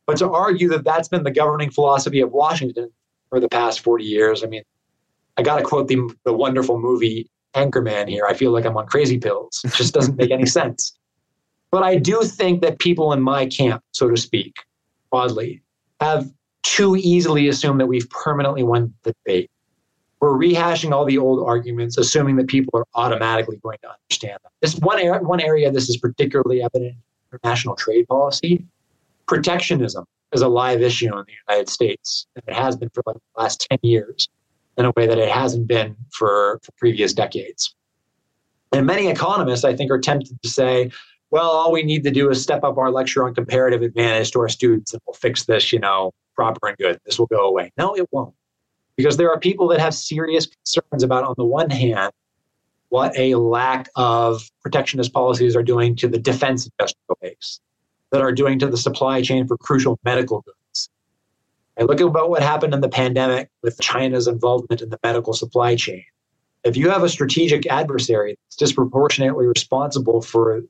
But 0.06 0.16
to 0.18 0.30
argue 0.30 0.68
that 0.70 0.84
that's 0.84 1.08
been 1.08 1.24
the 1.24 1.30
governing 1.30 1.70
philosophy 1.70 2.20
of 2.20 2.32
Washington 2.32 2.90
for 3.28 3.40
the 3.40 3.48
past 3.48 3.80
40 3.80 4.04
years. 4.04 4.42
I 4.42 4.46
mean, 4.46 4.62
I 5.36 5.42
got 5.42 5.56
to 5.56 5.64
quote 5.64 5.88
the, 5.88 6.14
the 6.24 6.32
wonderful 6.32 6.78
movie 6.78 7.30
Anchorman 7.54 8.08
here. 8.08 8.26
I 8.26 8.34
feel 8.34 8.50
like 8.50 8.64
I'm 8.64 8.76
on 8.76 8.86
crazy 8.86 9.18
pills. 9.18 9.62
It 9.64 9.72
just 9.72 9.94
doesn't 9.94 10.16
make 10.16 10.30
any 10.30 10.46
sense. 10.46 10.92
But 11.70 11.82
I 11.82 11.96
do 11.96 12.22
think 12.22 12.60
that 12.60 12.78
people 12.78 13.12
in 13.14 13.22
my 13.22 13.46
camp, 13.46 13.82
so 13.92 14.08
to 14.10 14.16
speak, 14.16 14.54
oddly, 15.10 15.62
have 16.00 16.30
too 16.62 16.96
easily 16.96 17.48
assumed 17.48 17.80
that 17.80 17.86
we've 17.86 18.08
permanently 18.10 18.62
won 18.62 18.92
the 19.02 19.14
debate. 19.24 19.50
We're 20.22 20.38
rehashing 20.38 20.92
all 20.92 21.04
the 21.04 21.18
old 21.18 21.44
arguments, 21.44 21.98
assuming 21.98 22.36
that 22.36 22.46
people 22.46 22.78
are 22.78 22.86
automatically 22.94 23.56
going 23.56 23.78
to 23.82 23.90
understand 23.90 24.38
them. 24.44 24.52
This 24.60 24.76
one 24.76 25.00
area, 25.00 25.20
one 25.20 25.40
area 25.40 25.68
this 25.72 25.88
is 25.88 25.96
particularly 25.96 26.62
evident 26.62 26.92
in 26.92 27.38
international 27.42 27.74
trade 27.74 28.06
policy, 28.06 28.64
protectionism 29.26 30.04
is 30.32 30.40
a 30.40 30.46
live 30.46 30.80
issue 30.80 31.06
in 31.06 31.24
the 31.26 31.32
United 31.48 31.68
States. 31.68 32.28
And 32.36 32.44
it 32.46 32.54
has 32.54 32.76
been 32.76 32.88
for 32.94 33.02
like 33.04 33.16
the 33.16 33.42
last 33.42 33.66
10 33.68 33.80
years 33.82 34.28
in 34.78 34.84
a 34.84 34.92
way 34.96 35.08
that 35.08 35.18
it 35.18 35.28
hasn't 35.28 35.66
been 35.66 35.96
for, 36.12 36.60
for 36.62 36.70
previous 36.78 37.12
decades. 37.12 37.74
And 38.70 38.86
many 38.86 39.08
economists, 39.08 39.64
I 39.64 39.74
think, 39.74 39.90
are 39.90 39.98
tempted 39.98 40.40
to 40.40 40.48
say, 40.48 40.92
well, 41.32 41.50
all 41.50 41.72
we 41.72 41.82
need 41.82 42.04
to 42.04 42.12
do 42.12 42.30
is 42.30 42.40
step 42.40 42.62
up 42.62 42.78
our 42.78 42.92
lecture 42.92 43.26
on 43.26 43.34
comparative 43.34 43.82
advantage 43.82 44.30
to 44.30 44.38
our 44.38 44.48
students 44.48 44.92
and 44.92 45.02
we'll 45.04 45.14
fix 45.14 45.46
this, 45.46 45.72
you 45.72 45.80
know, 45.80 46.12
proper 46.36 46.68
and 46.68 46.78
good. 46.78 47.00
This 47.04 47.18
will 47.18 47.26
go 47.26 47.48
away. 47.48 47.72
No, 47.76 47.96
it 47.96 48.06
won't. 48.12 48.34
Because 48.96 49.16
there 49.16 49.30
are 49.30 49.38
people 49.38 49.68
that 49.68 49.80
have 49.80 49.94
serious 49.94 50.46
concerns 50.46 51.02
about, 51.02 51.24
on 51.24 51.34
the 51.36 51.44
one 51.44 51.70
hand, 51.70 52.12
what 52.90 53.16
a 53.16 53.36
lack 53.36 53.88
of 53.96 54.50
protectionist 54.60 55.12
policies 55.12 55.56
are 55.56 55.62
doing 55.62 55.96
to 55.96 56.08
the 56.08 56.18
defense 56.18 56.66
industrial 56.66 57.18
base 57.22 57.60
that 58.10 58.20
are 58.20 58.32
doing 58.32 58.58
to 58.58 58.66
the 58.66 58.76
supply 58.76 59.22
chain 59.22 59.46
for 59.46 59.56
crucial 59.56 59.98
medical 60.04 60.42
goods. 60.42 60.90
I 61.78 61.84
look 61.84 62.00
about 62.00 62.28
what 62.28 62.42
happened 62.42 62.74
in 62.74 62.82
the 62.82 62.88
pandemic 62.90 63.48
with 63.62 63.80
China's 63.80 64.28
involvement 64.28 64.82
in 64.82 64.90
the 64.90 64.98
medical 65.02 65.32
supply 65.32 65.74
chain. 65.74 66.04
If 66.64 66.76
you 66.76 66.90
have 66.90 67.02
a 67.02 67.08
strategic 67.08 67.66
adversary 67.66 68.36
that's 68.44 68.56
disproportionately 68.56 69.46
responsible 69.46 70.20
for 70.20 70.60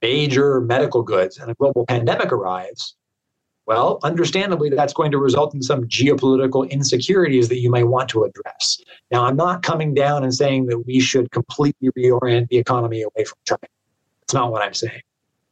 major 0.00 0.60
medical 0.60 1.02
goods 1.02 1.38
and 1.38 1.50
a 1.50 1.54
global 1.54 1.84
pandemic 1.86 2.30
arrives, 2.30 2.94
well, 3.66 4.00
understandably, 4.02 4.70
that's 4.70 4.92
going 4.92 5.12
to 5.12 5.18
result 5.18 5.54
in 5.54 5.62
some 5.62 5.84
geopolitical 5.84 6.68
insecurities 6.68 7.48
that 7.48 7.60
you 7.60 7.70
may 7.70 7.84
want 7.84 8.08
to 8.10 8.24
address. 8.24 8.80
Now, 9.10 9.24
I'm 9.24 9.36
not 9.36 9.62
coming 9.62 9.94
down 9.94 10.24
and 10.24 10.34
saying 10.34 10.66
that 10.66 10.80
we 10.80 10.98
should 11.00 11.30
completely 11.30 11.90
reorient 11.96 12.48
the 12.48 12.58
economy 12.58 13.02
away 13.02 13.24
from 13.24 13.38
China. 13.44 13.68
That's 14.20 14.34
not 14.34 14.50
what 14.50 14.62
I'm 14.62 14.74
saying. 14.74 15.02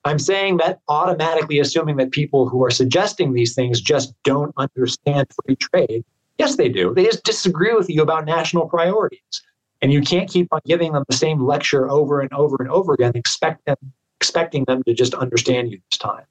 I'm 0.04 0.18
saying 0.18 0.56
that 0.56 0.80
automatically 0.88 1.58
assuming 1.60 1.96
that 1.98 2.10
people 2.10 2.48
who 2.48 2.64
are 2.64 2.70
suggesting 2.70 3.32
these 3.32 3.54
things 3.54 3.80
just 3.80 4.14
don't 4.24 4.52
understand 4.56 5.28
free 5.44 5.56
trade. 5.56 6.04
Yes, 6.38 6.56
they 6.56 6.70
do. 6.70 6.94
They 6.94 7.04
just 7.04 7.22
disagree 7.22 7.74
with 7.74 7.90
you 7.90 8.02
about 8.02 8.24
national 8.24 8.66
priorities. 8.66 9.42
And 9.82 9.92
you 9.92 10.00
can't 10.00 10.28
keep 10.28 10.48
on 10.52 10.60
giving 10.66 10.92
them 10.92 11.04
the 11.08 11.16
same 11.16 11.44
lecture 11.44 11.90
over 11.90 12.20
and 12.20 12.32
over 12.32 12.56
and 12.60 12.70
over 12.70 12.94
again, 12.94 13.12
expect 13.14 13.64
them, 13.66 13.76
expecting 14.18 14.64
them 14.64 14.82
to 14.84 14.94
just 14.94 15.14
understand 15.14 15.70
you 15.70 15.80
this 15.90 15.98
time. 15.98 16.24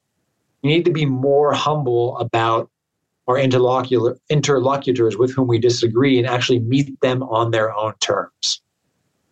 You 0.61 0.69
need 0.69 0.85
to 0.85 0.91
be 0.91 1.05
more 1.05 1.53
humble 1.53 2.17
about 2.17 2.69
our 3.27 3.37
interlocutor, 3.37 4.17
interlocutors 4.29 5.17
with 5.17 5.33
whom 5.33 5.47
we 5.47 5.59
disagree 5.59 6.17
and 6.17 6.27
actually 6.27 6.59
meet 6.59 6.99
them 7.01 7.23
on 7.23 7.51
their 7.51 7.75
own 7.75 7.93
terms. 7.99 8.61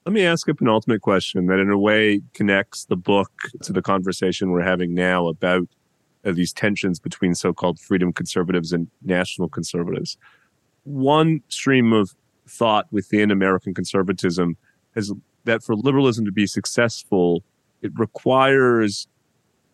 Let 0.05 0.13
me 0.13 0.23
ask 0.23 0.47
a 0.47 0.55
penultimate 0.55 1.01
question 1.01 1.47
that, 1.47 1.59
in 1.59 1.69
a 1.69 1.77
way, 1.77 2.21
connects 2.33 2.85
the 2.85 2.95
book 2.95 3.31
to 3.63 3.73
the 3.73 3.81
conversation 3.81 4.51
we're 4.51 4.61
having 4.61 4.93
now 4.93 5.27
about 5.27 5.67
uh, 6.23 6.31
these 6.31 6.53
tensions 6.53 6.99
between 6.99 7.35
so 7.35 7.53
called 7.53 7.79
freedom 7.79 8.13
conservatives 8.13 8.71
and 8.71 8.87
national 9.03 9.49
conservatives. 9.49 10.17
One 10.83 11.41
stream 11.49 11.91
of 11.91 12.15
thought 12.47 12.87
within 12.91 13.31
American 13.31 13.73
conservatism 13.73 14.55
is 14.95 15.11
that 15.43 15.63
for 15.63 15.75
liberalism 15.75 16.23
to 16.23 16.31
be 16.31 16.47
successful, 16.47 17.43
it 17.81 17.91
requires 17.95 19.07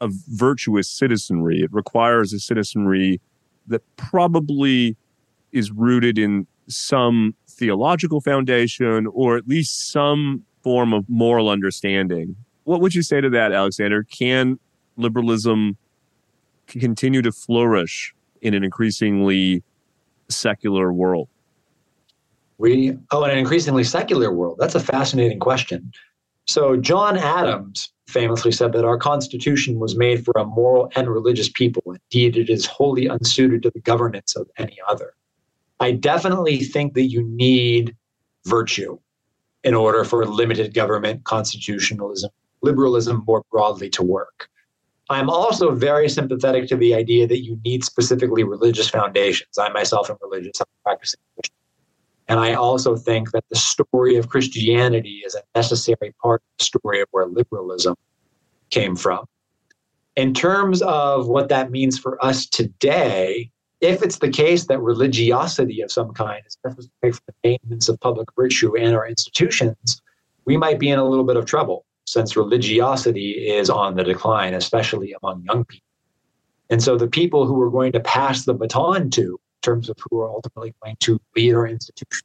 a 0.03 0.09
virtuous 0.27 0.89
citizenry. 0.89 1.61
It 1.61 1.71
requires 1.71 2.33
a 2.33 2.39
citizenry 2.39 3.21
that 3.67 3.81
probably 3.95 4.97
is 5.53 5.71
rooted 5.71 6.19
in 6.19 6.45
some 6.67 7.35
theological 7.47 8.19
foundation 8.19 9.07
or 9.07 9.37
at 9.37 9.47
least 9.47 9.91
some 9.91 10.43
form 10.61 10.93
of 10.93 11.05
moral 11.07 11.49
understanding. 11.49 12.35
What 12.65 12.81
would 12.81 12.93
you 12.93 13.01
say 13.01 13.21
to 13.21 13.29
that, 13.29 13.53
Alexander? 13.53 14.03
Can 14.03 14.59
liberalism 14.97 15.77
continue 16.67 17.21
to 17.21 17.31
flourish 17.31 18.13
in 18.41 18.53
an 18.53 18.63
increasingly 18.63 19.63
secular 20.27 20.91
world? 20.91 21.29
We, 22.57 22.97
oh, 23.11 23.23
in 23.23 23.31
an 23.31 23.37
increasingly 23.37 23.83
secular 23.85 24.33
world. 24.33 24.57
That's 24.59 24.75
a 24.75 24.79
fascinating 24.79 25.39
question. 25.39 25.93
So, 26.45 26.77
John 26.77 27.17
Adams 27.17 27.91
famously 28.07 28.51
said 28.51 28.73
that 28.73 28.85
our 28.85 28.97
Constitution 28.97 29.79
was 29.79 29.95
made 29.95 30.25
for 30.25 30.33
a 30.37 30.43
moral 30.43 30.91
and 30.95 31.09
religious 31.09 31.49
people. 31.49 31.83
Indeed, 31.87 32.37
it 32.37 32.49
is 32.49 32.65
wholly 32.65 33.07
unsuited 33.07 33.63
to 33.63 33.71
the 33.71 33.79
governance 33.79 34.35
of 34.35 34.49
any 34.57 34.77
other. 34.87 35.13
I 35.79 35.91
definitely 35.91 36.59
think 36.59 36.93
that 36.93 37.05
you 37.05 37.23
need 37.23 37.95
virtue 38.45 38.99
in 39.63 39.73
order 39.73 40.03
for 40.03 40.25
limited 40.25 40.73
government, 40.73 41.23
constitutionalism, 41.23 42.29
liberalism 42.61 43.23
more 43.25 43.43
broadly 43.51 43.89
to 43.91 44.03
work. 44.03 44.49
I'm 45.09 45.29
also 45.29 45.71
very 45.71 46.09
sympathetic 46.09 46.67
to 46.69 46.75
the 46.75 46.93
idea 46.93 47.27
that 47.27 47.43
you 47.43 47.59
need 47.63 47.83
specifically 47.83 48.43
religious 48.43 48.89
foundations. 48.89 49.57
I 49.57 49.69
myself 49.69 50.09
am 50.09 50.17
religious, 50.21 50.59
I'm 50.59 50.67
practicing 50.83 51.19
Christian. 51.35 51.55
And 52.27 52.39
I 52.39 52.53
also 52.53 52.95
think 52.95 53.31
that 53.31 53.43
the 53.49 53.55
story 53.55 54.15
of 54.15 54.29
Christianity 54.29 55.23
is 55.25 55.35
a 55.35 55.41
necessary 55.55 56.13
part 56.21 56.41
of 56.41 56.57
the 56.57 56.63
story 56.63 57.01
of 57.01 57.07
where 57.11 57.25
liberalism 57.25 57.95
came 58.69 58.95
from. 58.95 59.25
In 60.15 60.33
terms 60.33 60.81
of 60.83 61.27
what 61.27 61.49
that 61.49 61.71
means 61.71 61.97
for 61.97 62.23
us 62.23 62.45
today, 62.45 63.49
if 63.81 64.01
it's 64.01 64.19
the 64.19 64.29
case 64.29 64.67
that 64.67 64.79
religiosity 64.79 65.81
of 65.81 65.91
some 65.91 66.13
kind 66.13 66.41
is 66.47 66.57
necessary 66.63 67.11
for 67.11 67.21
the 67.27 67.33
maintenance 67.43 67.89
of 67.89 67.99
public 67.99 68.29
virtue 68.35 68.77
and 68.77 68.95
our 68.95 69.07
institutions, 69.07 70.01
we 70.45 70.55
might 70.55 70.79
be 70.79 70.89
in 70.89 70.99
a 70.99 71.05
little 71.05 71.25
bit 71.25 71.35
of 71.35 71.45
trouble 71.45 71.85
since 72.05 72.35
religiosity 72.35 73.31
is 73.31 73.69
on 73.69 73.95
the 73.95 74.03
decline, 74.03 74.53
especially 74.53 75.15
among 75.21 75.43
young 75.43 75.65
people. 75.65 75.87
And 76.69 76.81
so 76.81 76.97
the 76.97 77.07
people 77.07 77.45
who 77.45 77.53
we're 77.53 77.69
going 77.69 77.91
to 77.93 77.99
pass 77.99 78.45
the 78.45 78.53
baton 78.53 79.09
to 79.11 79.39
terms 79.63 79.89
of 79.89 79.97
who 80.09 80.19
are 80.19 80.29
ultimately 80.29 80.73
going 80.83 80.95
to 80.99 81.19
lead 81.35 81.55
our 81.55 81.67
institutions, 81.67 82.23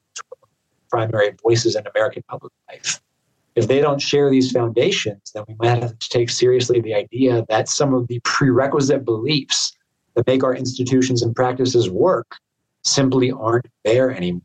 primary 0.91 1.35
voices 1.43 1.77
in 1.77 1.85
American 1.95 2.23
public 2.29 2.53
life. 2.71 3.01
If 3.55 3.67
they 3.67 3.81
don't 3.81 4.01
share 4.01 4.31
these 4.31 4.53
foundations, 4.53 5.33
then 5.35 5.45
we 5.49 5.57
might 5.59 5.83
have 5.83 5.99
to 5.99 6.09
take 6.11 6.31
seriously 6.31 6.81
the 6.81 6.95
idea 6.95 7.45
that 7.49 7.69
some 7.69 7.95
of 7.95 8.07
the 8.07 8.21
prerequisite 8.21 9.05
beliefs 9.05 9.73
that 10.15 10.27
make 10.27 10.45
our 10.45 10.55
institutions 10.55 11.23
and 11.23 11.35
practices 11.35 11.91
work 11.91 12.37
simply 12.85 13.33
aren't 13.33 13.67
there 13.85 14.11
anymore. 14.11 14.43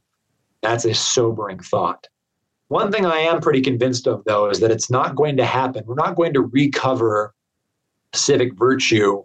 That's 0.61 0.85
a 0.85 0.93
sobering 0.93 1.59
thought. 1.59 2.07
One 2.69 2.91
thing 2.91 3.05
I 3.05 3.17
am 3.17 3.41
pretty 3.41 3.61
convinced 3.61 4.07
of, 4.07 4.23
though, 4.25 4.49
is 4.49 4.59
that 4.61 4.71
it's 4.71 4.89
not 4.89 5.15
going 5.15 5.37
to 5.37 5.45
happen. 5.45 5.83
We're 5.85 5.95
not 5.95 6.15
going 6.15 6.33
to 6.33 6.41
recover 6.41 7.35
civic 8.13 8.57
virtue 8.57 9.23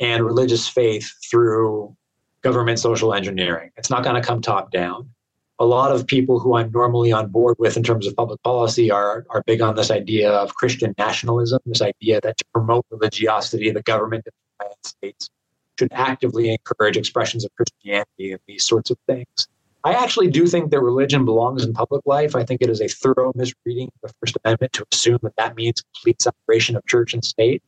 and 0.00 0.24
religious 0.24 0.68
faith 0.68 1.12
through 1.30 1.94
government 2.42 2.78
social 2.78 3.14
engineering. 3.14 3.70
It's 3.76 3.90
not 3.90 4.02
going 4.02 4.20
to 4.20 4.26
come 4.26 4.40
top 4.40 4.70
down. 4.70 5.10
A 5.58 5.64
lot 5.64 5.90
of 5.90 6.06
people 6.06 6.38
who 6.38 6.56
I'm 6.56 6.70
normally 6.70 7.12
on 7.12 7.28
board 7.28 7.56
with 7.58 7.76
in 7.76 7.82
terms 7.82 8.06
of 8.06 8.14
public 8.14 8.42
policy 8.42 8.90
are, 8.90 9.24
are 9.30 9.42
big 9.46 9.62
on 9.62 9.74
this 9.74 9.90
idea 9.90 10.30
of 10.30 10.54
Christian 10.54 10.94
nationalism, 10.98 11.60
this 11.64 11.80
idea 11.80 12.20
that 12.22 12.36
to 12.36 12.44
promote 12.52 12.84
religiosity, 12.90 13.70
the 13.70 13.82
government 13.82 14.26
of 14.26 14.32
the 14.34 14.64
United 14.64 14.86
States 14.86 15.30
should 15.78 15.92
actively 15.92 16.50
encourage 16.50 16.96
expressions 16.96 17.44
of 17.44 17.50
Christianity 17.56 18.32
and 18.32 18.40
these 18.46 18.64
sorts 18.64 18.90
of 18.90 18.98
things. 19.06 19.48
I 19.84 19.92
actually 19.92 20.28
do 20.28 20.46
think 20.46 20.72
that 20.72 20.80
religion 20.80 21.24
belongs 21.24 21.64
in 21.64 21.72
public 21.72 22.02
life. 22.06 22.34
I 22.34 22.44
think 22.44 22.60
it 22.60 22.68
is 22.68 22.80
a 22.80 22.88
thorough 22.88 23.32
misreading 23.36 23.88
of 24.02 24.10
the 24.10 24.14
First 24.20 24.36
Amendment 24.44 24.72
to 24.72 24.84
assume 24.92 25.20
that 25.22 25.36
that 25.36 25.54
means 25.54 25.80
complete 25.94 26.20
separation 26.20 26.74
of 26.76 26.84
church 26.86 27.14
and 27.14 27.24
state. 27.24 27.62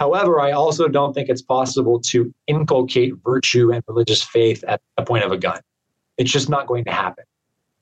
However, 0.00 0.40
I 0.40 0.52
also 0.52 0.88
don't 0.88 1.12
think 1.12 1.28
it's 1.28 1.42
possible 1.42 2.00
to 2.00 2.32
inculcate 2.46 3.14
virtue 3.24 3.72
and 3.72 3.82
religious 3.86 4.22
faith 4.22 4.64
at 4.66 4.80
the 4.96 5.04
point 5.04 5.24
of 5.24 5.32
a 5.32 5.36
gun. 5.36 5.60
It's 6.18 6.32
just 6.32 6.48
not 6.48 6.66
going 6.66 6.84
to 6.84 6.90
happen. 6.90 7.24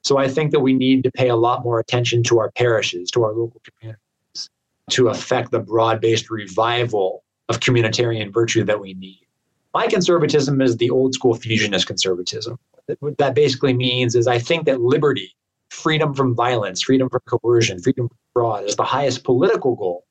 So 0.03 0.19
I 0.19 0.29
think 0.29 0.51
that 0.51 0.61
we 0.61 0.75
need 0.75 1.05
to 1.05 1.11
pay 1.13 1.29
a 1.29 1.37
lot 1.37 1.65
more 1.65 1.79
attention 1.79 2.23
to 2.25 2.39
our 2.39 2.51
parishes, 2.53 3.11
to 3.13 3.23
our 3.23 3.33
local 3.33 3.61
communities, 3.65 4.51
to 4.91 5.09
affect 5.09 5.53
the 5.53 5.61
broad 5.61 6.01
based 6.01 6.31
revival 6.31 7.25
of 7.49 7.61
communitarian 7.61 8.33
virtue 8.33 8.65
that 8.65 8.81
we 8.81 8.95
need. 8.95 9.27
My 9.75 9.87
conservatism 9.87 10.61
is 10.61 10.77
the 10.77 10.91
old 10.91 11.15
school 11.15 11.35
fusionist 11.35 11.87
conservatism. 11.87 12.59
What 12.99 13.17
that 13.19 13.35
basically 13.35 13.73
means 13.73 14.15
is 14.15 14.27
I 14.27 14.39
think 14.39 14.67
that 14.67 14.81
liberty, 14.81 15.35
freedom 15.71 16.15
from 16.15 16.35
violence, 16.35 16.83
freedom 16.83 17.09
from 17.09 17.21
coercion, 17.27 17.81
freedom 17.81 18.09
from 18.09 18.19
fraud 18.35 18.65
is 18.65 18.77
the 18.77 18.83
highest 18.83 19.25
political 19.25 19.77
goal 19.77 20.05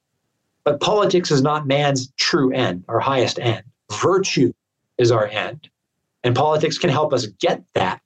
but 0.64 0.80
politics 0.80 1.32
is 1.32 1.42
not 1.42 1.68
man's 1.68 2.12
true 2.18 2.52
end, 2.54 2.84
our 2.88 3.00
highest 3.00 3.40
end. 3.40 3.64
Virtue 3.92 4.54
is 4.98 5.12
our 5.12 5.28
end. 5.28 5.70
And 6.24 6.36
politics 6.36 6.78
can 6.78 6.90
help 6.90 7.14
us 7.14 7.26
get 7.26 7.64
that, 7.74 8.02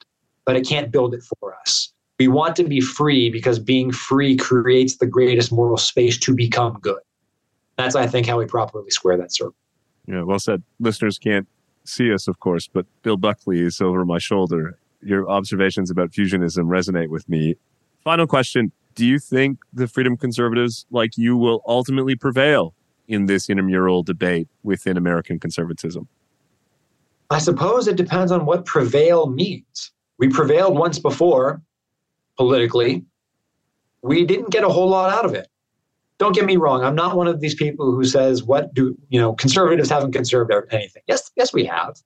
but 0.45 0.55
it 0.55 0.67
can't 0.67 0.91
build 0.91 1.13
it 1.13 1.23
for 1.39 1.55
us. 1.55 1.91
We 2.17 2.29
want 2.29 2.55
to 2.55 2.63
be 2.63 2.79
free 2.79 3.29
because 3.29 3.59
being 3.59 3.91
free 3.91 4.37
creates 4.37 4.97
the 4.97 5.05
greatest 5.05 5.51
moral 5.51 5.77
space 5.77 6.17
to 6.19 6.33
become 6.33 6.79
good. 6.79 7.01
That's, 7.77 7.95
I 7.95 8.07
think, 8.07 8.25
how 8.25 8.37
we 8.37 8.45
properly 8.45 8.89
square 8.89 9.17
that 9.17 9.33
circle. 9.33 9.55
Yeah, 10.07 10.21
well 10.21 10.39
said. 10.39 10.63
Listeners 10.79 11.19
can't 11.19 11.47
see 11.83 12.13
us, 12.13 12.29
of 12.29 12.39
course, 12.39 12.67
but 12.67 12.85
Bill 13.03 13.17
Buckley 13.17 13.59
is 13.59 13.81
over 13.81 14.05
my 14.05 14.17
shoulder. 14.17 14.77
Your 15.01 15.29
observations 15.29 15.91
about 15.91 16.11
fusionism 16.11 16.67
resonate 16.67 17.09
with 17.09 17.27
me. 17.27 17.55
Final 18.03 18.27
question 18.27 18.71
do 18.95 19.05
you 19.05 19.19
think 19.19 19.59
the 19.73 19.87
freedom 19.87 20.17
conservatives 20.17 20.85
like 20.89 21.17
you 21.17 21.37
will 21.37 21.61
ultimately 21.67 22.15
prevail 22.15 22.73
in 23.07 23.27
this 23.27 23.49
intramural 23.49 24.03
debate 24.03 24.47
within 24.63 24.97
American 24.97 25.39
conservatism? 25.39 26.07
I 27.29 27.39
suppose 27.39 27.87
it 27.87 27.97
depends 27.97 28.31
on 28.31 28.45
what 28.45 28.65
prevail 28.65 29.27
means. 29.27 29.91
We 30.17 30.29
prevailed 30.29 30.77
once 30.77 30.99
before 30.99 31.61
politically. 32.37 33.03
We 34.01 34.25
didn't 34.25 34.51
get 34.51 34.63
a 34.63 34.69
whole 34.69 34.89
lot 34.89 35.11
out 35.11 35.25
of 35.25 35.33
it. 35.33 35.47
Don't 36.17 36.33
get 36.33 36.45
me 36.45 36.55
wrong. 36.55 36.83
I'm 36.83 36.95
not 36.95 37.17
one 37.17 37.27
of 37.27 37.41
these 37.41 37.55
people 37.55 37.91
who 37.91 38.05
says, 38.05 38.43
what 38.43 38.73
do, 38.73 38.97
you 39.09 39.19
know, 39.19 39.33
conservatives 39.33 39.89
haven't 39.89 40.13
conserved 40.13 40.51
anything. 40.71 41.03
Yes, 41.07 41.31
yes, 41.35 41.51
we 41.51 41.65
have. 41.65 41.97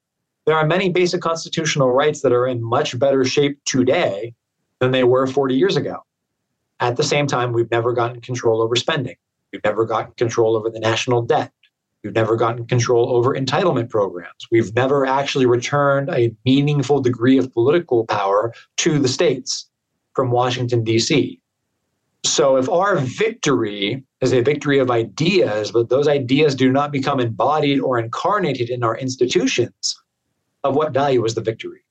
There 0.46 0.56
are 0.56 0.66
many 0.66 0.90
basic 0.90 1.22
constitutional 1.22 1.92
rights 1.92 2.22
that 2.22 2.32
are 2.32 2.48
in 2.48 2.64
much 2.64 2.98
better 2.98 3.24
shape 3.24 3.60
today 3.66 4.34
than 4.80 4.92
they 4.92 5.04
were 5.04 5.28
40 5.28 5.54
years 5.54 5.78
ago. 5.78 6.04
At 6.80 6.98
the 6.98 7.04
same 7.04 7.28
time, 7.28 7.52
we've 7.52 7.72
never 7.72 7.94
gotten 7.94 8.22
control 8.22 8.62
over 8.62 8.76
spending. 8.76 9.16
We've 9.52 9.64
never 9.64 9.86
gotten 9.86 10.14
control 10.14 10.56
over 10.56 10.70
the 10.70 10.80
national 10.80 11.24
debt. 11.24 11.52
We've 12.04 12.14
never 12.14 12.38
gotten 12.38 12.66
control 12.66 13.10
over 13.10 13.36
entitlement 13.36 13.90
programs. 13.90 14.48
We've 14.52 14.74
never 14.74 15.06
actually 15.06 15.46
returned 15.46 16.10
a 16.10 16.34
meaningful 16.46 17.02
degree 17.02 17.38
of 17.38 17.52
political 17.52 18.06
power 18.06 18.54
to 18.78 19.00
the 19.00 19.10
states 19.10 19.70
from 20.14 20.32
Washington, 20.32 20.84
D.C. 20.84 21.42
So 22.26 22.56
if 22.56 22.70
our 22.70 22.98
victory 22.98 24.04
is 24.22 24.34
a 24.34 24.42
victory 24.42 24.80
of 24.80 24.92
ideas, 24.92 25.72
but 25.72 25.90
those 25.90 26.08
ideas 26.08 26.56
do 26.56 26.72
not 26.72 26.92
become 26.92 27.20
embodied 27.20 27.80
or 27.80 28.00
incarnated 28.00 28.70
in 28.70 28.84
our 28.84 28.98
institutions, 28.98 29.98
of 30.64 30.76
what 30.76 30.94
value 30.94 31.24
is 31.26 31.36
the 31.36 31.42
victory? 31.42 31.82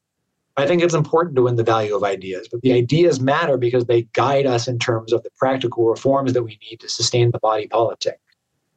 I 0.58 0.66
think 0.66 0.82
it's 0.82 0.94
important 0.94 1.36
to 1.36 1.42
win 1.42 1.56
the 1.56 1.62
value 1.62 1.94
of 1.94 2.02
ideas, 2.02 2.48
but 2.50 2.62
the 2.62 2.72
ideas 2.72 3.20
matter 3.20 3.56
because 3.56 3.86
they 3.86 4.02
guide 4.12 4.44
us 4.44 4.66
in 4.66 4.78
terms 4.78 5.12
of 5.12 5.22
the 5.22 5.30
practical 5.36 5.86
reforms 5.86 6.32
that 6.32 6.42
we 6.42 6.58
need 6.68 6.80
to 6.80 6.88
sustain 6.88 7.30
the 7.30 7.38
body 7.38 7.68
politic. 7.68 8.18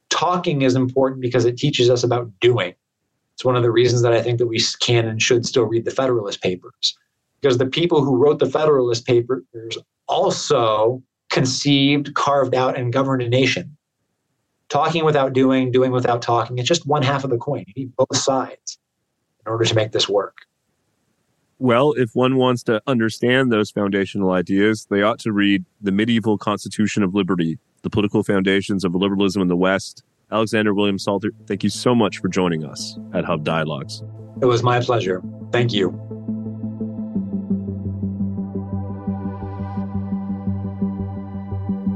Talking 0.08 0.62
is 0.62 0.76
important 0.76 1.20
because 1.20 1.44
it 1.44 1.56
teaches 1.56 1.90
us 1.90 2.04
about 2.04 2.30
doing. 2.40 2.74
It's 3.34 3.44
one 3.44 3.56
of 3.56 3.62
the 3.62 3.70
reasons 3.70 4.02
that 4.02 4.12
I 4.12 4.22
think 4.22 4.38
that 4.38 4.46
we 4.46 4.60
can 4.80 5.08
and 5.08 5.20
should 5.20 5.44
still 5.44 5.64
read 5.64 5.84
the 5.84 5.90
Federalist 5.90 6.40
Papers, 6.40 6.96
because 7.40 7.58
the 7.58 7.66
people 7.66 8.04
who 8.04 8.16
wrote 8.16 8.38
the 8.38 8.46
Federalist 8.46 9.06
Papers 9.06 9.42
also 10.06 11.02
conceived, 11.30 12.14
carved 12.14 12.54
out, 12.54 12.78
and 12.78 12.92
governed 12.92 13.22
a 13.22 13.28
nation. 13.28 13.76
Talking 14.68 15.04
without 15.04 15.32
doing, 15.32 15.72
doing 15.72 15.90
without 15.90 16.22
talking, 16.22 16.58
it's 16.58 16.68
just 16.68 16.86
one 16.86 17.02
half 17.02 17.24
of 17.24 17.30
the 17.30 17.38
coin. 17.38 17.64
You 17.66 17.74
need 17.76 17.96
both 17.96 18.16
sides 18.16 18.78
in 19.44 19.50
order 19.50 19.64
to 19.64 19.74
make 19.74 19.92
this 19.92 20.08
work. 20.08 20.36
Well, 21.62 21.92
if 21.92 22.16
one 22.16 22.38
wants 22.38 22.64
to 22.64 22.82
understand 22.88 23.52
those 23.52 23.70
foundational 23.70 24.32
ideas, 24.32 24.88
they 24.90 25.02
ought 25.02 25.20
to 25.20 25.30
read 25.30 25.64
The 25.80 25.92
Medieval 25.92 26.36
Constitution 26.36 27.04
of 27.04 27.14
Liberty, 27.14 27.56
The 27.82 27.88
Political 27.88 28.24
Foundations 28.24 28.82
of 28.82 28.96
Liberalism 28.96 29.40
in 29.40 29.46
the 29.46 29.54
West. 29.54 30.02
Alexander 30.32 30.74
William 30.74 30.98
Salter, 30.98 31.30
thank 31.46 31.62
you 31.62 31.70
so 31.70 31.94
much 31.94 32.18
for 32.18 32.26
joining 32.26 32.64
us 32.64 32.98
at 33.14 33.24
Hub 33.24 33.44
Dialogues. 33.44 34.02
It 34.40 34.46
was 34.46 34.64
my 34.64 34.80
pleasure. 34.80 35.22
Thank 35.52 35.72
you. 35.72 35.90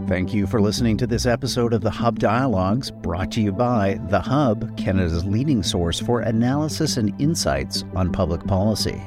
Thank 0.07 0.33
you 0.33 0.47
for 0.47 0.61
listening 0.61 0.97
to 0.99 1.09
this 1.09 1.27
episode 1.27 1.73
of 1.73 1.81
the 1.81 1.91
Hub 1.91 2.21
Dialogues, 2.21 2.93
brought 2.93 3.33
to 3.33 3.41
you 3.41 3.51
by 3.51 3.99
The 4.11 4.21
Hub, 4.21 4.77
Canada's 4.77 5.25
leading 5.25 5.65
source 5.65 5.99
for 5.99 6.21
analysis 6.21 6.99
and 6.99 7.21
insights 7.21 7.83
on 7.97 8.13
public 8.13 8.45
policy. 8.45 9.03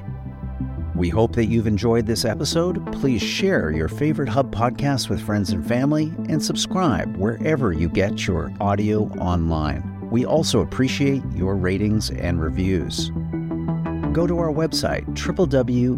We 0.99 1.07
hope 1.07 1.33
that 1.35 1.45
you've 1.45 1.65
enjoyed 1.65 2.05
this 2.05 2.25
episode. 2.25 2.91
Please 2.91 3.21
share 3.21 3.71
your 3.71 3.87
favorite 3.87 4.27
Hub 4.27 4.53
podcast 4.53 5.07
with 5.07 5.21
friends 5.21 5.51
and 5.51 5.65
family 5.65 6.11
and 6.27 6.43
subscribe 6.43 7.15
wherever 7.15 7.71
you 7.71 7.87
get 7.87 8.27
your 8.27 8.51
audio 8.59 9.03
online. 9.11 10.09
We 10.11 10.25
also 10.25 10.59
appreciate 10.59 11.23
your 11.33 11.55
ratings 11.55 12.09
and 12.09 12.41
reviews. 12.41 13.11
Go 14.11 14.27
to 14.27 14.39
our 14.39 14.51
website, 14.51 15.05
www.thehub.ca. 15.15 15.95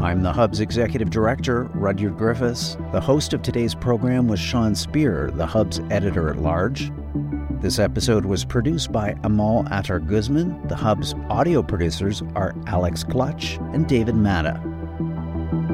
I'm 0.00 0.22
the 0.22 0.32
Hub's 0.32 0.60
Executive 0.60 1.10
Director, 1.10 1.64
Rudyard 1.74 2.16
Griffiths. 2.16 2.76
The 2.92 3.00
host 3.00 3.32
of 3.32 3.42
today's 3.42 3.74
program 3.74 4.28
was 4.28 4.38
Sean 4.38 4.76
Speer, 4.76 5.32
the 5.34 5.44
Hub's 5.46 5.80
editor 5.90 6.30
at 6.30 6.38
large. 6.38 6.92
This 7.60 7.78
episode 7.78 8.24
was 8.24 8.42
produced 8.42 8.90
by 8.90 9.14
Amal 9.22 9.68
Attar 9.70 9.98
Guzman. 9.98 10.66
The 10.68 10.74
Hub's 10.74 11.14
audio 11.28 11.62
producers 11.62 12.22
are 12.34 12.54
Alex 12.66 13.04
Clutch 13.04 13.58
and 13.74 13.86
David 13.86 14.14
Matta. 14.14 14.58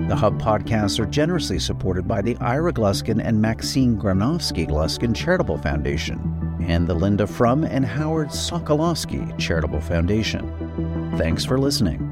The 0.08 0.16
Hub 0.16 0.42
podcasts 0.42 0.98
are 0.98 1.06
generously 1.06 1.60
supported 1.60 2.08
by 2.08 2.22
the 2.22 2.36
Ira 2.38 2.72
Gluskin 2.72 3.24
and 3.24 3.40
Maxine 3.40 3.96
Granovsky 3.96 4.66
Gluskin 4.66 5.14
Charitable 5.14 5.58
Foundation 5.58 6.58
and 6.66 6.88
the 6.88 6.94
Linda 6.94 7.24
Frum 7.24 7.62
and 7.62 7.86
Howard 7.86 8.30
Sokolowski 8.30 9.38
Charitable 9.38 9.80
Foundation. 9.80 11.14
Thanks 11.16 11.44
for 11.44 11.56
listening. 11.56 12.05